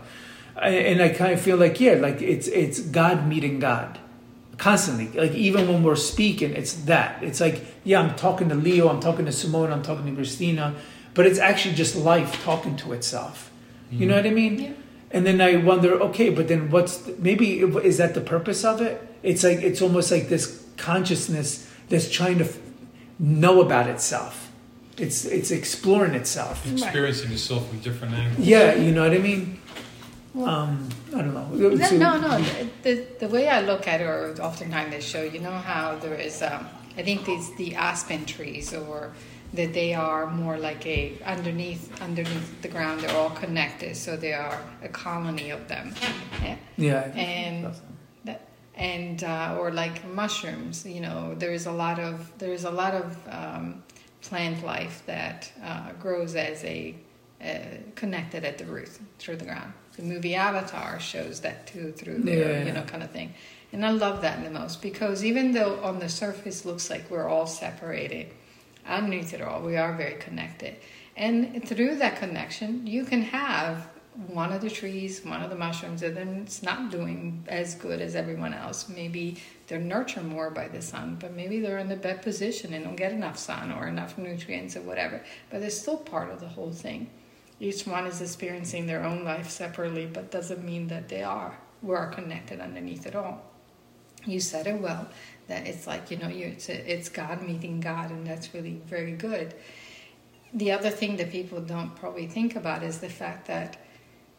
[0.57, 3.97] I- and i kind of feel like yeah like it's it's god meeting god
[4.57, 5.07] constantly.
[5.17, 7.23] Like even when we're speaking it's that.
[7.23, 10.75] It's like yeah i'm talking to leo i'm talking to simone i'm talking to christina
[11.13, 13.51] but it's actually just life talking to itself.
[13.89, 14.07] You mm-hmm.
[14.09, 14.59] know what i mean?
[14.59, 14.71] Yeah.
[15.11, 18.81] and then i wonder okay but then what's the, maybe is that the purpose of
[18.81, 22.57] it it's like it's almost like this consciousness that's trying to f-
[23.19, 24.51] know about itself
[24.97, 28.45] it's it's exploring itself Experiencing yourself from different angles.
[28.47, 29.59] yeah you know what i mean
[30.35, 32.37] um i don't know No, So- no, no.
[32.39, 35.97] The, the, the way I look at it, or oftentimes they show, you know how
[36.03, 36.67] there is, um,
[36.97, 39.11] I think these the aspen trees, or
[39.57, 43.01] that they are more like a underneath underneath the ground.
[43.01, 45.85] They're all connected, so they are a colony of them.
[46.43, 46.55] Yeah.
[46.77, 47.75] yeah and that,
[48.79, 52.71] and uh, or like mushrooms you know there is a lot of there is a
[52.71, 53.83] lot of um,
[54.21, 56.95] plant life that uh, grows as a
[57.43, 57.59] uh,
[57.95, 59.71] connected at the root through the ground.
[59.95, 62.65] The movie avatar shows that too through their Yeah.
[62.65, 63.33] you know kind of thing.
[63.71, 67.27] And i love that the most because even though on the surface looks like we're
[67.27, 68.27] all separated
[68.87, 70.75] underneath it all we are very connected.
[71.17, 73.87] And through that connection you can have
[74.27, 78.01] one of the trees, one of the mushrooms, and then it's not doing as good
[78.01, 78.89] as everyone else.
[78.89, 79.37] Maybe
[79.67, 82.97] they're nurtured more by the sun, but maybe they're in the bad position and don't
[82.97, 85.23] get enough sun or enough nutrients or whatever.
[85.49, 87.09] But they're still part of the whole thing.
[87.61, 91.57] Each one is experiencing their own life separately, but doesn't mean that they are.
[91.81, 93.41] We are connected underneath it all.
[94.25, 95.07] You said it well.
[95.47, 99.13] That it's like you know, you it's, it's God meeting God, and that's really very
[99.13, 99.53] good.
[100.53, 103.77] The other thing that people don't probably think about is the fact that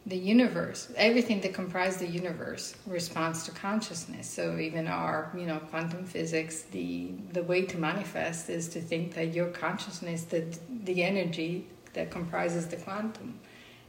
[0.05, 4.27] the universe, everything that comprises the universe, responds to consciousness.
[4.27, 9.13] So even our, you know, quantum physics, the the way to manifest is to think
[9.13, 10.43] that your consciousness, the
[10.85, 13.39] the energy that comprises the quantum,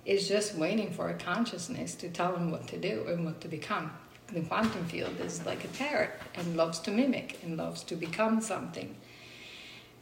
[0.05, 3.48] is just waiting for a consciousness to tell them what to do and what to
[3.48, 3.90] become.
[4.32, 8.40] The quantum field is like a parrot and loves to mimic and loves to become
[8.40, 8.94] something.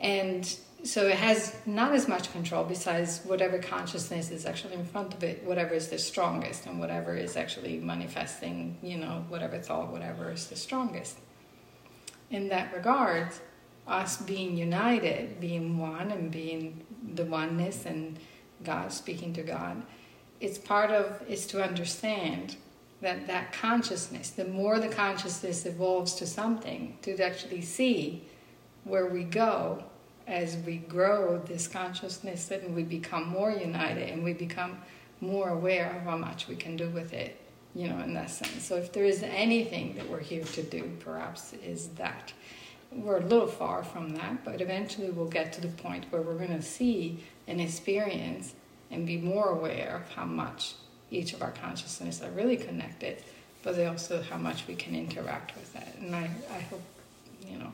[0.01, 5.13] And so it has not as much control besides whatever consciousness is actually in front
[5.13, 9.93] of it, whatever is the strongest, and whatever is actually manifesting, you know, whatever thought,
[9.93, 11.19] whatever is the strongest.
[12.31, 13.29] In that regard,
[13.87, 16.85] us being united, being one, and being
[17.15, 18.19] the oneness, and
[18.63, 19.83] God speaking to God,
[20.41, 22.57] it's part of is to understand
[23.03, 28.25] that that consciousness, the more the consciousness evolves to something, to actually see
[28.85, 29.85] where we go
[30.31, 34.79] as we grow this consciousness and we become more united and we become
[35.21, 37.39] more aware of how much we can do with it,
[37.75, 38.65] you know, in that sense.
[38.65, 42.33] So if there is anything that we're here to do, perhaps is that.
[42.93, 46.39] We're a little far from that, but eventually we'll get to the point where we're
[46.39, 48.55] going to see and experience
[48.91, 50.75] and be more aware of how much
[51.11, 53.23] each of our consciousness are really connected,
[53.63, 55.95] but also how much we can interact with that.
[56.01, 56.83] And I, I hope,
[57.49, 57.73] you know,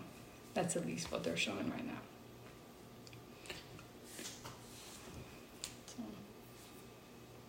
[0.54, 2.00] that's at least what they're showing right now.
[5.86, 6.02] So,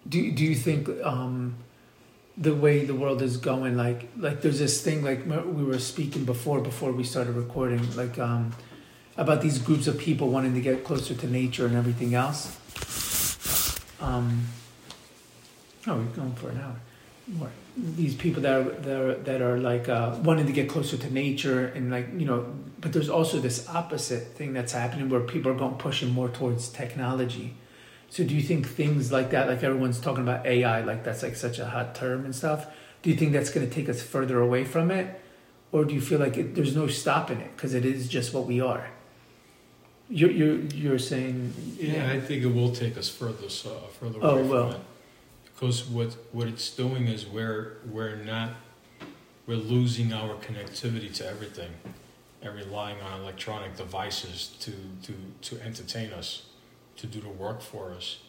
[0.08, 1.56] do do you think um,
[2.38, 6.24] the way the world is going, like like there's this thing like we were speaking
[6.26, 8.54] before before we started recording, like um,
[9.18, 12.58] about these groups of people wanting to get closer to nature and everything else.
[14.00, 14.48] Um,
[15.88, 16.76] oh, we're going for an hour.
[17.28, 17.52] More.
[17.76, 21.14] These people that are that are, that are like uh, wanting to get closer to
[21.14, 22.46] nature and like you know,
[22.80, 26.70] but there's also this opposite thing that's happening where people are going pushing more towards
[26.70, 27.56] technology.
[28.10, 31.36] So do you think things like that, like everyone's talking about AI, like that's like
[31.36, 32.66] such a hot term and stuff?
[33.02, 35.22] Do you think that's going to take us further away from it,
[35.72, 38.46] or do you feel like it, there's no stopping it because it is just what
[38.46, 38.90] we are?
[40.10, 43.70] You're you're you're saying Yeah, I think it will take us further, so,
[44.00, 44.72] further Oh, away from well.
[44.72, 44.80] it.
[45.54, 48.52] Because what, what it's doing is we're, we're not,
[49.48, 51.72] we're losing our connectivity to everything
[52.44, 54.72] and relying on electronic devices to,
[55.02, 56.44] to, to entertain us,
[56.98, 58.20] to do the work for us.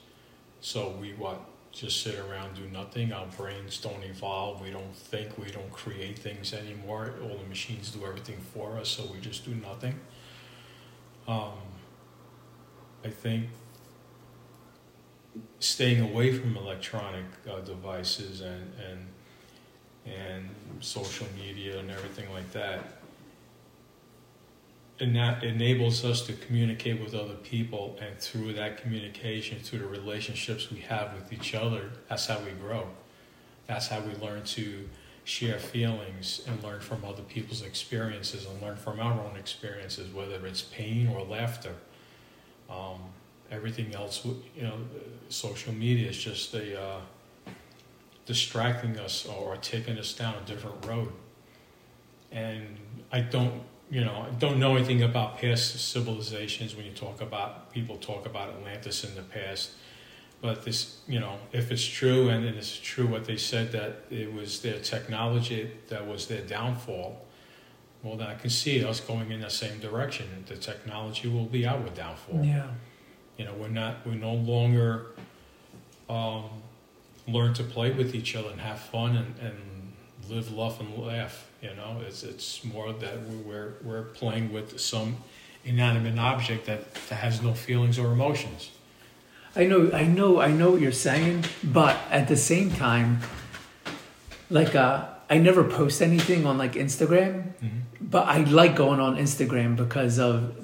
[0.61, 1.41] So we what,
[1.73, 6.19] just sit around, do nothing, our brains don't evolve, we don't think, we don't create
[6.19, 9.95] things anymore, all the machines do everything for us, so we just do nothing.
[11.29, 11.53] Um,
[13.05, 13.47] I think
[15.61, 19.07] staying away from electronic uh, devices and, and
[20.07, 20.49] and
[20.81, 22.98] social media and everything like that
[25.01, 29.87] and that enables us to communicate with other people and through that communication through the
[29.87, 32.87] relationships we have with each other that's how we grow
[33.67, 34.89] that's how we learn to
[35.25, 40.47] share feelings and learn from other people's experiences and learn from our own experiences whether
[40.47, 41.75] it's pain or laughter
[42.71, 43.01] um,
[43.51, 44.75] everything else, you know,
[45.29, 47.01] social media is just a uh,
[48.27, 51.13] distracting us or taking us down a different road.
[52.31, 52.77] And
[53.11, 57.73] I don't, you know, I don't know anything about past civilizations when you talk about
[57.73, 59.71] people talk about Atlantis in the past.
[60.41, 64.33] But this, you know, if it's true and it's true what they said that it
[64.33, 67.25] was their technology that was their downfall,
[68.03, 70.45] well, then I can see us going in the same direction.
[70.47, 72.45] The technology will be our downfall.
[72.45, 72.69] yeah.
[73.37, 75.07] You know, we're not, we no longer
[76.09, 76.45] um,
[77.27, 79.93] learn to play with each other and have fun and, and
[80.29, 81.48] live, love, and laugh.
[81.63, 85.17] You know, it's it's more that we're we're playing with some
[85.65, 88.71] inanimate object that, that has no feelings or emotions.
[89.57, 93.21] I know, I know, I know what you're saying, but at the same time,
[94.51, 97.53] like uh, I never post anything on like Instagram,
[98.01, 100.55] but I like going on Instagram because of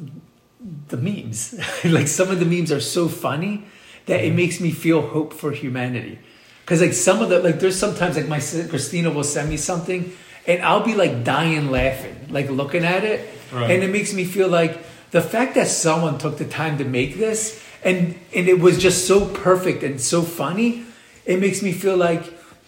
[0.88, 1.54] the memes.
[1.84, 3.64] like some of the memes are so funny
[4.06, 6.18] that it makes me feel hope for humanity.
[6.60, 10.12] Because like some of the like, there's sometimes like my Christina will send me something,
[10.46, 13.70] and I'll be like dying laughing, like looking at it, Right.
[13.70, 14.78] and it makes me feel like
[15.10, 19.06] the fact that someone took the time to make this, and and it was just
[19.06, 20.84] so perfect and so funny,
[21.24, 22.22] it makes me feel like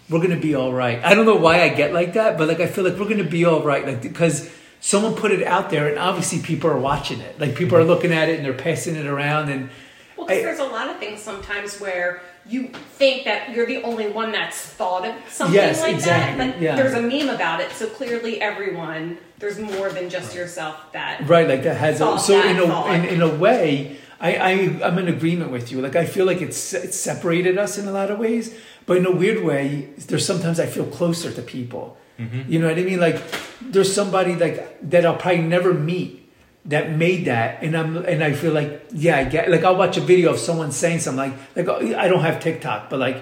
[0.09, 1.03] we're gonna be all right.
[1.05, 3.25] I don't know why I get like that, but like I feel like we're gonna
[3.25, 4.49] be all right, like because
[4.81, 7.41] someone put it out there, and obviously people are watching it.
[7.41, 7.91] Like people are mm-hmm.
[7.91, 9.69] looking at it and they're passing it around, and
[10.17, 13.83] Well, because I- there's a lot of things sometimes where you think that you're the
[13.83, 16.77] only one that's thought of something Yes, like exactly, that, but yeah.
[16.77, 17.73] there's a meme about it.
[17.73, 21.29] So clearly, everyone there's more than just yourself that.
[21.29, 23.99] right, like that has a, so that in a in, in a way.
[24.19, 24.51] I, I
[24.83, 25.83] I'm in agreement with you.
[25.83, 28.57] Like I feel like it's it's separated us in a lot of ways,
[28.87, 31.99] but in a weird way, there's sometimes I feel closer to people.
[32.19, 32.51] Mm-hmm.
[32.51, 32.99] You know what I mean?
[32.99, 33.21] Like
[33.61, 36.26] there's somebody like that I'll probably never meet
[36.67, 39.97] that made that, and I'm and I feel like yeah, I get like I'll watch
[39.97, 43.19] a video of someone saying something like like I don't have TikTok, but like.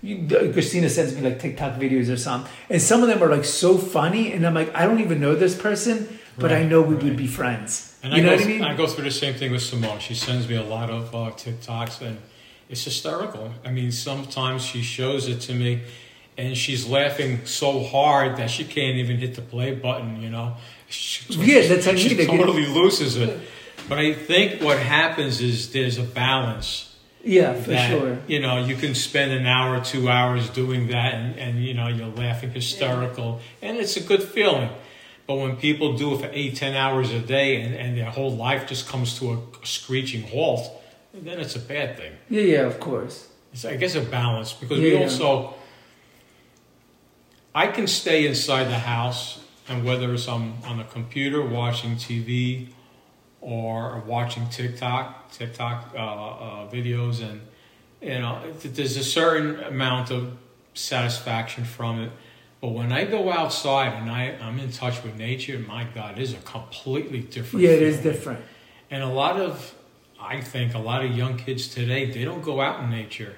[0.00, 3.44] You, Christina sends me like TikTok videos or something, and some of them are like
[3.44, 6.94] so funny, and I'm like, I don't even know this person, but I know we
[6.94, 7.98] would be friends.
[8.04, 8.62] And you I know go, what I mean?
[8.62, 9.98] I go through the same thing with Simone.
[9.98, 12.18] She sends me a lot of uh, TikToks, and
[12.68, 13.52] it's hysterical.
[13.64, 15.82] I mean, sometimes she shows it to me,
[16.36, 20.22] and she's laughing so hard that she can't even hit the play button.
[20.22, 20.54] You know,
[20.88, 23.38] she, Yeah, that's how she totally loses it.
[23.88, 26.94] But I think what happens is there's a balance.
[27.24, 28.18] yeah, for that, sure.
[28.26, 31.88] You know, you can spend an hour, two hours doing that, and, and you know,
[31.88, 34.70] you're laughing hysterical, and it's a good feeling.
[35.26, 38.30] But when people do it for eight, ten hours a day, and, and their whole
[38.34, 40.70] life just comes to a, screeching halt,
[41.14, 42.12] then it's a bad thing.
[42.30, 43.28] Yeah, yeah, of course.
[43.52, 44.90] It's, I guess, a balance because Yeah.
[44.98, 45.54] we also.
[47.54, 52.68] I can stay inside the house, and whether it's I'm on the computer watching TV,
[53.40, 57.40] or watching TikTok, TikTok uh, uh, videos, and
[58.00, 60.36] you know, there's a certain amount of
[60.74, 62.12] satisfaction from it.
[62.60, 66.22] But when I go outside and I, I'm in touch with nature, my God, it
[66.22, 67.64] is a completely different.
[67.64, 68.12] Yeah, it is feeling.
[68.12, 68.44] different.
[68.90, 69.74] And a lot of,
[70.20, 73.36] I think, a lot of young kids today, they don't go out in nature.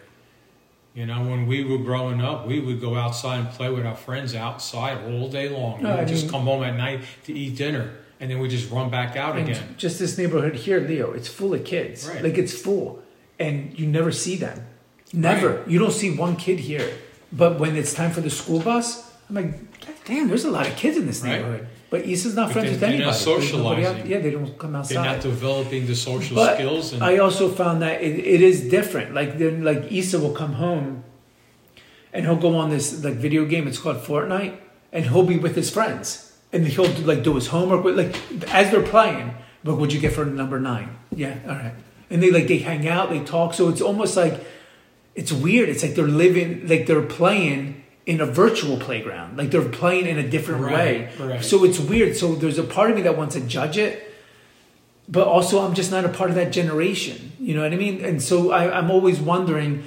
[0.95, 3.95] You know, when we were growing up, we would go outside and play with our
[3.95, 5.83] friends outside all day long.
[5.83, 7.93] No, we I just mean- come home at night to eat dinner.
[8.23, 9.75] and then we just run back out And again.
[9.79, 12.07] just this neighborhood here, Leo, it's full of kids.
[12.07, 12.23] Right.
[12.23, 13.03] Like it's full,
[13.39, 14.61] and you never see them.
[15.13, 15.49] Never.
[15.61, 15.69] Right.
[15.69, 16.87] You don't see one kid here.
[17.33, 20.77] But when it's time for the school bus, I'm like, damn, there's a lot of
[20.77, 21.37] kids in this Right.
[21.37, 21.67] neighborhood.
[21.91, 23.05] But Isa's not But friends with they're anybody.
[23.11, 24.11] not There's nobody out- socializing.
[24.13, 24.95] yeah, they don't come outside.
[24.97, 26.93] They're not developing the social But skills.
[26.93, 29.13] And I also found that it, it is different.
[29.13, 31.03] Like then, like Isa will come home,
[32.13, 33.67] and he'll go on this like video game.
[33.67, 34.57] It's called Fortnite,
[34.93, 37.83] and he'll be with his friends, and he'll do, like do his homework.
[37.85, 38.15] With, like
[38.55, 39.35] as they're playing,
[39.65, 40.97] but what'd you get for number nine?
[41.15, 41.75] Yeah, all right.
[42.09, 43.53] And they like they hang out, they talk.
[43.55, 44.41] So it's almost like
[45.17, 45.69] it's weird.
[45.69, 49.37] It's like they're living, like they're playing in a virtual playground.
[49.37, 51.13] Like they're playing in a different Right, way.
[51.19, 51.45] right.
[51.45, 52.17] So it's weird.
[52.17, 54.07] So there's a part of me that wants to judge it
[55.09, 57.33] but also I'm just not a part of that generation.
[57.41, 58.05] You know what I mean?
[58.05, 59.83] And so I, I'm always wondering,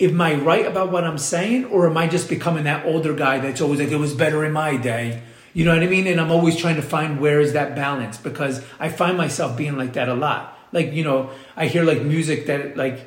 [0.00, 3.38] am I right about what I'm saying, or am I just becoming that older guy
[3.38, 5.20] that's always like it was better in my day?
[5.52, 6.06] You know what I mean?
[6.06, 9.76] And I'm always trying to find where is that balance because I find myself being
[9.76, 10.58] like that a lot.
[10.72, 13.00] Like you know, I hear like music that like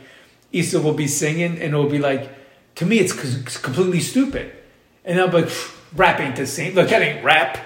[0.51, 2.29] Isa will be singing, and it'll be like,
[2.79, 3.11] to me, it's
[3.57, 4.53] completely stupid,
[5.03, 5.49] and I'm like,
[5.93, 6.75] rap ain't the same.
[6.75, 7.57] Look, that ain't rap.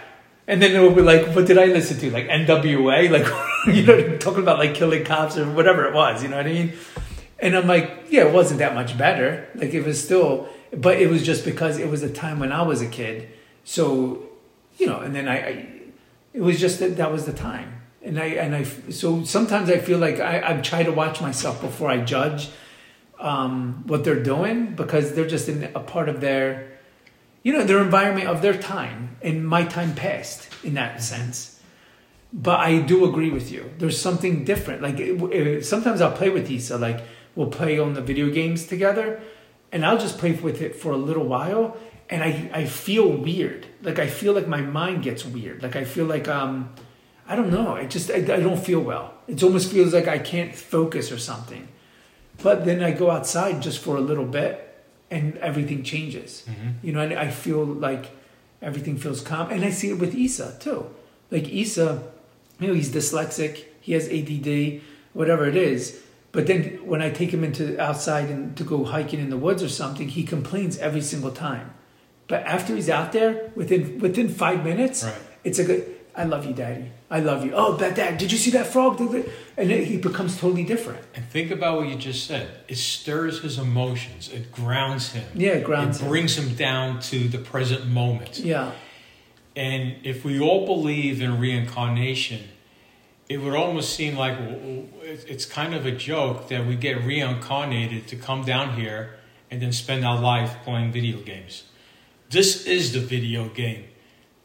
[0.47, 2.09] And then it will be like, what did I listen to?
[2.09, 3.11] Like NWA?
[3.67, 6.47] Like, you know, talking about like killing cops or whatever it was, you know what
[6.47, 6.73] I mean?
[7.37, 9.47] And I'm like, yeah, it wasn't that much better.
[9.53, 12.63] Like, it was still, but it was just because it was a time when I
[12.63, 13.29] was a kid.
[13.63, 14.27] So,
[14.79, 15.69] you know, and then I, I
[16.33, 17.83] it was just that that was the time.
[18.01, 21.61] And I, and I, so sometimes I feel like I, I try to watch myself
[21.61, 22.49] before I judge
[23.23, 26.77] um, what they're doing because they're just in a part of their,
[27.41, 31.59] you know, their environment of their time and my time passed in that sense.
[32.33, 33.71] But I do agree with you.
[33.77, 34.81] There's something different.
[34.81, 36.77] Like it, it, sometimes I'll play with Isa.
[36.77, 37.01] Like
[37.35, 39.21] we'll play on the video games together,
[39.71, 41.77] and I'll just play with it for a little while,
[42.09, 43.67] and I I feel weird.
[43.83, 45.61] Like I feel like my mind gets weird.
[45.61, 46.73] Like I feel like um,
[47.27, 47.75] I don't know.
[47.75, 49.13] I just I, I don't feel well.
[49.27, 51.67] It almost feels like I can't focus or something.
[52.41, 54.69] But then I go outside just for a little bit,
[55.11, 56.43] and everything changes.
[56.49, 56.69] Mm-hmm.
[56.85, 58.11] You know, I, I feel like
[58.61, 60.87] everything feels calm, and I see it with Isa too.
[61.31, 62.03] Like Isa,
[62.59, 64.81] you know, he's dyslexic, he has ADD,
[65.13, 66.01] whatever it is.
[66.31, 69.61] But then when I take him into outside and to go hiking in the woods
[69.61, 71.71] or something, he complains every single time.
[72.27, 75.13] But after he's out there, within within five minutes, Right.
[75.43, 75.95] it's a good.
[76.15, 76.91] I love you, Daddy.
[77.09, 77.53] I love you.
[77.55, 78.99] Oh, but Dad, did you see that frog?
[79.01, 81.03] And it, he becomes totally different.
[81.15, 82.47] And think about what you just said.
[82.67, 84.29] It stirs his emotions.
[84.29, 85.25] It grounds him.
[85.33, 86.09] Yeah, it grounds It him.
[86.09, 88.39] brings him down to the present moment.
[88.39, 88.71] Yeah,
[89.55, 92.41] And if we all believe in reincarnation,
[93.29, 96.75] it would almost seem like w- w- it's it's kind of a joke that we
[96.75, 99.15] get reincarnated to come down here
[99.49, 101.63] and then spend our life playing video games.
[102.29, 103.85] This is the video game.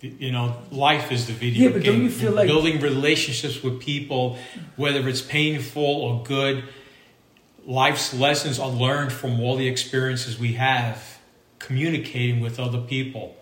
[0.00, 1.92] You know, life is the video Yeah, but game.
[1.94, 4.38] don't you feel like- building relationships with people,
[4.76, 6.62] whether it's painful or good,
[7.66, 11.18] life's lessons are learned from all the experiences we have
[11.58, 13.36] communicating with other people.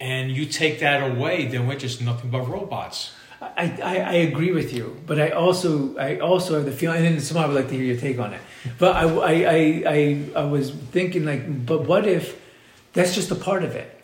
[0.00, 3.12] And you take that away, then we're just nothing but robots.
[3.40, 7.06] I, I, I agree with you, but I also I also have the feeling, and
[7.06, 8.40] then somehow I would like to hear your take on it.
[8.78, 12.40] But I, I, I, I, I was thinking like, but what if
[12.92, 14.01] that's just a part of it,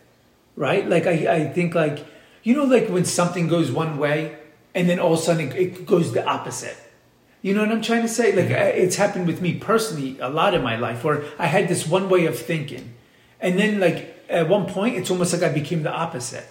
[0.55, 0.87] right?
[0.87, 2.05] Like I, I think like
[2.43, 4.37] you know like when something goes one way
[4.75, 6.77] and then all of a sudden it, it goes the opposite.
[7.41, 8.35] You know what I'm trying to say?
[8.35, 8.55] Like mm-hmm.
[8.55, 11.87] I- it's happened with me personally a lot in my life where I had this
[11.87, 12.93] one way of thinking,
[13.39, 16.47] and then like at one point it's almost like I became the opposite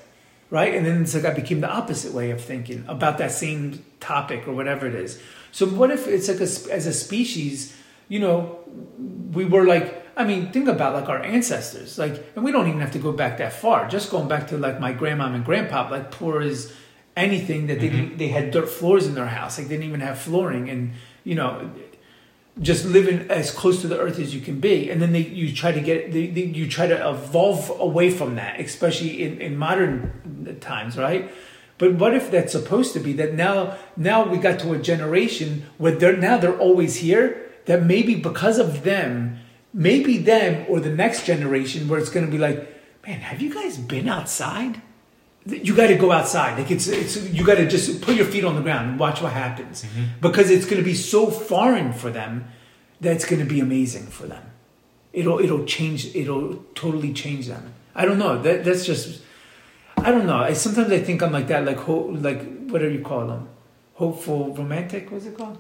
[0.51, 0.75] right?
[0.75, 4.49] And then it's like I became the opposite way of thinking about that same topic
[4.49, 5.21] or whatever it is.
[5.53, 7.77] So what if it's like a, as a species,
[8.09, 8.59] you know,
[9.33, 12.81] we were like, I mean, think about like our ancestors, like, and we don't even
[12.81, 13.89] have to go back that far.
[13.89, 16.73] Just going back to like my grandmom and grandpop, like poor as
[17.17, 18.17] anything that they mm-hmm.
[18.17, 20.93] they had dirt floors in their house, like they didn't even have flooring, and
[21.23, 21.71] you know,
[22.61, 24.91] just living as close to the earth as you can be.
[24.91, 28.35] And then they, you try to get they, they, you try to evolve away from
[28.35, 31.31] that especially in, in modern times right?
[31.79, 35.67] But what if that's supposed to be that now now we got to a generation
[35.79, 39.38] where they're now they're always here that maybe because of them
[39.73, 42.57] maybe them or the next generation where it's going to be like
[43.07, 44.81] man have you guys been outside
[45.49, 46.59] you got to go outside.
[46.59, 49.23] Like it's it's you got to just put your feet on the ground and watch
[49.23, 50.21] what happens mm-hmm.
[50.21, 52.47] because it's going to be so foreign for them
[53.01, 54.45] that it's going to be amazing for them.
[55.13, 56.15] It'll it'll change.
[56.15, 57.75] It'll totally change them.
[57.95, 58.41] I don't know.
[58.41, 59.23] That that's just.
[59.97, 60.37] I don't know.
[60.37, 61.65] I, sometimes I think I'm like that.
[61.65, 63.49] Like ho- like whatever you call them,
[63.95, 65.11] hopeful romantic.
[65.11, 65.59] What's it called?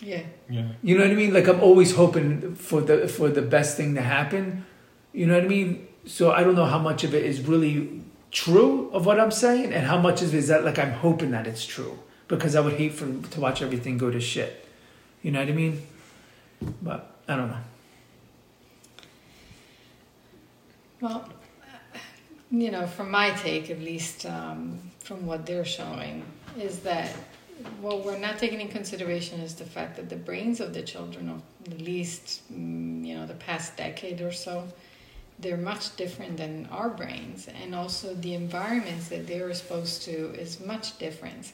[0.00, 0.22] Yeah.
[0.48, 0.68] Yeah.
[0.82, 1.32] You know what I mean?
[1.32, 4.64] Like I'm always hoping for the for the best thing to happen.
[5.12, 5.88] You know what I mean?
[6.04, 9.72] So I don't know how much of it is really true of what I'm saying,
[9.72, 11.98] and how much is is that like I'm hoping that it's true
[12.28, 14.66] because I would hate for to watch everything go to shit.
[15.22, 15.82] You know what I mean?
[16.82, 17.64] But I don't know.
[21.00, 21.28] Well,
[22.50, 26.24] you know, from my take, at least um, from what they're showing,
[26.58, 27.12] is that
[27.80, 31.28] what we're not taking in consideration is the fact that the brains of the children
[31.28, 34.68] of at least, mm, you know, the past decade or so,
[35.38, 37.48] they're much different than our brains.
[37.62, 41.52] And also the environments that they're exposed to is much different.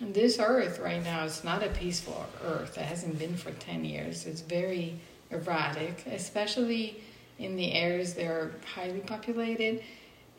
[0.00, 2.76] And this earth right now is not a peaceful earth.
[2.76, 4.26] It hasn't been for 10 years.
[4.26, 4.98] It's very
[5.30, 7.02] erratic, especially
[7.38, 9.82] in the areas that are highly populated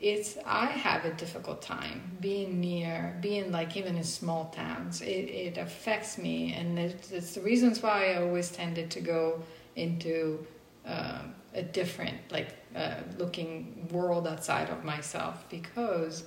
[0.03, 5.01] it's i have a difficult time being near being like even in small towns.
[5.01, 9.41] It, it affects me and it's, it's the reasons why i always tended to go
[9.77, 10.45] into
[10.85, 11.21] uh,
[11.53, 16.25] a different like uh, looking world outside of myself because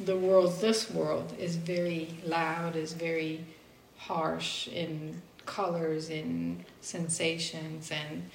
[0.00, 3.42] the world this world is very loud is very
[3.96, 8.28] harsh in colors in sensations and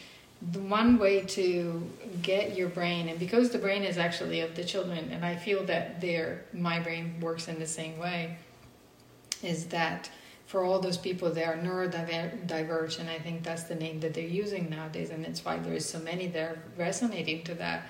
[0.52, 1.82] the one way to
[2.22, 5.64] get your brain and because the brain is actually of the children and i feel
[5.64, 8.38] that their my brain works in the same way
[9.42, 10.10] is that
[10.46, 14.24] for all those people they are neurodivergent and i think that's the name that they're
[14.24, 17.88] using nowadays and it's why there is so many that are resonating to that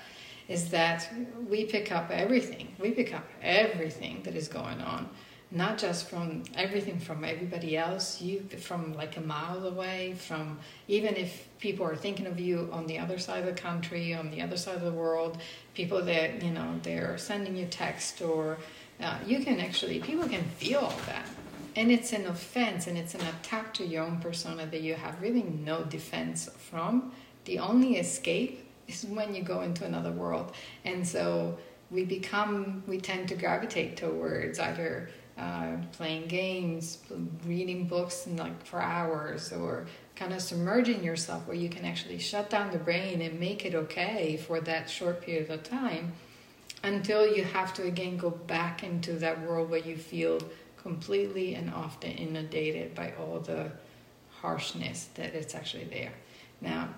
[0.48, 1.12] is that
[1.48, 2.74] we pick up everything.
[2.78, 5.08] We pick up everything that is going on
[5.50, 10.58] not just from everything from everybody else you from like a mile away from
[10.88, 14.30] even if people are thinking of you on the other side of the country on
[14.30, 15.38] the other side of the world
[15.74, 18.58] people that you know they're sending you text or
[19.00, 21.26] uh, you can actually people can feel all that.
[21.74, 25.20] And it's an offense and it's an attack to your own persona that you have
[25.20, 27.12] really no defense from.
[27.44, 30.52] The only escape is when you go into another world.
[30.86, 31.58] And so
[31.90, 36.98] we become we tend to gravitate towards either uh, playing games,
[37.46, 42.18] reading books and like for hours, or kind of submerging yourself where you can actually
[42.18, 46.12] shut down the brain and make it okay for that short period of time
[46.82, 50.40] until you have to again go back into that world where you feel
[50.76, 53.70] completely and often inundated by all the
[54.40, 56.12] harshness that it's actually there.
[56.60, 56.88] Now,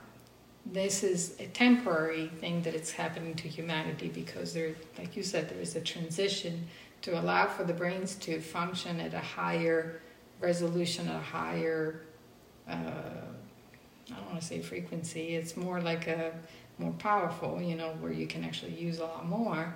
[0.66, 5.48] this is a temporary thing that it's happening to humanity because there, like you said,
[5.48, 6.66] there is a transition
[7.02, 10.00] to allow for the brains to function at a higher
[10.40, 12.02] resolution, at a higher,
[12.68, 16.32] uh, I don't want to say frequency, it's more like a
[16.78, 19.74] more powerful, you know, where you can actually use a lot more,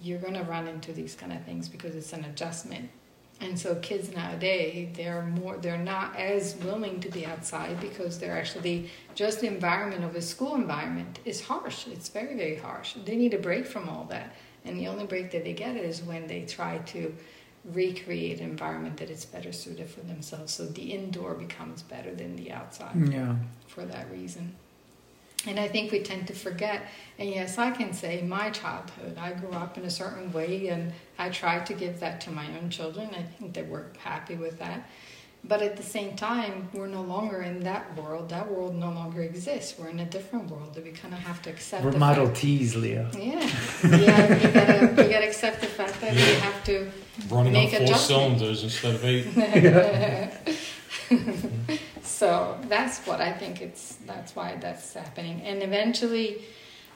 [0.00, 2.90] you're going to run into these kind of things because it's an adjustment.
[3.40, 8.38] And so kids nowadays, they're more, they're not as willing to be outside because they're
[8.38, 11.88] actually just the environment of a school environment is harsh.
[11.88, 12.94] It's very, very harsh.
[13.04, 14.34] They need a break from all that.
[14.64, 17.14] And the only break that they get is when they try to
[17.72, 20.52] recreate an environment that is better suited for themselves.
[20.52, 23.08] So the indoor becomes better than the outside.
[23.10, 23.36] Yeah.
[23.66, 24.54] For that reason.
[25.46, 26.82] And I think we tend to forget.
[27.18, 30.92] And yes, I can say my childhood, I grew up in a certain way and
[31.18, 33.10] I tried to give that to my own children.
[33.12, 34.88] I think they were happy with that.
[35.46, 38.30] But at the same time, we're no longer in that world.
[38.30, 39.78] That world no longer exists.
[39.78, 41.84] We're in a different world that we kind of have to accept.
[41.84, 42.38] We're Model fact.
[42.38, 43.10] T's, Leo.
[43.12, 43.20] Yeah,
[43.84, 44.42] yeah.
[44.42, 46.90] You gotta, you gotta accept the fact that we have to
[47.28, 49.26] running make on four cylinders instead of eight.
[52.02, 53.60] so that's what I think.
[53.60, 56.42] It's that's why that's happening, and eventually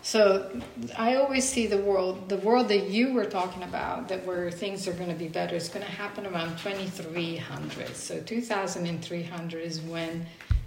[0.02, 0.60] so
[0.96, 4.86] I always see the world, the world that you were talking about, that where things
[4.86, 7.96] are going to be better, is going to happen around 2300.
[7.96, 10.26] So 2300 is when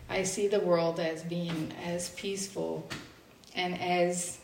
[0.09, 2.87] I see the world as being as peaceful
[3.55, 4.39] and as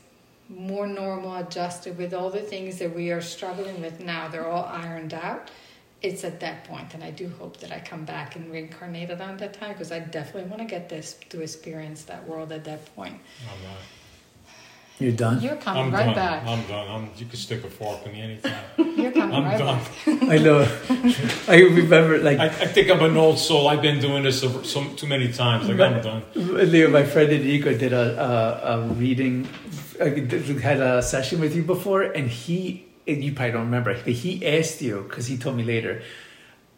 [0.49, 4.27] more normal, adjusted with all the things that we are struggling with now.
[4.27, 5.51] They're all ironed out.
[6.01, 9.39] It's at that point, and I do hope that I come back and reincarnate around
[9.39, 12.95] that time because I definitely want to get this to experience that world at that
[12.95, 13.19] point.
[13.47, 13.77] Oh,
[14.99, 15.41] you're done.
[15.41, 16.15] You're coming I'm right done.
[16.15, 16.47] back.
[16.47, 16.87] I'm done.
[16.89, 18.63] I'm, you can stick a fork in me anytime.
[18.97, 19.79] You're coming I'm right done.
[19.79, 20.23] back.
[20.29, 20.67] I know.
[21.47, 23.67] I remember, like, I, I think I'm an old soul.
[23.67, 25.67] I've been doing this so, so too many times.
[25.69, 26.23] Like I'm done.
[26.35, 29.47] Leo, my friend Enrico did a, a, a reading,
[30.01, 30.09] I
[30.61, 34.45] had a session with you before, and he, and you probably don't remember, but he
[34.47, 36.01] asked you, because he told me later,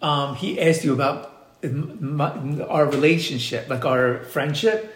[0.01, 2.31] um, he asked you about my,
[2.63, 4.93] our relationship, like our friendship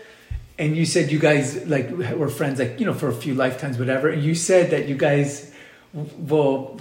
[0.58, 3.78] and you said you guys like were friends like you know for a few lifetimes
[3.78, 4.10] whatever.
[4.10, 5.52] And you said that you guys
[6.18, 6.80] will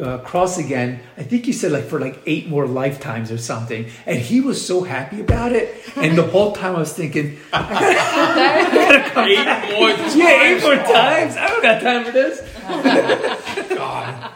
[0.00, 1.00] uh, cross again.
[1.16, 3.86] I think you said like for like eight more lifetimes or something.
[4.06, 5.74] And he was so happy about it.
[5.96, 10.16] And the whole time i was thinking I gotta, I gotta eight more times.
[10.16, 11.36] yeah eight more times.
[11.36, 12.40] i don't got time for this.
[13.76, 14.32] God.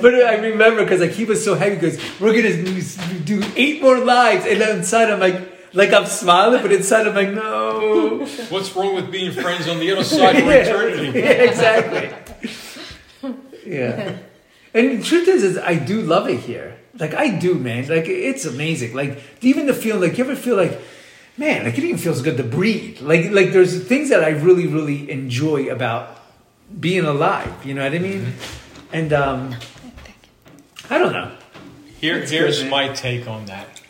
[0.00, 2.80] But I remember because like he was so happy because we're gonna
[3.24, 5.36] do eight more lives, and then inside I'm like,
[5.74, 8.26] like I'm smiling, but inside I'm like, no.
[8.48, 11.18] What's wrong with being friends on the other side of yeah, eternity?
[11.18, 12.12] exactly.
[13.66, 14.18] Yeah.
[14.74, 16.78] And the truth is, is I do love it here.
[16.98, 17.88] Like I do, man.
[17.88, 18.94] Like it's amazing.
[18.94, 19.98] Like even the feel.
[19.98, 20.80] Like you ever feel like,
[21.36, 23.00] man, like it even feels good to breathe.
[23.00, 26.18] Like like there's things that I really really enjoy about
[26.78, 27.64] being alive.
[27.64, 28.26] You know what I mean?
[28.26, 28.94] Mm-hmm.
[28.94, 29.54] And um,
[30.90, 31.32] I don't know.
[31.98, 33.80] Here, here's good, my take on that.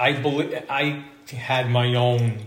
[0.00, 2.38] I, believe I had my own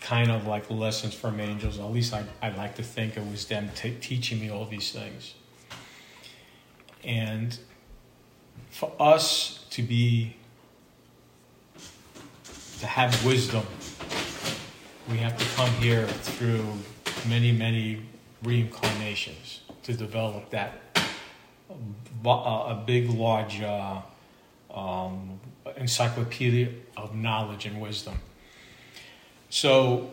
[0.00, 1.78] kind of like lessons from angels.
[1.78, 4.90] At least I, I like to think it was them t- teaching me all these
[4.90, 5.34] things.
[7.04, 7.56] And
[8.70, 10.36] for us to be
[12.80, 13.64] to have wisdom,
[15.08, 16.64] we have to come here through
[17.28, 18.02] many, many
[18.42, 20.80] reincarnations to develop that
[22.24, 24.00] uh, a big, large uh,
[24.74, 25.38] um,
[25.76, 28.18] encyclopedia of knowledge and wisdom.
[29.48, 30.12] So,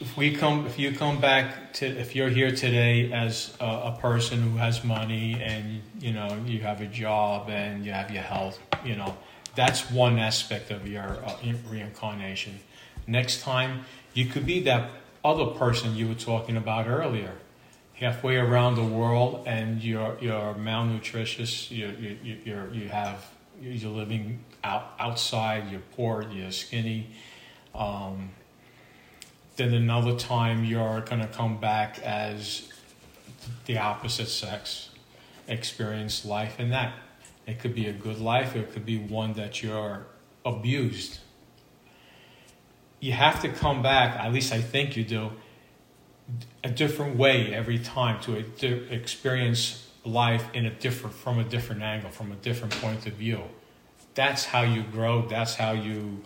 [0.00, 3.98] if we come, if you come back to, if you're here today as a, a
[4.00, 8.22] person who has money and you know you have a job and you have your
[8.22, 9.16] health, you know,
[9.54, 11.36] that's one aspect of your uh,
[11.68, 12.60] reincarnation.
[13.06, 13.84] Next time,
[14.14, 14.90] you could be that
[15.24, 17.32] other person you were talking about earlier
[17.94, 21.88] halfway around the world and you're you're malnutritious you
[22.22, 23.26] you you're, you have
[23.60, 27.08] you're living out outside you're poor you're skinny
[27.74, 28.30] um,
[29.56, 32.72] then another time you're going to come back as
[33.66, 34.90] the opposite sex
[35.46, 36.94] experience life in that
[37.46, 40.06] it could be a good life it could be one that you're
[40.44, 41.18] abused.
[43.00, 45.30] You have to come back at least i think you do
[46.64, 52.10] a different way every time to experience life in a different from a different angle
[52.10, 53.42] from a different point of view.
[54.14, 55.26] That's how you grow.
[55.28, 56.22] That's how you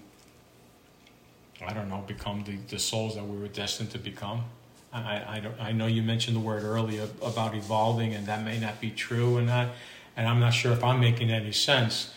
[1.66, 4.44] i don't know become the, the souls that we were destined to become.
[4.92, 8.59] I, I, don't, I know you mentioned the word earlier about evolving and that may
[8.59, 9.70] not be true and that
[10.16, 12.12] and i'm not sure if i'm making any sense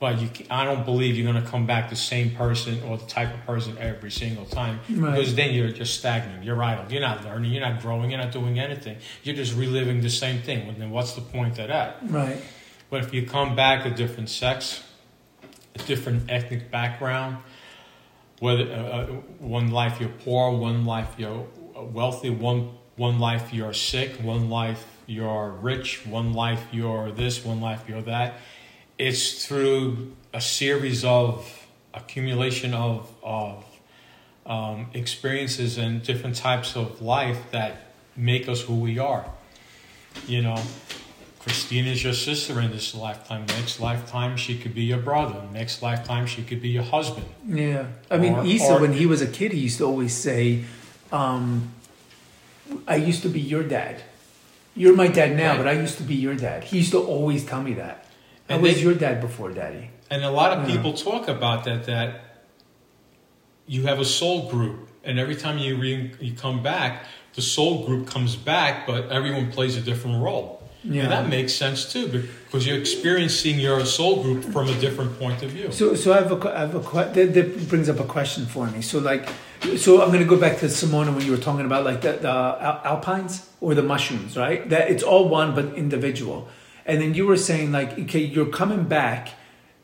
[0.00, 3.04] but you, I don't believe you're going to come back the same person or the
[3.04, 5.14] type of person every single time Right.
[5.14, 6.42] because then you're just stagnant.
[6.42, 6.90] You're idle.
[6.90, 7.52] You're not learning.
[7.52, 8.10] You're not growing.
[8.10, 8.96] You're not doing anything.
[9.22, 10.66] You're just reliving the same thing.
[10.66, 11.98] Well, then what's the point of that?
[12.08, 12.42] Right.
[12.88, 14.82] But if you come back a different sex,
[15.74, 17.36] a different ethnic background,
[18.40, 19.06] whether uh, uh,
[19.38, 21.46] one life you're poor, one life you're
[21.76, 27.60] wealthy, one one life you're sick, one life you're rich, one life you're this, one
[27.60, 28.34] life you're that.
[29.00, 33.64] It's through a series of accumulation of of
[34.44, 37.72] um, experiences and different types of life that
[38.14, 39.24] make us who we are.
[40.26, 40.60] You know,
[41.38, 43.46] Christina's your sister in this lifetime.
[43.46, 45.40] Next lifetime, she could be your brother.
[45.50, 47.26] Next lifetime, she could be your husband.
[47.48, 47.86] Yeah.
[48.10, 50.64] I mean, Or- Isa, or- when he was a kid, he used to always say,
[51.10, 51.72] um,
[52.86, 54.02] I used to be your dad.
[54.76, 55.58] You're my dad now, Right.
[55.58, 56.64] but I used to be your dad.
[56.64, 58.04] He used to always tell me that.
[58.50, 59.90] I And was they- your dad before daddy.
[60.10, 60.74] And a lot of Yeah.
[60.76, 61.84] people talk about that.
[61.86, 62.08] That
[63.66, 67.04] you have a soul group, and every time you re- you come back,
[67.34, 70.56] the soul group comes back, but everyone plays a different role.
[70.82, 71.02] Yeah.
[71.02, 72.08] And that makes sense too,
[72.46, 75.70] because you're experiencing your soul group from a different point of view.
[75.70, 78.46] So, so I have a, que- have a que- that, that brings up a question
[78.46, 78.80] for me.
[78.82, 79.28] So, like,
[79.76, 82.12] so I'm going to go back to Simona when you were talking about like the,
[82.12, 84.68] the al- alpines or the mushrooms, right?
[84.70, 86.48] That it's all one but individual.
[86.90, 89.30] And then you were saying like, okay, you're coming back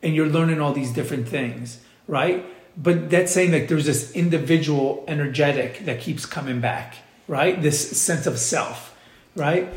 [0.03, 2.45] and you're learning all these different things, right?
[2.77, 6.97] But that's saying like there's this individual energetic that keeps coming back,
[7.29, 7.63] right?
[7.63, 8.97] This sense of self,
[9.37, 9.73] right?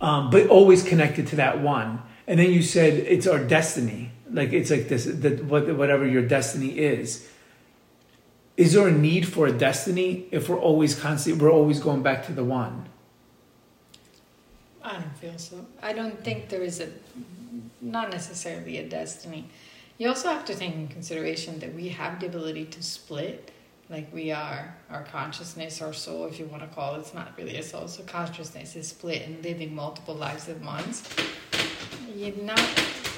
[0.00, 2.02] um, but always connected to that one.
[2.26, 6.22] And then you said it's our destiny, like it's like this, that what, whatever your
[6.22, 7.28] destiny is.
[8.56, 12.26] Is there a need for a destiny if we're always constantly, we're always going back
[12.26, 12.89] to the one?
[14.82, 15.66] I don't feel so.
[15.82, 16.88] I don't think there is a,
[17.80, 19.46] not necessarily a destiny.
[19.98, 23.50] You also have to take in consideration that we have the ability to split.
[23.90, 27.36] Like we are, our consciousness, our soul, if you want to call it, it's not
[27.36, 27.88] really a soul.
[27.88, 31.08] So consciousness is split and living multiple lives at once.
[32.14, 32.60] You're not,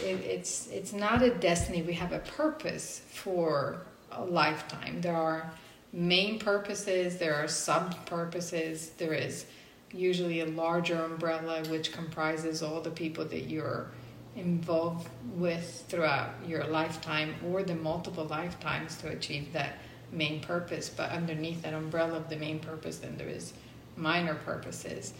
[0.02, 1.82] it, it's, it's not a destiny.
[1.82, 5.01] We have a purpose for a lifetime.
[5.02, 5.52] There are
[5.93, 9.44] main purposes, there are sub purposes, there is
[9.93, 13.89] usually a larger umbrella which comprises all the people that you're
[14.36, 19.74] involved with throughout your lifetime or the multiple lifetimes to achieve that
[20.10, 23.52] main purpose, but underneath that umbrella of the main purpose, then there is
[23.97, 25.12] minor purposes.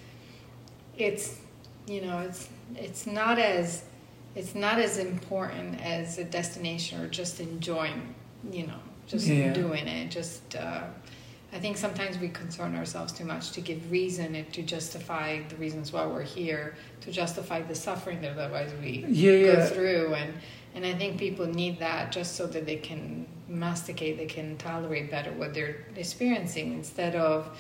[0.97, 1.39] It's
[1.87, 3.85] you know it's it's not as
[4.35, 8.15] it's not as important as a destination or just enjoying
[8.51, 9.53] you know just Yeah.
[9.53, 10.85] doing it just uh,
[11.53, 15.57] i think sometimes we concern ourselves too much to give reason and to justify the
[15.57, 19.67] reasons why we're here to justify the suffering that otherwise we Yeah, go yeah.
[19.67, 20.15] through.
[20.15, 20.35] And
[20.75, 25.11] and i think people need that just so that they can masticate they can tolerate
[25.11, 27.55] better what they're experiencing instead of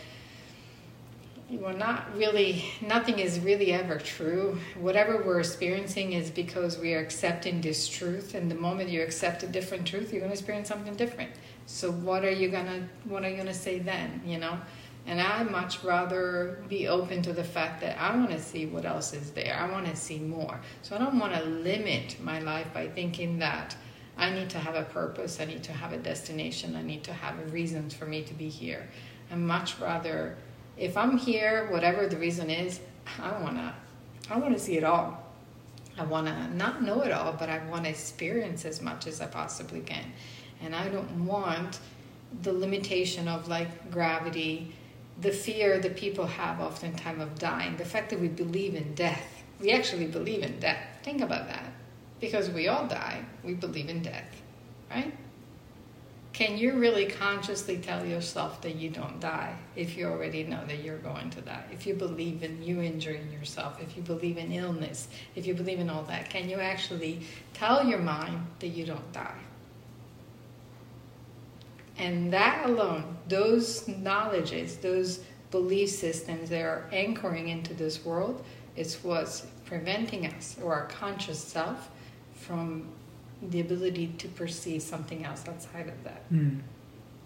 [1.50, 4.56] we're not really nothing is really ever true.
[4.80, 8.34] Whatever we're experiencing is because we are accepting this truth.
[8.34, 11.30] And the moment you accept a different truth you're going to experience something different
[11.66, 14.58] so what are you to what are you to say then you know?
[15.04, 18.84] And i much rather be open to the fact that i want to see what
[18.84, 19.56] else is there.
[19.58, 20.60] I want to see more.
[20.82, 23.76] So i don't want to limit my life by thinking that
[24.16, 27.12] i need to have a purpose i need to have a destination i need to
[27.12, 28.88] have reasons for me to be here.
[29.30, 30.36] I much rather
[30.76, 32.80] if I'm here, whatever the reason is,
[33.20, 33.74] I wanna,
[34.30, 35.22] I wanna see it all.
[35.98, 39.80] I wanna not know it all, but I wanna experience as much as I possibly
[39.80, 40.12] can,
[40.64, 41.80] and I don't want
[42.42, 44.74] the limitation of like gravity,
[45.20, 49.42] the fear that people have oftentimes of dying, the fact that we believe in death.
[49.60, 50.84] We actually believe in death.
[51.02, 51.72] Think about that,
[52.20, 53.24] because we all die.
[53.44, 54.42] We believe in death,
[54.90, 55.14] right?
[56.32, 60.82] Can you really consciously tell yourself that you don't die if you already know that
[60.82, 61.62] you're going to die?
[61.70, 65.78] If you believe in you injuring yourself, if you believe in illness, if you believe
[65.78, 67.20] in all that, can you actually
[67.52, 69.38] tell your mind that you don't die?
[71.98, 75.20] And that alone, those knowledges, those
[75.50, 78.44] belief systems that are anchoring into this world,
[78.76, 81.90] is what's preventing us or our conscious self
[82.34, 82.88] from
[83.42, 86.32] the ability to perceive something else outside of that.
[86.32, 86.60] Mm.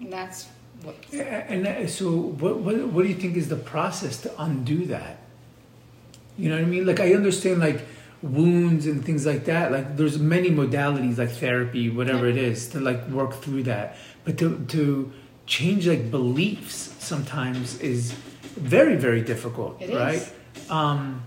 [0.00, 0.48] And that's
[0.82, 0.96] what.
[1.10, 5.18] Yeah, And so, what, what what do you think is the process to undo that?
[6.36, 6.86] You know what I mean?
[6.86, 7.80] Like I understand like
[8.22, 9.72] wounds and things like that.
[9.72, 13.96] Like there's many modalities like therapy, whatever it is, to like work through that.
[14.26, 15.12] But to to
[15.46, 18.12] change like beliefs sometimes is
[18.76, 19.96] very very difficult, It is.
[19.96, 20.22] right?
[20.78, 21.22] Um,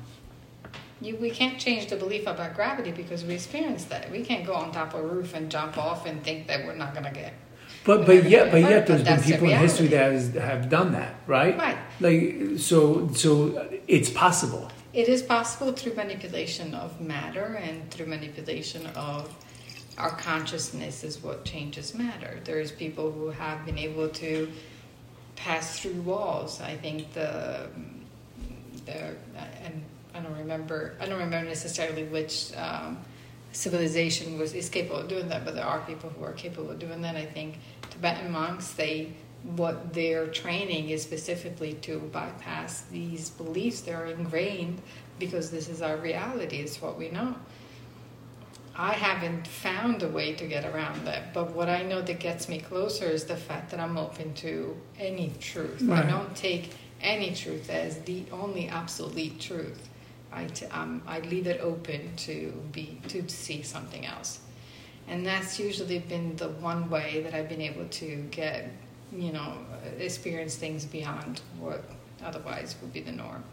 [1.02, 4.12] You, we can't change the belief about gravity because we experience that.
[4.12, 6.76] We can't go on top of a roof and jump off and think that we're
[6.84, 7.34] not going to get.
[7.86, 10.64] But but yet but hurt, yet there's been the people in history that has, have
[10.78, 11.56] done that, right?
[11.68, 11.78] Right.
[12.08, 12.24] Like
[12.70, 12.80] so
[13.24, 13.30] so
[13.88, 14.66] it's possible.
[15.02, 19.22] It is possible through manipulation of matter and through manipulation of
[20.00, 22.40] our consciousness is what changes matter.
[22.46, 24.50] There's people who have been able to
[25.36, 26.62] pass through walls.
[26.62, 27.68] I think the
[28.86, 29.16] the
[29.64, 33.00] and I don't remember I don't remember necessarily which um,
[33.52, 36.80] civilization was is capable of doing that, but there are people who are capable of
[36.80, 37.16] doing that.
[37.16, 37.60] I think
[37.90, 39.14] Tibetan monks they
[39.44, 44.82] what their training is specifically to bypass these beliefs that are ingrained
[45.18, 47.36] because this is our reality, it's what we know.
[48.80, 52.48] I haven't found a way to get around that, but what I know that gets
[52.48, 55.82] me closer is the fact that I'm open to any truth.
[55.82, 56.06] Right.
[56.06, 59.90] I don't take any truth as the only absolute truth.
[60.32, 64.40] I, t- um, I leave it open to be to see something else,
[65.10, 68.70] and that's usually been the one way that I've been able to get,
[69.12, 69.58] you know,
[69.98, 71.84] experience things beyond what
[72.24, 73.44] otherwise would be the norm.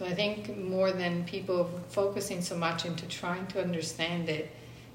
[0.00, 4.50] So I think more than people focusing so much into trying to understand it,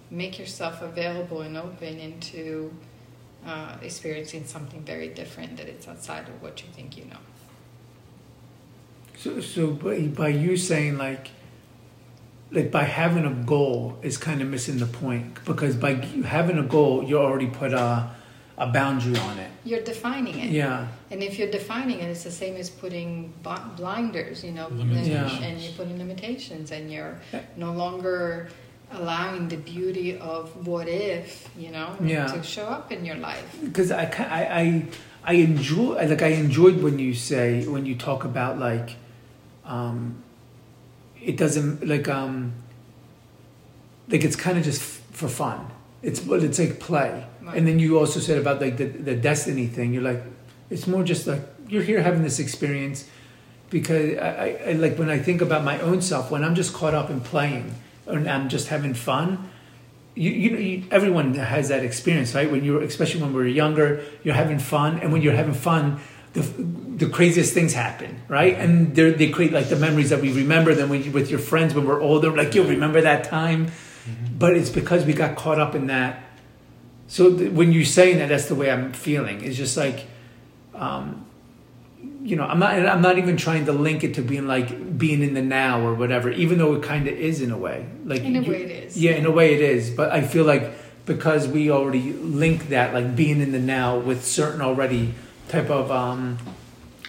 [0.10, 2.73] make yourself available and open into
[3.45, 7.19] uh, experiencing something very different that it's outside of what you think you know.
[9.15, 11.30] So, so by, by you saying like,
[12.49, 15.94] like by having a goal is kind of missing the point because by
[16.26, 18.10] having a goal, you already put a,
[18.57, 19.52] a boundary on it.
[19.65, 20.49] You're defining it.
[20.49, 24.80] Yeah, And if you're defining it, it's the same as putting blinders, you know, and,
[24.80, 25.41] Limitations.
[25.44, 27.19] and you're putting limitations, and you're
[27.57, 28.48] no longer
[28.91, 32.27] allowing the beauty of what if, you know, Yeah.
[32.27, 33.57] to show up in your life.
[33.64, 34.84] because I, I I
[35.27, 38.95] I enjoy like I enjoyed when you say when you talk about like,
[39.65, 40.23] um,
[41.22, 42.53] it doesn't like um,
[44.07, 45.68] like it's kind of just f- for fun.
[46.03, 47.57] It's but it's like play, Right.
[47.57, 49.93] and then you also said about like the the destiny thing.
[49.93, 50.23] You're like,
[50.69, 53.07] it's more just like you're here having this experience
[53.69, 56.93] because I, I, like when I think about my own self when I'm just caught
[56.93, 57.76] up in playing
[58.07, 59.49] and I'm just having fun.
[60.15, 62.49] You, you know, you, everyone has that experience, right?
[62.49, 65.99] When you're, especially when we're younger, you're having fun, and when you're having fun,
[66.31, 68.53] the, the craziest things happen, right?
[68.53, 70.73] And they're, they create like the memories that we remember.
[70.73, 73.67] Then when you, with your friends when we're older, like you'll remember that time.
[73.67, 74.38] Mm-hmm.
[74.38, 76.23] But it's because we got caught up in that
[77.07, 79.44] So th- when you're saying that, that's the way I'm feeling.
[79.44, 80.06] It's just like,
[80.73, 81.26] um,
[82.23, 82.73] you know, I'm not.
[82.86, 85.94] I'm not even trying to link it to being like being in the now or
[85.94, 86.30] whatever.
[86.32, 87.86] Even though it kind of is in a way.
[88.03, 88.98] Like In a you- way it is.
[88.98, 89.90] Yeah, in a way it is.
[89.91, 90.72] But I feel like
[91.06, 95.14] because we already link that, like being in the now, with certain already
[95.49, 96.40] type of um,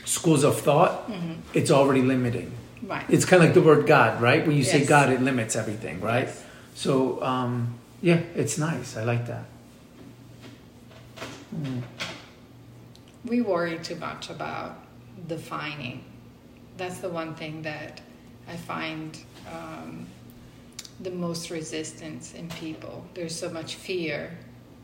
[0.05, 1.37] schools of thought, Mhm.
[1.55, 2.53] it's already limiting.
[2.87, 3.05] Right.
[3.09, 4.47] It's kind of like the word God, right?
[4.47, 6.27] When you say God, it limits everything, right?
[6.29, 6.43] Yes.
[6.75, 8.97] So, um, yeah, it's nice.
[8.99, 9.45] I like that.
[11.55, 11.83] Mm.
[13.25, 14.85] we worry too much about
[15.29, 16.05] defining.
[16.77, 18.01] That's the one thing that
[18.49, 19.19] I find
[19.53, 20.07] um,
[21.01, 23.05] the most resistance in people.
[23.15, 24.37] There's so much fear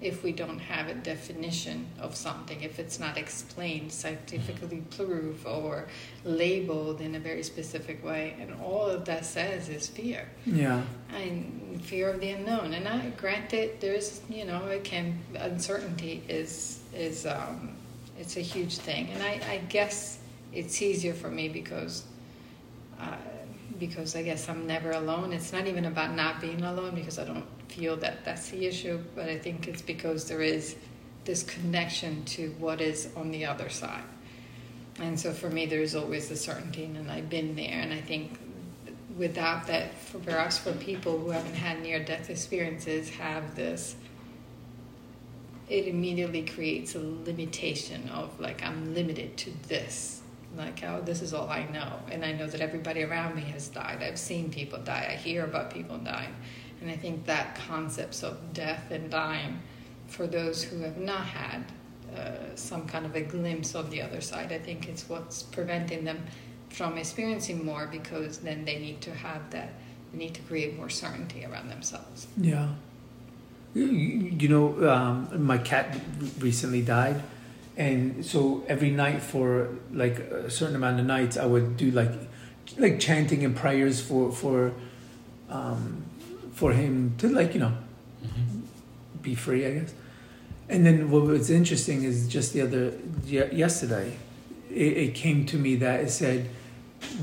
[0.03, 5.87] if we don't have a definition of something, if it's not explained, scientifically proved, or
[6.25, 8.35] labeled in a very specific way.
[8.41, 10.83] And all of that says is fear Yeah.
[11.15, 12.75] and fear of the unknown.
[12.75, 17.77] And I grant granted, there's you know, it can uncertainty is is um,
[18.19, 20.19] it's a huge thing, and I, I guess
[20.53, 22.05] it's easier for me because.
[23.01, 23.17] Uh,
[23.79, 25.33] because I guess I'm never alone.
[25.33, 29.01] It's not even about not being alone because I don't feel that that's the issue,
[29.15, 30.77] but I think it's because there is
[31.25, 34.05] this connection to what is on the other side.
[34.99, 37.81] And so for me, there's always the certainty, and I've been there.
[37.81, 38.39] And I think
[39.17, 43.97] without that, for for people who haven't had near death experiences, have this,
[45.69, 50.21] it immediately creates a limitation of like, I'm limited to this.
[50.57, 52.01] Like, oh, this is all I know.
[52.11, 54.03] And I know that everybody around me has died.
[54.03, 55.09] I've seen people die.
[55.11, 56.35] I hear about people dying.
[56.83, 59.61] And I think that concepts of death and dying
[60.09, 61.65] for those who have not had
[62.17, 66.05] uh, some kind of a glimpse of the other side, I think it's what's preventing
[66.05, 66.27] them
[66.71, 69.75] from experiencing more because then they need to have that,
[70.11, 72.27] they need to create more certainty around themselves.
[72.37, 72.69] Yeah.
[73.75, 75.97] You, you know, um, my cat
[76.39, 77.23] recently died.
[77.77, 82.11] And so every night for like a certain amount of nights, I would do like
[82.77, 84.73] like chanting and prayers for for
[85.49, 86.02] um,
[86.63, 87.75] for him to like you know
[89.21, 89.93] be free, I guess.
[90.69, 92.93] And then what was interesting is just the other
[93.25, 94.17] yesterday,
[94.71, 96.49] it, it came to me that it said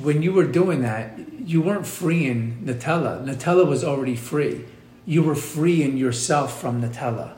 [0.02, 1.18] when you were doing that,
[1.52, 3.26] you weren't freeing Nutella.
[3.26, 4.66] Nutella was already free.
[5.06, 7.32] You were freeing yourself from Nutella,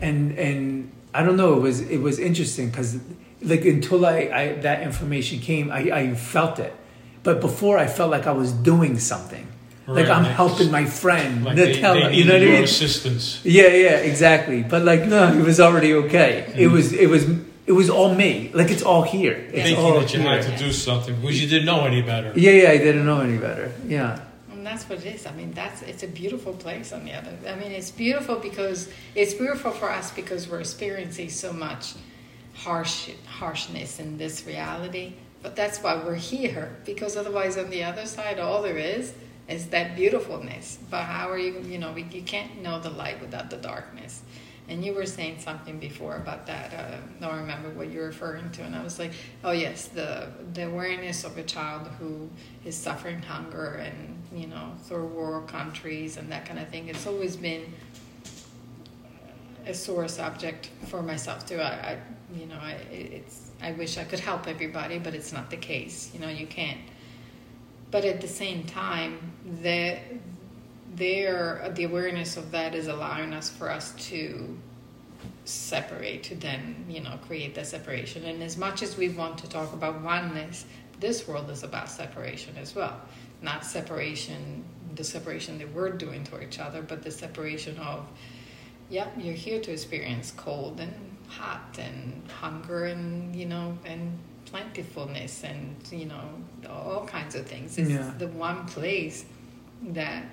[0.00, 1.58] and and I don't know.
[1.58, 2.98] It was it was interesting because
[3.42, 6.74] like until I, I that information came, I, I felt it,
[7.22, 9.51] but before I felt like I was doing something.
[9.86, 12.64] Like I'm like- helping my friend Like Nutella, they you know what I mean?
[12.64, 13.40] assistance.
[13.44, 14.62] Yeah, yeah, exactly.
[14.62, 16.52] But like, no, it was already okay.
[16.56, 16.72] It mm.
[16.72, 17.26] was, it was,
[17.66, 18.50] it was all me.
[18.54, 19.32] Like it's all here.
[19.32, 20.42] It's Thinking all that you here.
[20.42, 22.32] had to do something because you didn't know any better.
[22.36, 22.70] Yeah, yeah.
[22.70, 23.72] I didn't know any better.
[23.86, 24.20] Yeah,
[24.52, 25.26] And that's what it is.
[25.26, 27.32] I mean, that's it's a beautiful place on the other.
[27.48, 31.94] I mean, it's beautiful because it's beautiful for us because we're experiencing so much
[32.54, 35.14] harsh harshness in this reality.
[35.42, 39.12] But that's why we're here because otherwise, on the other side, all there is
[39.48, 40.78] is that beautifulness.
[40.90, 41.60] But how are you?
[41.62, 44.22] You know, we, you can't know the light without the darkness.
[44.68, 46.72] And you were saying something before about that.
[46.72, 49.12] Uh, I don't remember what you're referring to, and I was like,
[49.42, 52.30] "Oh yes, the the awareness of a child who
[52.64, 56.88] is suffering hunger and you know third world countries and that kind of thing.
[56.88, 57.64] It's always been
[59.66, 61.60] a sore subject for myself too.
[61.60, 61.98] I, I
[62.34, 66.10] you know, I it's I wish I could help everybody, but it's not the case.
[66.14, 66.80] You know, you can't.
[67.92, 69.18] But at the same time,
[69.62, 69.98] the
[70.94, 74.58] there the awareness of that is allowing us for us to
[75.44, 78.24] separate to then you know create that separation.
[78.24, 80.66] And as much as we want to talk about oneness
[80.98, 83.00] this world is about separation as well.
[83.42, 84.64] Not separation
[84.94, 88.06] the separation that we're doing to each other but the separation of
[88.90, 90.94] yeah you're here to experience cold and
[91.28, 96.20] hot and hunger and you know and plentifulness and you know
[96.68, 98.12] all kinds of things it's Yeah.
[98.18, 99.24] the one place
[99.88, 100.24] that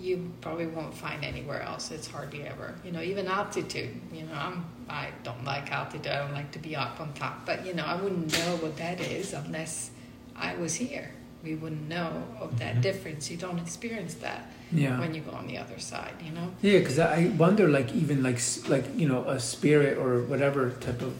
[0.00, 1.90] you probably won't find anywhere else.
[1.90, 3.90] It's hardly ever, you know, even altitude.
[4.12, 6.06] You know, I'm I don't like altitude.
[6.08, 7.44] I don't like to be up on top.
[7.46, 9.90] But you know, I wouldn't know what that is unless
[10.36, 11.10] I was here.
[11.42, 12.82] We wouldn't know of that Mhm.
[12.82, 13.30] difference.
[13.30, 16.14] You don't experience that yeah, when you go on the other side.
[16.24, 16.48] You know.
[16.62, 16.78] yeah.
[16.78, 21.14] Because I wonder, like, even like, like you know, a spirit or whatever type of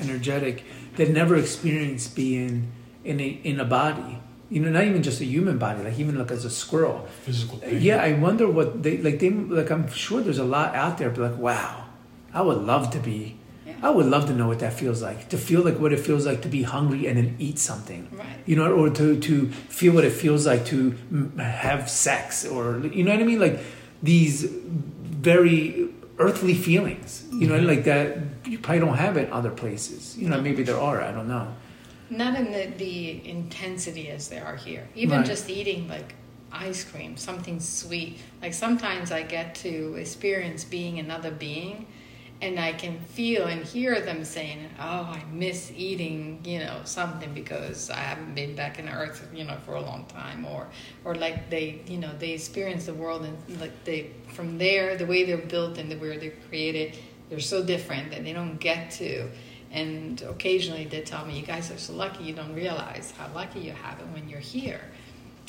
[0.00, 0.64] energetic
[0.96, 2.72] that never experienced being
[3.04, 4.18] in a in a body.
[4.50, 7.08] You know, not even just a human body, like even like as a squirrel.
[7.22, 7.80] Physical pain.
[7.80, 9.18] Yeah, I wonder what they like.
[9.18, 9.70] They like.
[9.70, 11.86] I'm sure there's a lot out there, but like, wow,
[12.32, 13.38] I would love to be.
[13.66, 13.74] Yeah.
[13.82, 15.28] I would love to know what that feels like.
[15.30, 18.08] To feel like what it feels like to be hungry and then eat something.
[18.12, 18.26] Right.
[18.44, 20.94] You know, or to to feel what it feels like to
[21.38, 23.40] have sex, or you know what I mean.
[23.40, 23.58] Like
[24.02, 25.88] these very
[26.18, 27.26] earthly feelings.
[27.32, 27.66] You know, mm-hmm.
[27.66, 28.18] like that.
[28.46, 30.16] You probably don't have it other places.
[30.16, 31.00] You know, maybe there are.
[31.02, 31.54] I don't know.
[32.10, 34.86] Not in the, the intensity as they are here.
[34.94, 35.26] Even Right.
[35.26, 36.14] just eating like
[36.52, 38.18] ice cream, something sweet.
[38.42, 41.86] Like sometimes I get to experience being another being
[42.44, 47.32] and I can feel and hear them saying, Oh, I miss eating, you know, something
[47.32, 50.68] because I haven't been back in earth, you know, for a long time or
[51.04, 55.06] or like they you know, they experience the world and like they from there, the
[55.06, 56.98] way they're built and the way they're created,
[57.30, 59.30] they're so different that they don't get to
[59.72, 62.24] and occasionally they tell me, "You guys are so lucky.
[62.24, 64.82] You don't realize how lucky you have it when you're here."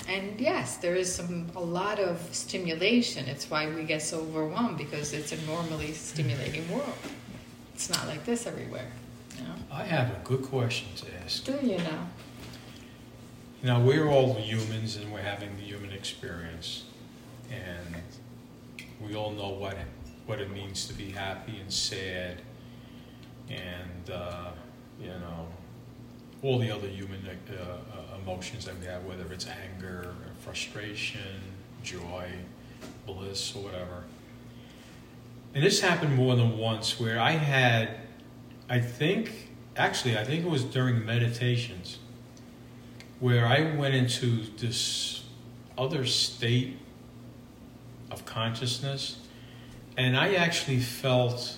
[0.07, 3.27] And yes, there is some a lot of stimulation.
[3.27, 6.93] It's why we get so overwhelmed because it's a normally stimulating world.
[7.73, 8.91] It's not like this everywhere.
[9.37, 9.55] You know?
[9.71, 11.43] I have a good question to ask.
[11.43, 12.07] Do you know?
[13.63, 16.83] Now, we're all humans and we're having the human experience.
[17.51, 17.95] And
[19.01, 19.75] we all know what,
[20.27, 22.41] what it means to be happy and sad
[23.49, 24.51] and, uh,
[24.99, 25.47] you know,
[26.41, 31.41] all the other human uh, uh, emotions that we have, whether it's anger, frustration,
[31.83, 32.31] joy,
[33.05, 34.03] bliss, or whatever.
[35.53, 37.89] And this happened more than once where I had,
[38.67, 41.99] I think, actually, I think it was during meditations
[43.19, 45.23] where I went into this
[45.77, 46.79] other state
[48.09, 49.17] of consciousness,
[49.97, 51.57] and I actually felt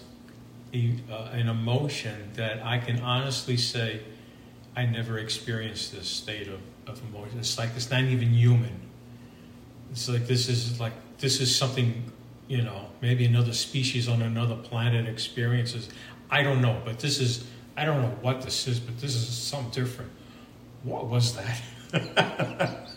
[0.74, 4.02] uh, an emotion that I can honestly say
[4.78, 7.40] I never experienced this state of, of emotion.
[7.40, 8.80] It's like it's not even human.
[9.90, 12.12] It's like this is like this is something,
[12.48, 15.90] you know, maybe another species on another planet experiences.
[16.30, 19.28] I don't know, but this is I don't know what this is, but this is
[19.28, 20.12] something different.
[20.84, 21.60] What was that?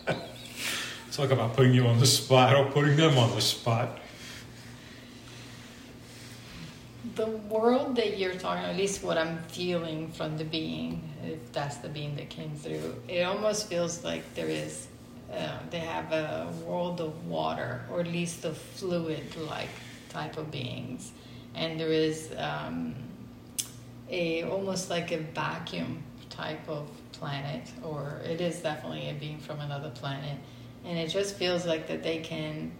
[1.11, 3.97] Talk about putting you on the spot or putting them on the spot.
[7.21, 11.77] The world that you're talking, at least what I'm feeling from the being, if that's
[11.77, 14.87] the being that came through, it almost feels like there is,
[15.31, 19.69] uh, they have a world of water, or at least the fluid-like
[20.09, 21.11] type of beings,
[21.53, 22.95] and there is um,
[24.09, 29.59] a almost like a vacuum type of planet, or it is definitely a being from
[29.59, 30.39] another planet,
[30.85, 32.71] and it just feels like that they can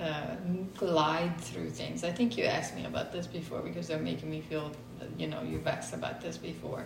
[0.00, 0.36] uh,
[0.76, 2.04] glide through things.
[2.04, 4.70] I think you asked me about this before because they're making me feel,
[5.16, 6.84] you know, you've asked about this before.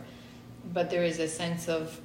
[0.73, 2.01] But there is a sense of,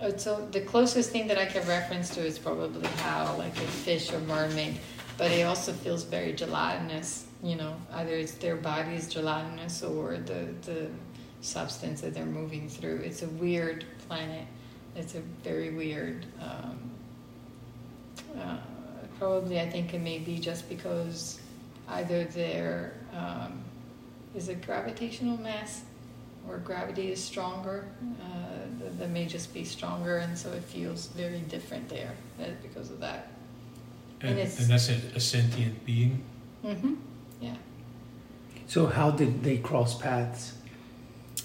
[0.00, 3.60] uh, so the closest thing that I can reference to is probably how, like a
[3.60, 4.78] fish or mermaid,
[5.16, 10.16] but it also feels very gelatinous, you know, either it's their body is gelatinous or
[10.16, 10.88] the, the
[11.40, 12.96] substance that they're moving through.
[12.96, 14.46] It's a weird planet.
[14.94, 16.26] It's a very weird.
[16.40, 16.90] Um,
[18.38, 18.58] uh,
[19.22, 21.38] probably, I think it may be just because
[21.88, 23.62] either there um,
[24.34, 25.82] is a gravitational mass
[26.48, 27.84] or gravity is stronger.
[28.20, 32.90] Uh, that may just be stronger, and so it feels very different there uh, because
[32.90, 33.28] of that.
[34.20, 36.20] And, And it's- and that's a, a sentient being.
[36.62, 36.94] hmm
[37.40, 37.54] Yeah.
[38.66, 40.54] So how did they cross paths?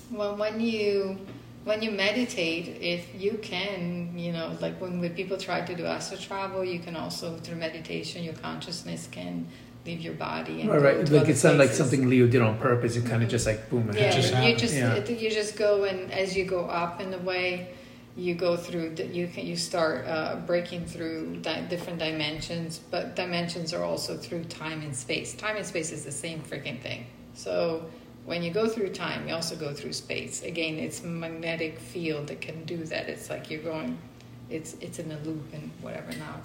[0.10, 1.20] Well, when you
[1.68, 5.86] when you meditate, if you can, you know, like when, when people try to do
[5.86, 9.46] astral travel, you can also through meditation, your consciousness can
[9.86, 11.10] leave your body and Right, right.
[11.10, 12.96] Like it sounded like something Leo did on purpose.
[12.96, 13.92] It kind of just like boom.
[13.94, 14.94] Yeah, just you just Yeah.
[14.96, 17.70] it- you just go and as you go up in the way,
[18.16, 18.96] you go through.
[19.12, 24.46] You can you start uh, breaking through di- different dimensions, but dimensions are also through
[24.46, 25.34] time and space.
[25.36, 27.06] Time and space is the same freaking thing.
[27.34, 27.86] So
[28.28, 30.44] when you go through time, you also go through space.
[30.44, 33.08] Again, it's magnetic field that can do that.
[33.08, 33.98] It's like you're going.
[34.50, 36.12] It's it's in a loop and whatever.
[36.12, 36.42] Now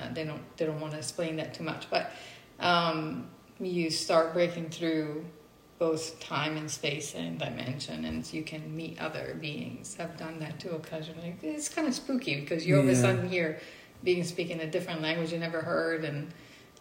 [0.00, 2.12] uh, they don't they don't want to explain that too much, but
[2.60, 3.26] um,
[3.58, 5.24] you start breaking through
[5.80, 9.96] both time and space and dimension, and you can meet other beings.
[9.98, 11.34] I've done that too occasionally.
[11.42, 13.58] It's kind of spooky because you're all of a sudden here,
[14.04, 16.32] being speaking a different language you never heard, and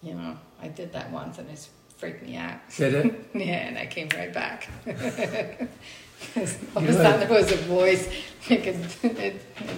[0.04, 2.60] you know I did that once and it's freaked me out.
[2.76, 3.30] Did it?
[3.34, 4.70] Yeah, and I came right back.
[4.88, 8.10] all of a sudden there was a voice,
[8.50, 9.34] like a,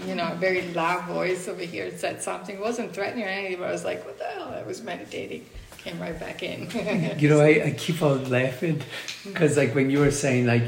[0.08, 1.92] you know, a very loud voice over here.
[1.98, 2.56] Said something.
[2.56, 4.54] It wasn't threatening or anything, but I was like, what the hell?
[4.54, 5.46] I was meditating.
[5.78, 6.70] Came right back in.
[7.20, 8.82] You know, I, I keep on laughing
[9.26, 10.64] because like when you were saying like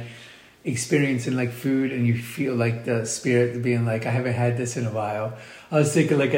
[0.63, 4.77] experiencing like food and you feel like the spirit being like, I haven't had this
[4.77, 5.37] in a while.
[5.69, 6.33] I was thinking like,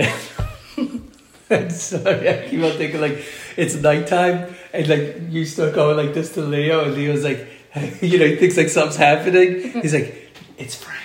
[1.49, 3.23] I'm sorry, I keep on thinking like
[3.57, 7.48] it's nighttime and like you start going like this to Leo, and Leo's like,
[8.02, 9.82] you know, he thinks like something's happening.
[9.82, 11.00] He's like, it's Frank.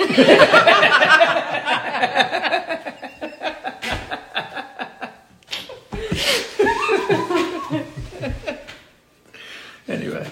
[9.88, 10.26] anyway,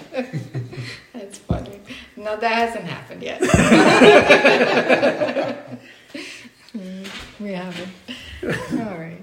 [1.13, 1.79] that's funny.
[2.17, 3.41] No, that hasn't happened yet.
[7.39, 7.91] we haven't.
[8.43, 9.20] All right.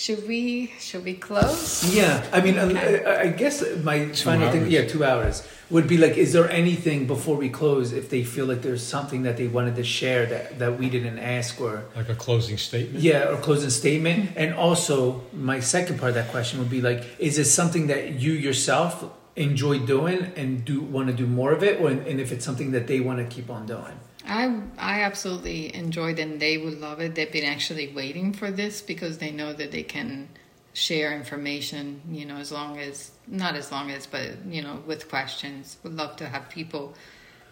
[0.00, 1.84] Should we should we close?
[1.94, 2.72] Yeah, I mean, uh,
[3.06, 7.06] I I guess my final thing, yeah, two hours would be like, is there anything
[7.06, 10.58] before we close if they feel like there's something that they wanted to share that,
[10.58, 13.04] that we didn't ask or, Like a closing statement.
[13.04, 14.30] yeah, or closing statement?
[14.36, 18.02] And also, my second part of that question would be like, is it something that
[18.24, 19.04] you yourself
[19.36, 22.70] enjoy doing and do want to do more of it, or and if it's something
[22.72, 23.96] that they want to keep on doing?
[24.30, 27.14] I I absolutely enjoyed it and they would love it.
[27.14, 30.28] They've been actually waiting for this because they know that they can
[30.72, 35.08] share information, you know, as long as not as long as but you know, with
[35.08, 35.76] questions.
[35.82, 36.94] Would love to have people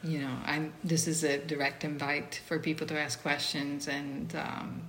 [0.03, 4.83] you know, I'm this is a direct invite for people to ask questions and um,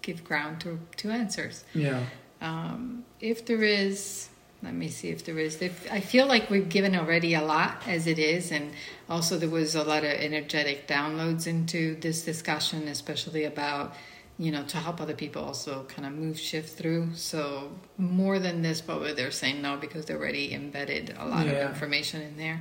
[0.00, 1.64] give ground to, to answers.
[1.74, 2.02] Yeah.
[2.40, 4.27] Um, if there is,
[4.62, 5.62] let me see if there is.
[5.90, 8.72] I feel like we've given already a lot as it is, and
[9.08, 13.94] also there was a lot of energetic downloads into this discussion, especially about
[14.38, 17.14] you know to help other people also kind of move shift through.
[17.14, 21.52] So more than this, but they're saying no because they're already embedded a lot Yeah.
[21.52, 22.60] of information in there,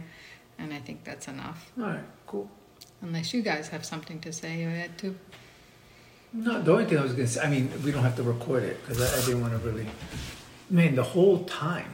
[0.60, 1.72] and I think that's enough.
[1.80, 2.50] All right, cool.
[3.02, 5.16] Unless you guys have something to say or add to.
[6.34, 8.64] No, the only thing I was gonna say, I mean, we don't have to record
[8.64, 9.88] it because I, I didn't want to really.
[10.70, 11.90] Man, the whole time,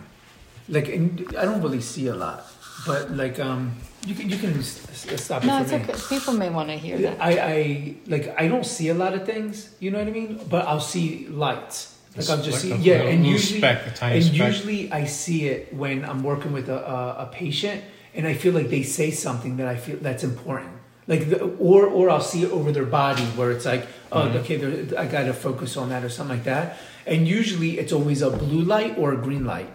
[0.68, 2.46] like, and I don't really see a lot,
[2.88, 3.74] but like, um,
[4.06, 5.84] you can you can s- s- stop No, it it's for me.
[5.84, 6.00] okay.
[6.10, 7.22] People may want to hear that.
[7.22, 10.40] I, I like I don't see a lot of things, you know what I mean?
[10.50, 11.96] But I'll see lights.
[12.18, 14.48] Like I'll just Like see, a yeah, little- and usually, speck, a and speck.
[14.48, 17.84] usually I see it when I'm working with a, a, a patient,
[18.16, 20.72] and I feel like they say something that I feel that's important.
[21.08, 24.38] Like, the, or or I'll see it over their body where it's like, oh, Mm-hmm.
[24.38, 26.78] okay, I got to focus on that or something like that.
[27.06, 29.70] And usually it's always a blue light or a green light.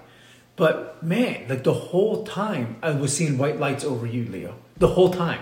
[0.56, 4.55] But man, like the whole time I was seeing white lights over you, Leo.
[4.78, 5.40] The whole time.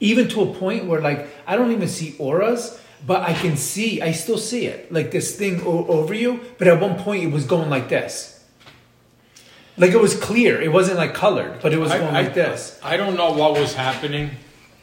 [0.00, 4.00] Even to a point where like I don't even see auras, but I can see,
[4.00, 4.90] I still see it.
[4.92, 8.30] Like this thing o- over you, but at one point it was going like this.
[9.76, 10.60] Like it was clear.
[10.62, 12.78] It wasn't like colored, but it was I- going I- like this.
[12.82, 14.30] I don't know what was happening,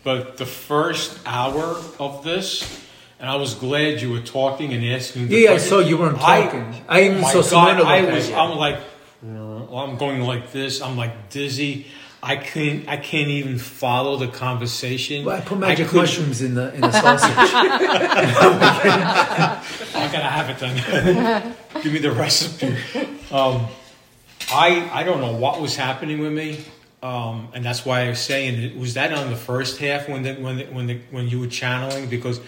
[0.03, 2.63] but the first hour of this,
[3.21, 5.27] and I was glad you were talking and asking.
[5.27, 6.73] The Yeah, I saw you weren't talking.
[6.89, 8.29] I even oh my saw God, Samantha I look at was.
[8.29, 8.35] you.
[8.35, 8.79] I'm like,
[9.23, 10.81] I'm going like this.
[10.81, 11.85] I'm like dizzy.
[12.23, 12.87] I can't.
[12.87, 15.23] I can't even follow the conversation.
[15.25, 17.31] Well, I put magic couldn't- mushrooms in the in the sausage.
[19.95, 21.55] I gotta have it then.
[21.83, 22.75] Give me the recipe.
[23.31, 23.67] Um,
[24.51, 26.63] I I don't know what was happening with me,
[27.01, 30.33] um, and that's why I was saying was that on the first half when the,
[30.35, 32.39] when the, when the, when you were channeling because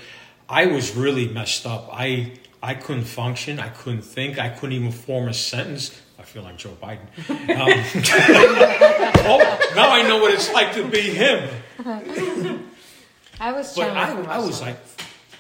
[0.49, 1.89] I was really messed up.
[1.91, 3.59] I I couldn't function.
[3.59, 4.39] I couldn't think.
[4.39, 5.99] I couldn't even form a sentence.
[6.17, 7.07] I feel like Joe Biden.
[7.29, 7.33] Um,
[9.25, 11.49] oh, now I know what it's like to be him.
[13.39, 14.77] I was But I, I was like,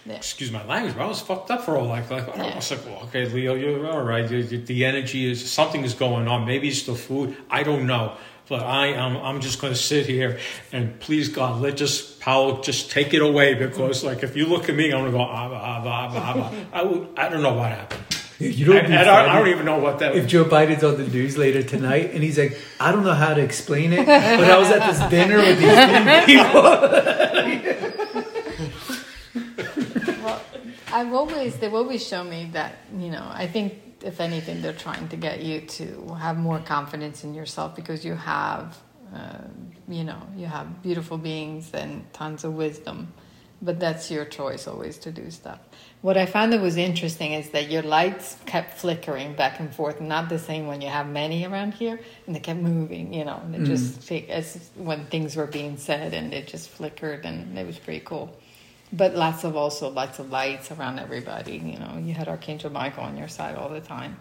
[0.05, 0.15] Yeah.
[0.15, 2.85] excuse my language, but I was fucked up for a like, like I was like,
[2.85, 4.27] well, okay, Leo, you're all right.
[4.27, 6.45] The energy is something is going on.
[6.45, 7.37] Maybe it's the food.
[7.49, 8.17] I don't know.
[8.49, 9.15] But I am.
[9.17, 10.37] I'm just going to sit here
[10.71, 14.67] and please God, let just Paolo just take it away because like if you look
[14.69, 16.53] at me, I'm going to go ah, ah, ah, ah, ah.
[16.73, 18.01] I would, I don't know what happened.
[18.39, 18.77] you don't.
[18.77, 20.15] And, and I, I don't even know what that.
[20.15, 23.33] if Joe Biden's on the news later tonight and he's like, I don't know how
[23.33, 26.61] to explain it, but I was at this dinner with these people.
[30.23, 30.41] Well,
[30.91, 35.07] I've always they've always shown me that you know I think if anything they're trying
[35.09, 38.77] to get you to have more confidence in yourself because you have
[39.13, 39.37] uh,
[39.87, 43.13] you know you have beautiful beings and tons of wisdom,
[43.61, 45.59] but that's your choice always to do stuff.
[46.01, 50.01] What I found that was interesting is that your lights kept flickering back and forth,
[50.01, 53.39] not the same when you have many around here, and they kept moving, you know,
[53.45, 57.65] and it just as when things were being said, and it just flickered, and it
[57.65, 58.35] was pretty cool
[58.93, 61.57] but lots of also lots of lights around everybody.
[61.57, 64.17] You know, you had Archangel Michael on your side all the time.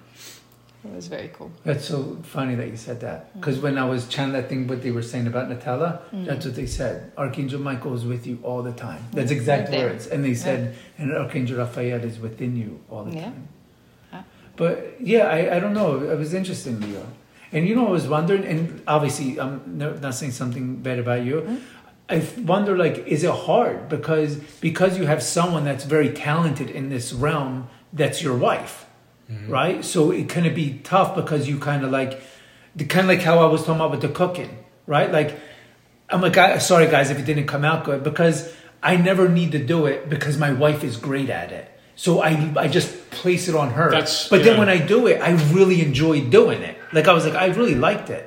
[0.84, 1.52] It was very cool.
[1.64, 3.32] That's so funny that you said that.
[3.38, 6.56] Because when I was chanting that thing, what they were saying about Nutella, that's what
[6.56, 7.12] they said.
[7.16, 9.04] Archangel Michael is with you all the time.
[9.12, 10.08] That's exact Right words.
[10.08, 13.24] And they said, and Archangel Raphael is within you all the Yeah.
[13.26, 13.48] time.
[14.12, 14.22] Yeah.
[14.56, 16.02] But yeah, I, I don't know.
[16.02, 17.06] It was interesting, Leo.
[17.52, 21.42] And you know, I was wondering, and obviously, I'm not saying something bad about you.
[21.42, 21.56] Mm-hmm.
[22.12, 26.88] I wonder, like, is it hard because because you have someone that's very talented in
[26.90, 28.86] this realm that's your wife,
[29.48, 29.84] right?
[29.84, 32.20] So it kind of be tough because you kind of like,
[32.76, 34.52] the kind of like how I was talking about with the cooking,
[34.86, 35.10] right?
[35.10, 35.38] Like,
[36.10, 38.52] I'm like, I, sorry guys if it didn't come out good because
[38.82, 41.68] I never need to do it because my wife is great at it.
[41.96, 43.90] So I I just place it on her.
[43.90, 46.76] That's- but then when I do it, I really enjoy doing it.
[46.92, 48.24] Like I was like, I really liked it.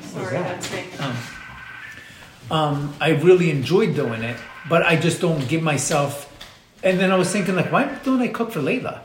[0.00, 0.84] Sorry, that's me.
[1.00, 1.14] um,
[2.50, 4.36] Um, I really enjoyed doing it,
[4.68, 6.26] but I just don't give myself.
[6.82, 9.00] And then I was thinking, like, why don't I cook for Layla?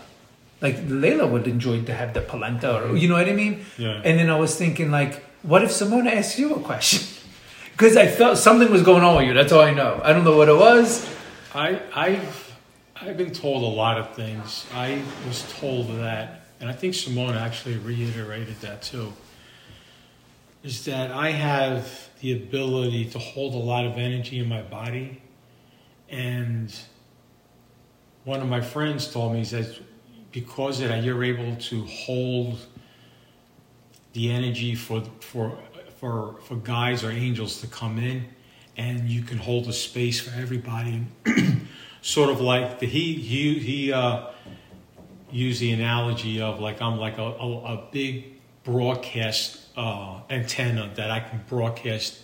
[0.62, 3.66] Like Layla would enjoy to have the polenta, or you know what I mean?
[3.78, 4.02] Yeah.
[4.04, 7.08] And then I was thinking, like, what if Simona asks you a question?
[7.72, 9.34] Because I felt something was going on with you.
[9.34, 10.00] That's all I know.
[10.02, 11.06] I don't know what it was.
[11.54, 12.56] I, I've,
[12.96, 14.66] I've been told a lot of things.
[14.74, 19.12] I was told that, and I think Simone actually reiterated that too,
[20.64, 25.22] is that I have the ability to hold a lot of energy in my body.
[26.10, 26.74] And
[28.24, 29.80] one of my friends told me, says,
[30.32, 32.58] because of that, you're able to hold
[34.14, 35.56] the energy for, for,
[36.00, 38.26] for, for guys or angels to come in
[38.76, 41.06] and you can hold a space for everybody.
[42.02, 44.28] sort of like the, he he he uh,
[45.32, 51.12] used the analogy of like I'm like a, a, a big broadcast uh, antenna that
[51.12, 52.20] I can broadcast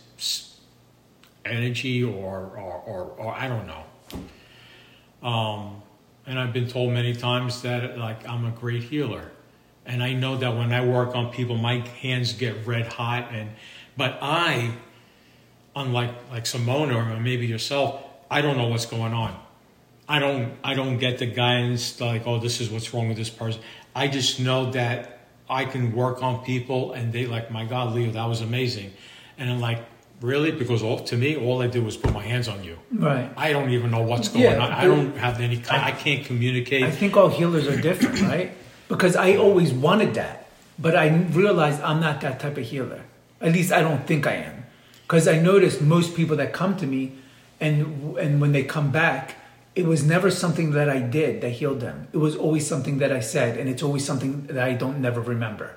[1.45, 2.11] energy or
[2.57, 5.28] or, or or I don't know.
[5.28, 5.82] Um,
[6.26, 9.32] and I've been told many times that like I'm a great healer,
[9.86, 13.52] and I know that when I work on people, my hands get red hot, and
[13.98, 14.73] but I
[15.76, 19.38] unlike like Simona or maybe yourself, I don't know what's going on.
[20.07, 23.30] I don't I don't get the guidance like, oh, this is what's wrong with this
[23.30, 23.61] person.
[23.95, 25.20] I just know that
[25.52, 28.94] I can work on people and they like, my God, Leo, that was amazing.
[29.38, 29.84] And I'm like,
[30.22, 30.52] really?
[30.52, 32.78] Because all, to me, all I did was put my hands on you.
[32.91, 33.30] Right.
[33.36, 34.72] I don't even know what's going Yeah, on.
[34.72, 35.84] I don't have any kind.
[35.84, 36.84] I can't communicate.
[36.84, 38.53] I think all healers are different, right?
[38.88, 40.48] Because I always wanted that,
[40.80, 43.03] but I realized I'm not that type of healer.
[43.41, 44.65] At least I don't think I am.
[45.03, 47.11] Because I noticed most people that come to me,
[47.60, 49.36] and and when they come back,
[49.76, 52.07] it was never something that I did that healed them.
[52.11, 55.22] It was always something that I said, and it's always something that I don't never
[55.22, 55.76] remember.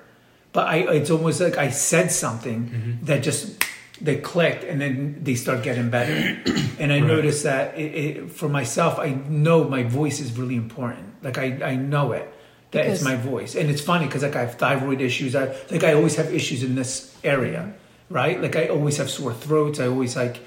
[0.51, 3.05] But I, it's almost like I said something mm-hmm.
[3.05, 3.63] that just
[4.01, 6.11] they clicked, and then they start getting better.
[6.79, 7.07] and I Right.
[7.07, 11.23] noticed that it, it, for myself, I know my voice is really important.
[11.23, 12.31] Like I, I know it
[12.71, 15.35] that it's my voice, and it's funny because like I have thyroid issues.
[15.35, 17.73] I like I always have issues in this area,
[18.09, 18.41] right?
[18.41, 19.79] Like I always have sore throats.
[19.79, 20.41] I always like,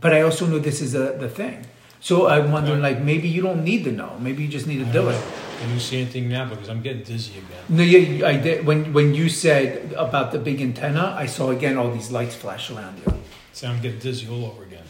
[0.00, 1.66] but I also know this is the the thing.
[2.00, 4.16] So I'm wondering, like maybe you don't need to know.
[4.20, 5.22] Maybe you just need to do it.
[5.60, 6.48] Can you see anything now?
[6.48, 7.64] Because I'm getting dizzy again.
[7.68, 8.64] No, yeah, I did.
[8.64, 12.70] When when you said about the big antenna, I saw again all these lights flash
[12.70, 13.12] around you.
[13.52, 14.84] So I'm getting dizzy all over again.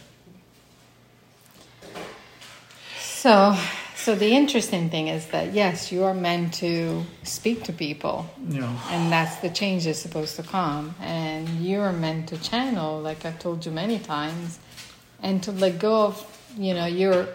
[3.21, 3.55] So,
[3.95, 8.61] so the interesting thing is that yes, you are meant to speak to people, You
[8.61, 10.95] know, and that's the change that's supposed to come.
[11.01, 14.57] And you're meant to channel, like I've told you many times,
[15.21, 17.27] and to let go of, you know, your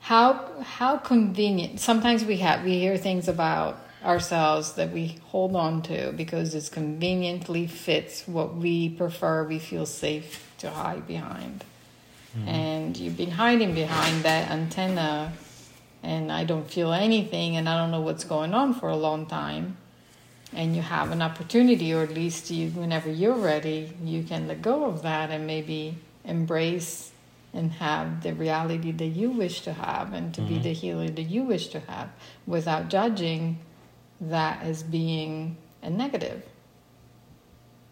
[0.00, 1.80] how how convenient.
[1.80, 6.68] Sometimes we have we hear things about ourselves that we hold on to because it's
[6.68, 9.44] conveniently fits what we prefer.
[9.44, 11.64] We feel safe to hide behind,
[12.36, 12.48] mm-hmm.
[12.48, 15.32] and you've been hiding behind that antenna.
[16.04, 19.26] And I don't feel anything, and I don't know what's going on for a long
[19.26, 19.76] time
[20.54, 24.60] and you have an opportunity, or at least you, whenever you're ready, you can let
[24.60, 27.11] go of that and maybe embrace
[27.54, 30.62] and have the reality that you wish to have and to be mm-hmm.
[30.62, 32.08] the healer that you wish to have
[32.46, 33.58] without judging
[34.20, 36.42] that as being a negative.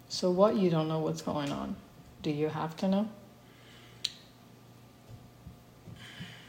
[0.09, 1.77] So, what you don't know what's going on?
[2.23, 3.09] Do you have to know?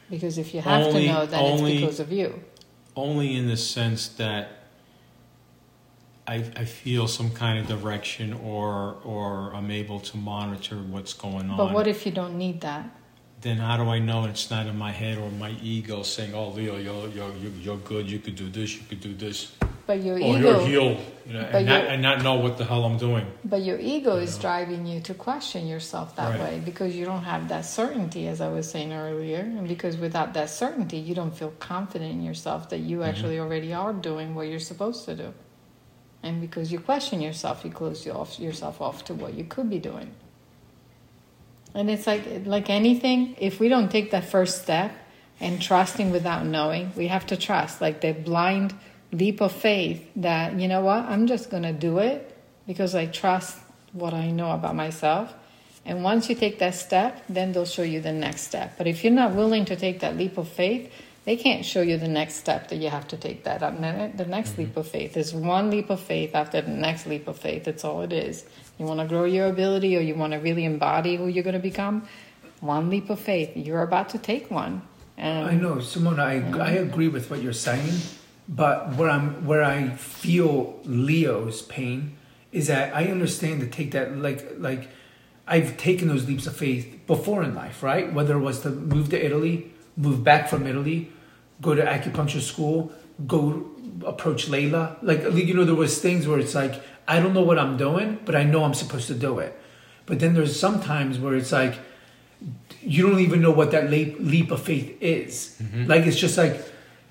[0.10, 2.44] Because if you have Only- to know, then only- it's because of you.
[2.96, 4.62] only in the sense that
[6.28, 11.50] I, I feel some kind of direction or or I'm able to monitor what's going
[11.50, 11.58] on.
[11.58, 12.90] But what if you don't need that?
[13.42, 16.50] Then how do I know it's not in my head or my ego saying, "Oh,
[16.50, 18.10] Leo, you're you're you're- good.
[18.10, 18.76] You could do this.
[18.76, 19.54] You could do this."
[19.88, 20.38] But your or ego.
[20.38, 23.26] you're healed, you know, and not, and not know what the hell I'm doing.
[23.44, 24.42] But your ego is Yeah.
[24.42, 26.40] driving you to question yourself that Right.
[26.40, 29.40] way because you don't have that certainty, as I was saying earlier.
[29.40, 33.10] And because without that certainty, you don't feel confident in yourself that you mm-hmm.
[33.10, 35.34] actually already are doing what you're supposed to do.
[36.24, 40.12] And because you question yourself, you close yourself off to what you could be doing.
[41.74, 44.92] And it's like like anything, if we don't take that first step
[45.40, 48.74] and trusting without knowing, we have to trust, like the blind
[49.12, 52.38] leap of faith that, you know what, I'm just going to do it
[52.68, 53.58] because I trust
[53.94, 55.34] what I know about myself.
[55.84, 58.78] And once you take that step, then they'll show you the next step.
[58.78, 60.92] But if you're not willing to take that leap of faith,
[61.26, 63.76] they can't show you the next step that you have to take that up.
[63.80, 64.62] The next mm-hmm.
[64.62, 67.66] leap of faith is one leap of faith after the next leap of faith.
[67.66, 68.46] That's all it is.
[68.78, 71.54] You want to grow your ability or you want to really embody who you're going
[71.54, 72.08] to become?
[72.62, 73.56] One leap of faith.
[73.56, 74.82] You're about to take one.
[75.18, 76.20] And I know, Simona.
[76.20, 77.94] I, I agree with what you're saying,
[78.50, 82.18] but where I'm where I feel Leo's pain
[82.52, 84.90] is that I understand to take that like like
[85.48, 88.12] I've taken those leaps of faith before in life, right?
[88.12, 91.12] Whether it was to move to Italy, move back from Italy,
[91.62, 92.92] go to acupuncture school,
[93.28, 93.70] go
[94.06, 94.98] approach Layla.
[95.02, 98.20] Like you know, there was things where it's like I don't know what I'm doing,
[98.26, 99.58] but I know I'm supposed to do it.
[100.06, 101.76] But then there's sometimes where it's like
[102.82, 105.56] you don't even know what that leap, leap of faith is.
[105.62, 105.86] Mm-hmm.
[105.86, 106.62] Like it's just like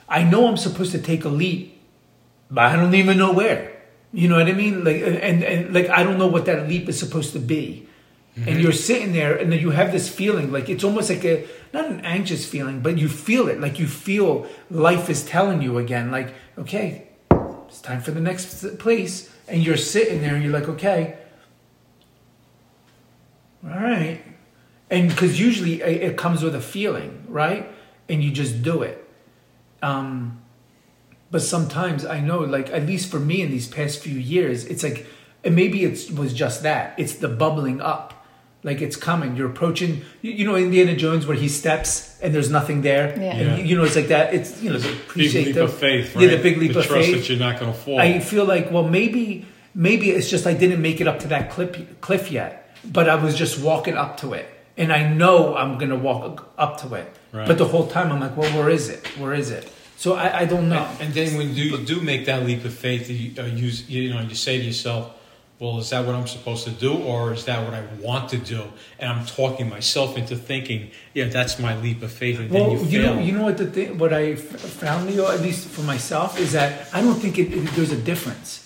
[0.08, 1.80] I know I'm supposed to take a leap,
[2.50, 3.76] but I don't even know where.
[4.12, 4.84] You know what I mean?
[4.84, 7.86] Like and, and like I don't know what that leap is supposed to be.
[8.36, 8.48] Mm-hmm.
[8.48, 11.46] And you're sitting there and then you have this feeling like it's almost like a
[11.72, 13.60] not an anxious feeling, but you feel it.
[13.60, 17.08] Like you feel life is telling you again, like, okay,
[17.68, 19.29] it's time for the next place.
[19.50, 21.18] And you're sitting there and you're like, okay,
[23.64, 24.22] all right.
[24.88, 27.70] And because usually it comes with a feeling, right?
[28.08, 29.08] And you just do it.
[29.82, 30.40] Um,
[31.30, 34.82] but sometimes I know, like, at least for me in these past few years, it's
[34.82, 35.06] like,
[35.44, 36.94] and maybe it was just that.
[36.98, 38.19] It's the bubbling up.
[38.62, 39.36] Like it's coming.
[39.36, 43.08] You're approaching, you, you know, Indiana Jones where he steps and there's nothing there.
[43.18, 43.32] Yeah.
[43.36, 43.64] And, Yeah.
[43.64, 44.34] you know, it's like that.
[44.34, 46.80] It's, you know, There's a big leap the- of faith, Yeah, the big leap the
[46.80, 47.16] of trust faith.
[47.16, 47.98] that you're not going to fall.
[47.98, 51.50] I feel like, well, maybe, maybe it's just I didn't make it up to that
[51.50, 51.70] cliff,
[52.02, 54.46] cliff yet, but I was just walking up to it,
[54.76, 57.06] and I know I'm gonna walk up to it.
[57.32, 57.46] Right.
[57.46, 59.06] But the whole time I'm like, well, where is it?
[59.18, 59.70] Where is it?
[59.96, 60.86] So I, I don't know.
[60.98, 64.12] And, and then when you do make that leap of faith, you, uh, you, you
[64.14, 65.10] know, you say to yourself,
[65.60, 68.38] well, is that what I'm supposed to do, or is that what I want to
[68.38, 68.62] do?
[68.98, 72.88] And I'm talking myself into thinking, yeah, that's my leap of faith, and Well, then
[72.88, 75.82] you you, know, you know what the thing, what I found, Leo, at least for
[75.82, 78.64] myself, is that I don't think it, it, there's a difference.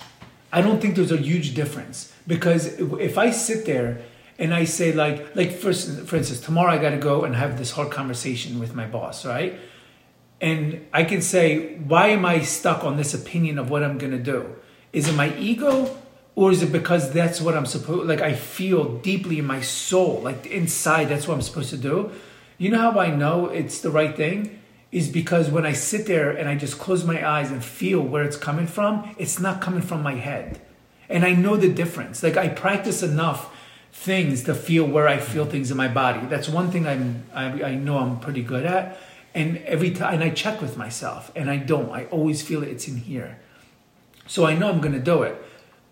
[0.53, 4.03] I don't think there's a huge difference because if I sit there
[4.39, 7.35] and I say like, like for, instance- for instance, tomorrow I got to go and
[7.35, 9.59] have this hard conversation with my boss, right?
[10.41, 14.12] And I can say, why am I stuck on this opinion of what I'm going
[14.12, 14.55] to do?
[14.93, 15.97] Is it my ego
[16.36, 20.20] or is it because that's what I'm supposed like I feel deeply in my soul,
[20.23, 22.11] like inside that's what I'm supposed to do?
[22.59, 24.61] You know how I know it's the right thing?
[24.90, 28.23] Is because when I sit there and I just close my eyes and feel where
[28.23, 30.61] it's coming from, it's not coming from my head.
[31.09, 32.23] And I know the difference.
[32.23, 33.52] Like I practice enough
[33.93, 36.27] things to feel where I feel things in my body.
[36.27, 38.98] That's one thing I'm I, I know I'm pretty good at.
[39.35, 41.90] And every time and I check with myself and I don't.
[41.90, 43.39] I always feel it, it's in here.
[44.27, 45.36] So I know I'm going to do it,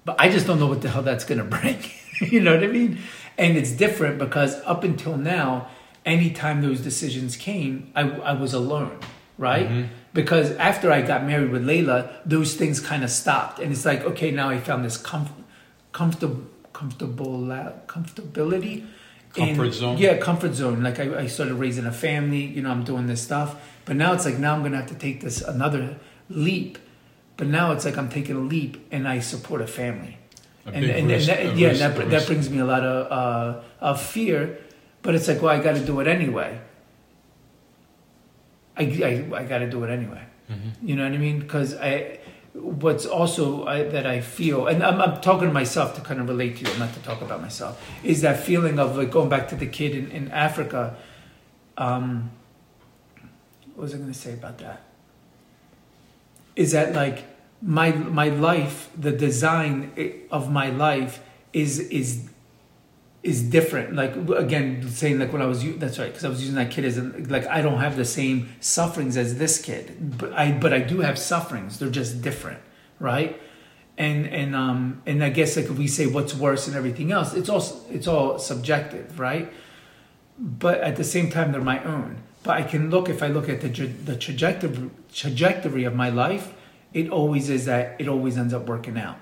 [0.04, 1.78] but I just don't know what the hell that's going to bring.
[2.20, 2.98] you know what I mean?
[3.38, 5.68] And it's different because up until now,
[6.04, 8.98] anytime those decisions came, I, I was alone,
[9.38, 9.86] right?
[10.12, 14.02] Because after I got married with Layla, those things kind of stopped, and it's like,
[14.04, 15.30] okay, now I found this comf-
[15.92, 16.42] comfortable,
[16.74, 18.84] comfortable, uh, comfortability.
[19.36, 19.96] in- Comfort zone?
[19.96, 20.82] Yeah, comfort zone.
[20.82, 22.44] Like I, I started raising a family.
[22.44, 23.56] You know, I'm doing this stuff,
[23.86, 25.96] but now it's like now I'm gonna have to take this another
[26.28, 26.78] leap.
[27.36, 30.18] But now it's like I'm taking a leap and I support a family.
[30.66, 33.10] A and and, risk- and that, yeah, risk- that, that brings me a lot of
[33.10, 34.58] uh, of fear.
[35.02, 36.60] But it's like, well, I got to do it anyway.
[38.76, 40.22] I, I, I got to do it anyway.
[40.50, 40.86] Mm-hmm.
[40.86, 41.40] You know what I mean?
[41.40, 42.20] Because I,
[42.54, 46.28] what's also I, that I feel, and I'm, I'm talking to myself to kind of
[46.28, 49.48] relate to you, not to talk about myself, is that feeling of like going back
[49.48, 50.96] to the kid in, in Africa.
[51.76, 52.30] Um,
[53.74, 54.82] what was I going to say about that?
[56.54, 57.24] Is that like
[57.62, 59.92] my my life, the design
[60.30, 61.22] of my life
[61.52, 62.28] is is
[63.22, 63.94] is different.
[63.94, 66.84] Like again, saying like when I was that's right because I was using that kid
[66.84, 66.98] as
[67.30, 71.00] like I don't have the same sufferings as this kid, but I but I do
[71.00, 71.78] have sufferings.
[71.78, 72.60] They're just different,
[72.98, 73.40] right?
[73.96, 77.34] And and um and I guess like if we say what's worse and everything else,
[77.34, 79.52] it's all it's all subjective, right?
[80.38, 82.22] But at the same time, they're my own.
[82.42, 86.52] But I can look if I look at the the trajectory trajectory of my life,
[86.92, 89.18] it always is that it always ends up working out,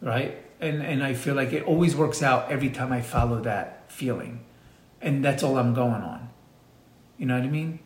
[0.00, 0.36] right?
[0.60, 4.40] And and I feel like it always works out every time I follow that feeling,
[5.00, 6.30] and that's all I'm going on.
[7.18, 7.78] You know what I mean?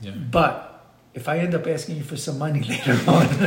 [0.00, 0.12] Yeah.
[0.12, 0.72] But
[1.14, 3.26] if I end up asking you for some money later on,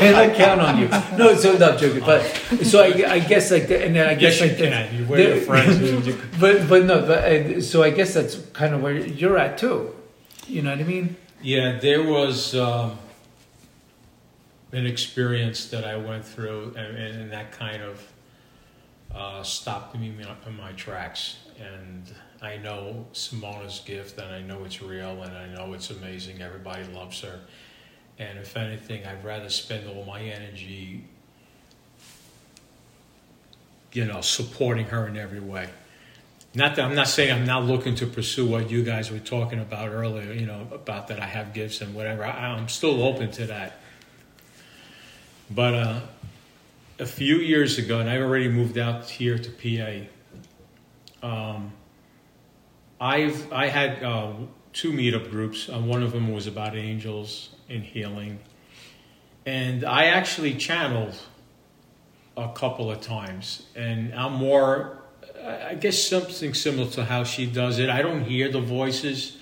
[0.00, 0.88] can I count on you?
[1.16, 2.00] No, so not joking.
[2.04, 2.22] But
[2.64, 4.96] so I, I guess like, the, and then I guess Yes, like you can.
[4.96, 5.78] You- we're your friends.
[6.40, 9.94] But but no, but so I guess that's kind of where you're at too.
[10.48, 11.16] You know what I mean?
[11.46, 12.98] Yeah, there was um,
[14.72, 18.12] an experience that I went through, and, and that kind of
[19.14, 21.36] uh, stopped me in my, tracks.
[21.60, 22.12] And
[22.42, 26.42] I know Simona's gift, and I know it's real, and I know it's amazing.
[26.42, 27.38] Everybody loves her.
[28.18, 31.04] And if anything, I'd rather spend all my energy,
[33.92, 35.68] you know, supporting her in every way.
[36.56, 39.58] Not that I'm not saying I'm not looking to pursue what you guys were talking
[39.58, 42.24] about earlier, you know, about that I have gifts and whatever.
[42.24, 43.78] I, I'm still open to that.
[45.50, 46.00] But uh,
[46.98, 50.08] a few years ago, and I've already moved out here to
[51.20, 51.74] PA, um,
[52.98, 54.32] I've I had uh,
[54.72, 55.68] two meetup groups.
[55.68, 58.38] Uh, one of them was about angels and healing,
[59.44, 61.16] and I actually channeled
[62.34, 65.02] a couple of times, and I'm more.
[65.46, 67.88] I guess something similar to how she does it.
[67.88, 69.36] I don't hear the voices.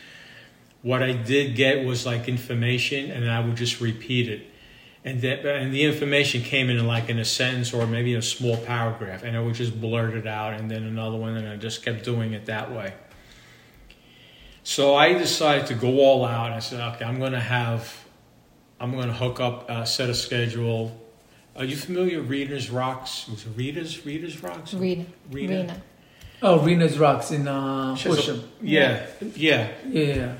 [0.83, 4.51] What I did get was like information, and I would just repeat it
[5.05, 8.57] and that and the information came in like in a sentence or maybe a small
[8.57, 11.85] paragraph and I would just blurt it out and then another one and I just
[11.85, 12.95] kept doing it that way.
[14.63, 16.53] So I decided to go all out.
[16.53, 18.07] I said, okay, I'm going to have,
[18.81, 20.99] I'm going to hook up, a set a schedule.
[21.55, 23.29] Are you familiar with Reader's Rocks?
[23.29, 24.73] Was it Reader's Reader's Rocks?
[24.73, 25.05] Rena.
[25.31, 25.83] Rena.
[26.47, 28.43] Oh, Rena's Rocks in uh, Horsham.
[28.61, 29.71] Yeah, yeah.
[29.89, 30.35] Yeah.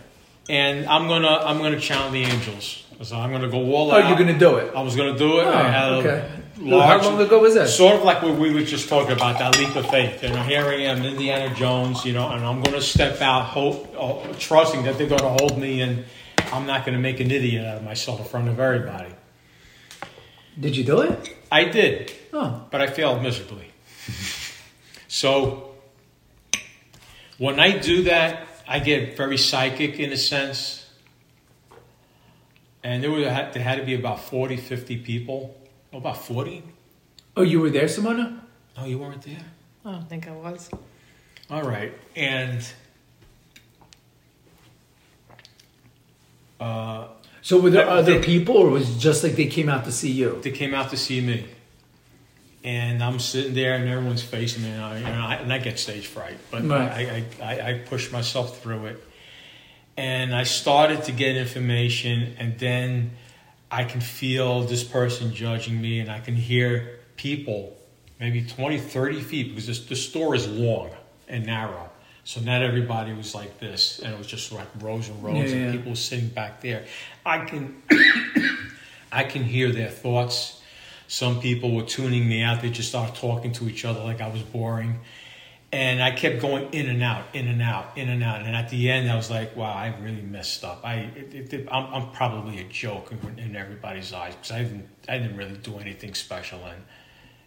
[0.51, 2.85] And I'm gonna I'm gonna channel the angels.
[3.03, 4.09] So I'm gonna go all Oh, out.
[4.09, 4.75] you're gonna do it.
[4.75, 5.45] I was gonna do it.
[5.45, 6.29] Oh, I had a okay.
[6.59, 7.69] large, How long ago was that?
[7.69, 10.23] Sort of like what we were just talking about, that leap of faith.
[10.23, 13.95] And here I am, Indiana Jones, you know, and I'm going to step out, hope,
[13.99, 16.05] uh, trusting that they're going to hold me, and
[16.53, 19.13] I'm not going to make an idiot out of myself in front of everybody.
[20.61, 21.35] Did you do it?
[21.51, 23.73] I did, Oh, but I failed miserably.
[25.09, 25.64] so
[27.39, 30.87] when I do that, I get very psychic in a sense.
[32.83, 35.55] And there, were, there had to be about 40, 50 people.
[35.93, 36.63] Oh, about 40?
[37.37, 38.41] oh, you were there, Simona?
[38.77, 39.45] Oh, you weren't there?
[39.85, 40.71] I don't think I was.
[41.51, 42.67] All right, and
[46.61, 47.09] uh,
[47.43, 49.85] So were there They- other they- people, or was it just like they came out
[49.85, 50.39] to see you?
[50.43, 51.47] they came out to see me,
[52.65, 55.79] and I'm sitting there, and everyone's facing me, and I, and I, and I get
[55.79, 56.91] stage fright, but Right.
[56.91, 59.05] I, I, I, I push myself through it,
[59.97, 63.13] and I started to get information, and then
[63.71, 67.77] I can feel this person judging me, and I can hear people,
[68.19, 70.91] maybe 20, 30 feet, because this, the store is long
[71.29, 71.91] and narrow.
[72.27, 75.57] So not everybody was like this, and it was just like rows and rows, Yeah,
[75.57, 75.73] and yeah.
[75.73, 76.87] people were sitting back there.
[77.27, 77.83] I can,
[79.13, 80.54] I can hear their thoughts.
[81.09, 82.63] Some people were tuning me out.
[82.63, 85.01] They just started talking to each other like I was boring.
[85.73, 88.43] And I kept going in and out, in and out, in and out.
[88.43, 90.81] And at the end, I was like, wow, I really messed up.
[90.85, 94.89] I, it, it, I'm, I'm probably a joke in, in everybody's eyes because I didn't,
[95.09, 96.61] I didn't really do anything special.
[96.65, 96.81] And,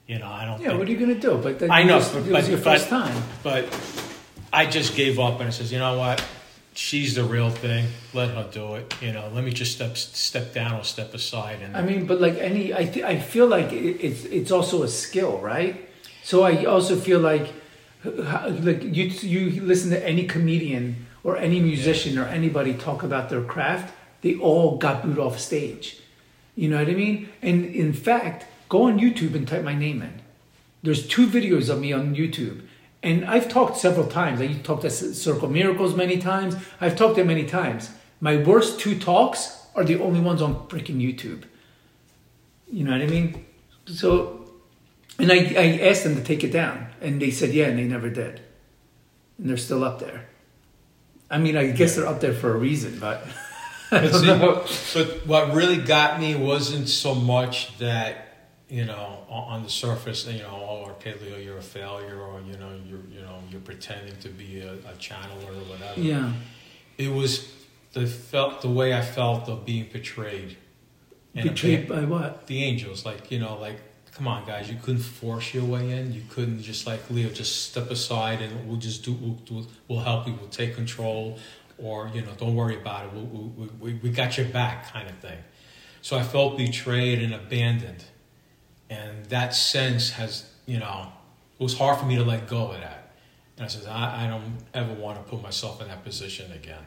[0.07, 1.37] you know, I don't Yeah, think, what are you gonna do?
[1.37, 3.23] But then I know, was, but- it was but- your but- first time.
[3.43, 3.65] but
[4.51, 6.21] I just gave up and I says, you know what?
[6.77, 7.87] She's the real thing.
[8.13, 8.93] Let her do it.
[9.01, 11.57] You know, let me just step step down or step aside.
[11.63, 14.83] And I mean, but like any, I th- I feel like it, it's it's also
[14.83, 15.89] a skill, right?
[16.21, 17.51] So I also feel like
[18.05, 23.41] like you you listen to any comedian or any musician or anybody talk about their
[23.41, 23.91] craft,
[24.21, 25.99] they all got booed off stage.
[26.55, 27.29] You know what I mean?
[27.41, 30.21] And in fact, go on YouTube and type my name in.
[30.83, 32.66] There's two videos of me on YouTube.
[33.03, 34.41] And I've talked several times.
[34.41, 36.55] I talked to Circle Miracles many times.
[36.81, 37.91] I've talked to many times.
[38.19, 41.43] My worst two talks are the only ones on freaking YouTube.
[42.71, 43.45] You know what I mean?
[43.85, 44.49] So,
[45.19, 47.85] and I, I asked them to take it down, and they said yeah, and they
[47.85, 48.41] never did.
[49.37, 50.27] And they're still up there.
[51.29, 53.25] I mean, I guess they're up there for a reason, but
[53.89, 54.65] But see, know.
[54.93, 58.26] But what really got me wasn't so much that
[58.69, 62.57] you know on the surface, you know, oh, okay, Leo, you're a failure, or you
[62.57, 65.99] know, you're you know, you're pretending to be a, a channeler or whatever.
[65.99, 66.33] Yeah.
[66.97, 67.53] It was
[67.93, 70.57] the felt the way I felt of being betrayed.
[71.35, 72.47] And Betrayed by what?
[72.47, 73.79] the angels, like you know, like
[74.17, 76.11] come on, guys, you couldn't force your way in.
[76.11, 79.13] You couldn't just like Leo, just step aside and we'll just do.
[79.13, 80.33] We'll, we'll, we'll help you.
[80.33, 81.37] We'll take control,
[81.77, 83.13] or you know, don't worry about it.
[83.13, 85.37] We'll, we, we, we got your back, kind of thing.
[86.01, 88.05] So I felt betrayed and abandoned,
[88.89, 91.07] and that sense has you know,
[91.59, 93.11] it was hard for me to let go of that.
[93.55, 96.85] And I said, I, I don't ever want to put myself in that position again.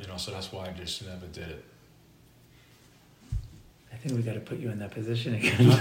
[0.00, 1.64] You know, so that's why I just never did it.
[3.92, 5.78] I think we got to put you in that position again.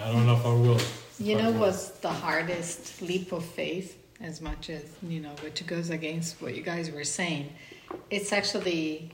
[0.00, 0.80] I don't know if I will.
[1.18, 5.90] You know what's the hardest leap of faith, as much as, you know, which goes
[5.90, 7.52] against what you guys were saying?
[8.10, 9.10] It's actually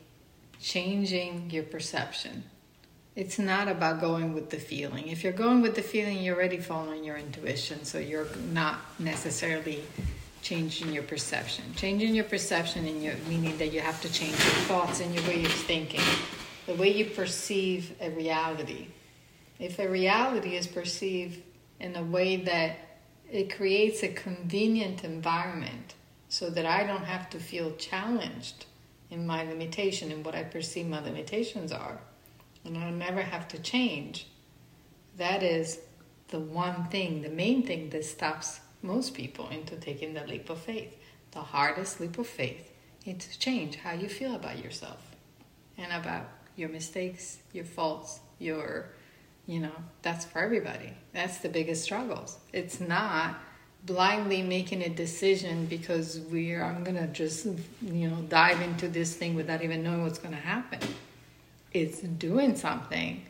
[0.60, 2.44] changing your perception.
[3.17, 5.07] It's not about going with the feeling.
[5.07, 9.84] If you're going with the feeling, you're already following your intuition, so you're not necessarily
[10.43, 11.65] changing your perception.
[11.76, 15.23] Changing your perception in your meaning that you have to change your thoughts and your
[15.28, 16.01] way of thinking,
[16.67, 18.89] the way you perceive a reality.
[19.60, 21.41] If a reality is perceived
[21.78, 22.76] in a way that
[23.31, 25.94] it creates a convenient environment
[26.28, 28.67] so that I don't have to feel challenged
[29.09, 32.01] in my limitation and what I perceive my limitations are,
[32.65, 34.26] and I'll never have to change,
[35.17, 35.81] that is
[36.28, 40.60] the one thing, the main thing that stops most people into taking the leap of
[40.60, 40.97] faith.
[41.33, 42.70] The hardest leap of faith
[43.05, 44.99] is to change how you feel about yourself
[45.76, 48.91] and about your mistakes, your faults, your,
[49.47, 50.93] you know, that's for everybody.
[51.12, 52.39] That's the biggest struggles.
[52.52, 53.36] It's not
[53.84, 57.47] blindly making a decision because we're, I'm going to just,
[57.83, 60.81] you know, dive into this thing without even knowing what's going to happen.
[61.75, 63.27] It's doing something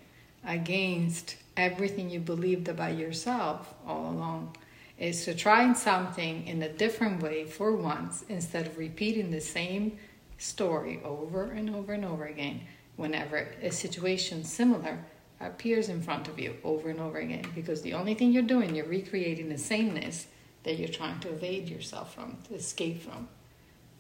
[0.47, 4.55] against everything you believed about yourself all along.
[4.99, 9.99] Is to try something in a different way for once instead of repeating the same
[10.37, 12.61] story over and over and over again
[12.97, 14.99] whenever a situation similar
[15.41, 17.47] appears in front of you over and over again.
[17.55, 20.27] Because the only thing you're doing you're recreating the sameness
[20.65, 23.27] that you're trying to evade yourself from to escape from.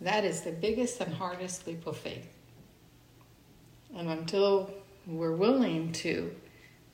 [0.02, 2.33] That is the biggest and hardest leap of faith
[3.96, 4.70] and until
[5.06, 6.34] we're willing to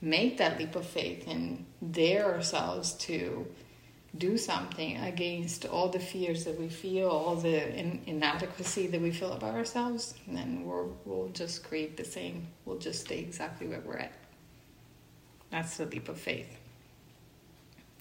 [0.01, 3.47] make that leap of faith and dare ourselves to
[4.17, 9.11] do something against all the fears that we feel, all the in- inadequacy that we
[9.11, 12.49] feel about ourselves, then we're, we'll just create the same.
[12.65, 14.13] We'll just stay exactly where we're at.
[15.51, 16.49] That's the leap of faith.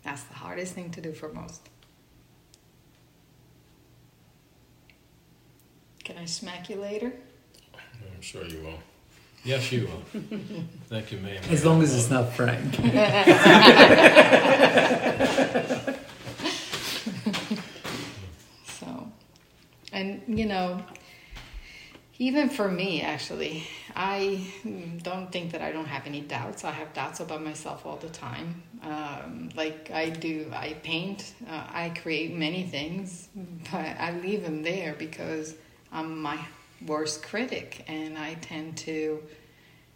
[0.04, 1.70] That's the hardest thing to do for most.
[6.04, 7.14] Can I smack you later?
[8.20, 8.80] I'm sure you will.
[9.44, 10.22] Yes, you will.
[10.88, 11.42] Thank you, ma'am.
[11.50, 12.76] As long as it's not Frank.
[18.66, 19.12] so,
[19.94, 20.84] and you know,
[22.22, 23.64] even for me, actually,
[23.96, 24.46] I
[25.04, 26.66] don't think that I don't have any doubts.
[26.66, 28.62] I have doubts about myself all the time.
[28.84, 33.30] Um, like I do, I paint, uh, I create many things,
[33.72, 35.56] but I leave them there because
[35.94, 36.40] I'm my
[36.86, 39.22] worst critic, and I tend to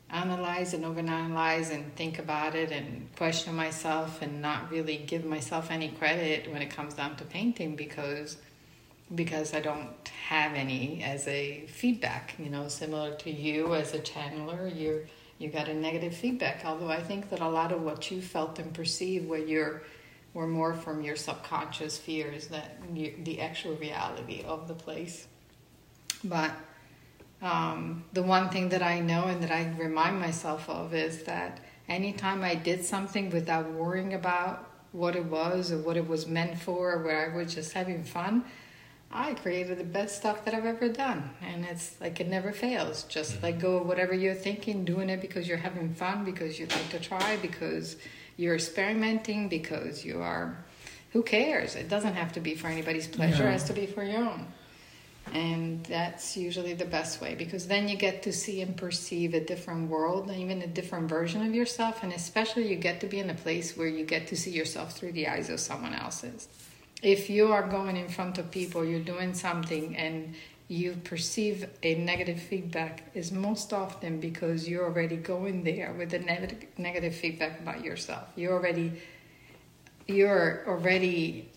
[0.10, 5.72] analyze and overanalyze and think about it and question myself and not really give myself
[5.72, 8.38] any credit when it comes down to painting because
[9.16, 14.00] because I don't have any as a feedback, you know, similar to you as a
[14.00, 15.06] channeler, you
[15.40, 16.64] you got a negative feedback.
[16.64, 19.84] Although I think that a lot of what you felt and perceived were your
[20.34, 25.28] were more from your subconscious fears than you, the actual reality of the place.
[26.24, 26.52] But
[27.44, 31.60] um, the one thing that I know and that I remind myself of is that
[31.90, 36.58] anytime I did something without worrying about what it was or what it was meant
[36.58, 38.46] for, or where I was just having fun,
[39.12, 41.32] I created the best stuff that I've ever done.
[41.42, 43.04] And it's like it never fails.
[43.04, 43.46] Just mm-hmm.
[43.46, 47.00] like go whatever you're thinking, doing it because you're having fun, because you like to
[47.00, 47.98] try, because
[48.38, 50.58] you're experimenting, because you are.
[51.12, 51.76] Who cares?
[51.76, 53.50] It doesn't have to be for anybody's pleasure, yeah.
[53.50, 54.48] it has to be for your own.
[55.32, 59.40] And that's usually the best way because then you get to see and perceive a
[59.40, 62.04] different world, and even a different version of yourself.
[62.04, 64.94] And especially, you get to be in a place where you get to see yourself
[64.94, 66.48] through the eyes of someone else's.
[67.02, 70.36] If you are going in front of people, you're doing something, and
[70.68, 76.20] you perceive a negative feedback, is most often because you're already going there with a
[76.20, 78.28] negative negative feedback about yourself.
[78.36, 78.92] You're already
[80.08, 81.50] you're already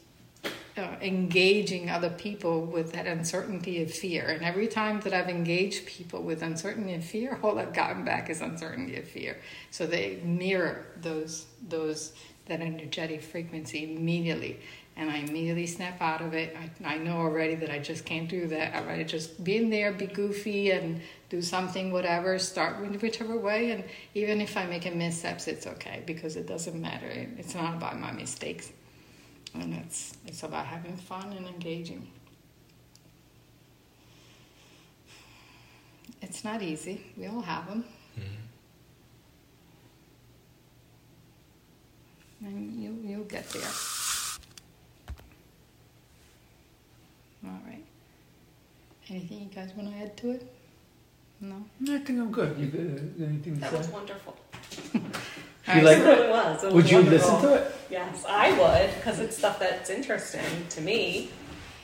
[0.76, 4.26] uh, engaging other people with that uncertainty of fear.
[4.26, 8.28] And every time that I've engaged people with uncertainty and fear, all I've gotten back
[8.28, 9.38] is uncertainty of fear.
[9.70, 12.12] So they mirror those those
[12.46, 14.60] that energetic frequency immediately.
[14.98, 16.56] And I immediately snap out of it.
[16.56, 18.74] I, I know already that I just can't do that.
[18.74, 23.72] I rather just be in there, be goofy, and do something, whatever, start whichever way.
[23.72, 27.08] And even if I make a missteps, it's okay because it doesn't matter.
[27.36, 28.72] It's not about my mistakes
[29.60, 32.06] and it's it's about having fun and engaging.
[36.22, 37.00] It's not easy.
[37.16, 37.84] We all have them.
[38.18, 38.44] Mm-hmm.
[42.46, 43.70] And you you'll get there.
[47.44, 47.84] All right.
[49.08, 50.52] Anything you guys want to add to it?
[51.40, 51.64] No.
[51.82, 52.58] I think I'm good.
[52.58, 53.14] You good?
[53.20, 54.36] Anything to that was wonderful.
[55.74, 55.98] You like?
[55.98, 56.62] It really was.
[56.62, 57.32] It was Would you wonderful.
[57.34, 57.72] listen to it?
[57.90, 61.30] Yes, I would, because it's stuff that's interesting to me.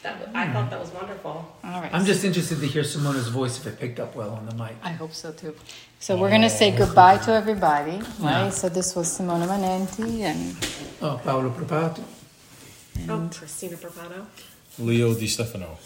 [0.03, 1.47] That w- I thought that was wonderful.
[1.63, 1.91] All right.
[1.95, 4.75] I'm just interested to hear Simona's voice if it picked up well on the mic.
[4.83, 5.55] I hope so too.
[6.01, 8.45] So we're going to say goodbye to everybody, right?
[8.47, 8.51] Yeah.
[8.51, 10.57] So this was Simona Manenti and
[11.01, 12.03] Oh, Paolo Propato.
[13.09, 14.27] Oh, Christina Bravado.
[14.81, 15.79] Leo Di Stefano.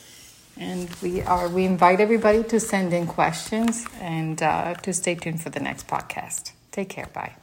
[0.58, 5.42] and we are we invite everybody to send in questions and uh, to stay tuned
[5.42, 6.52] for the next podcast.
[6.72, 7.08] Take care.
[7.12, 7.34] Bye.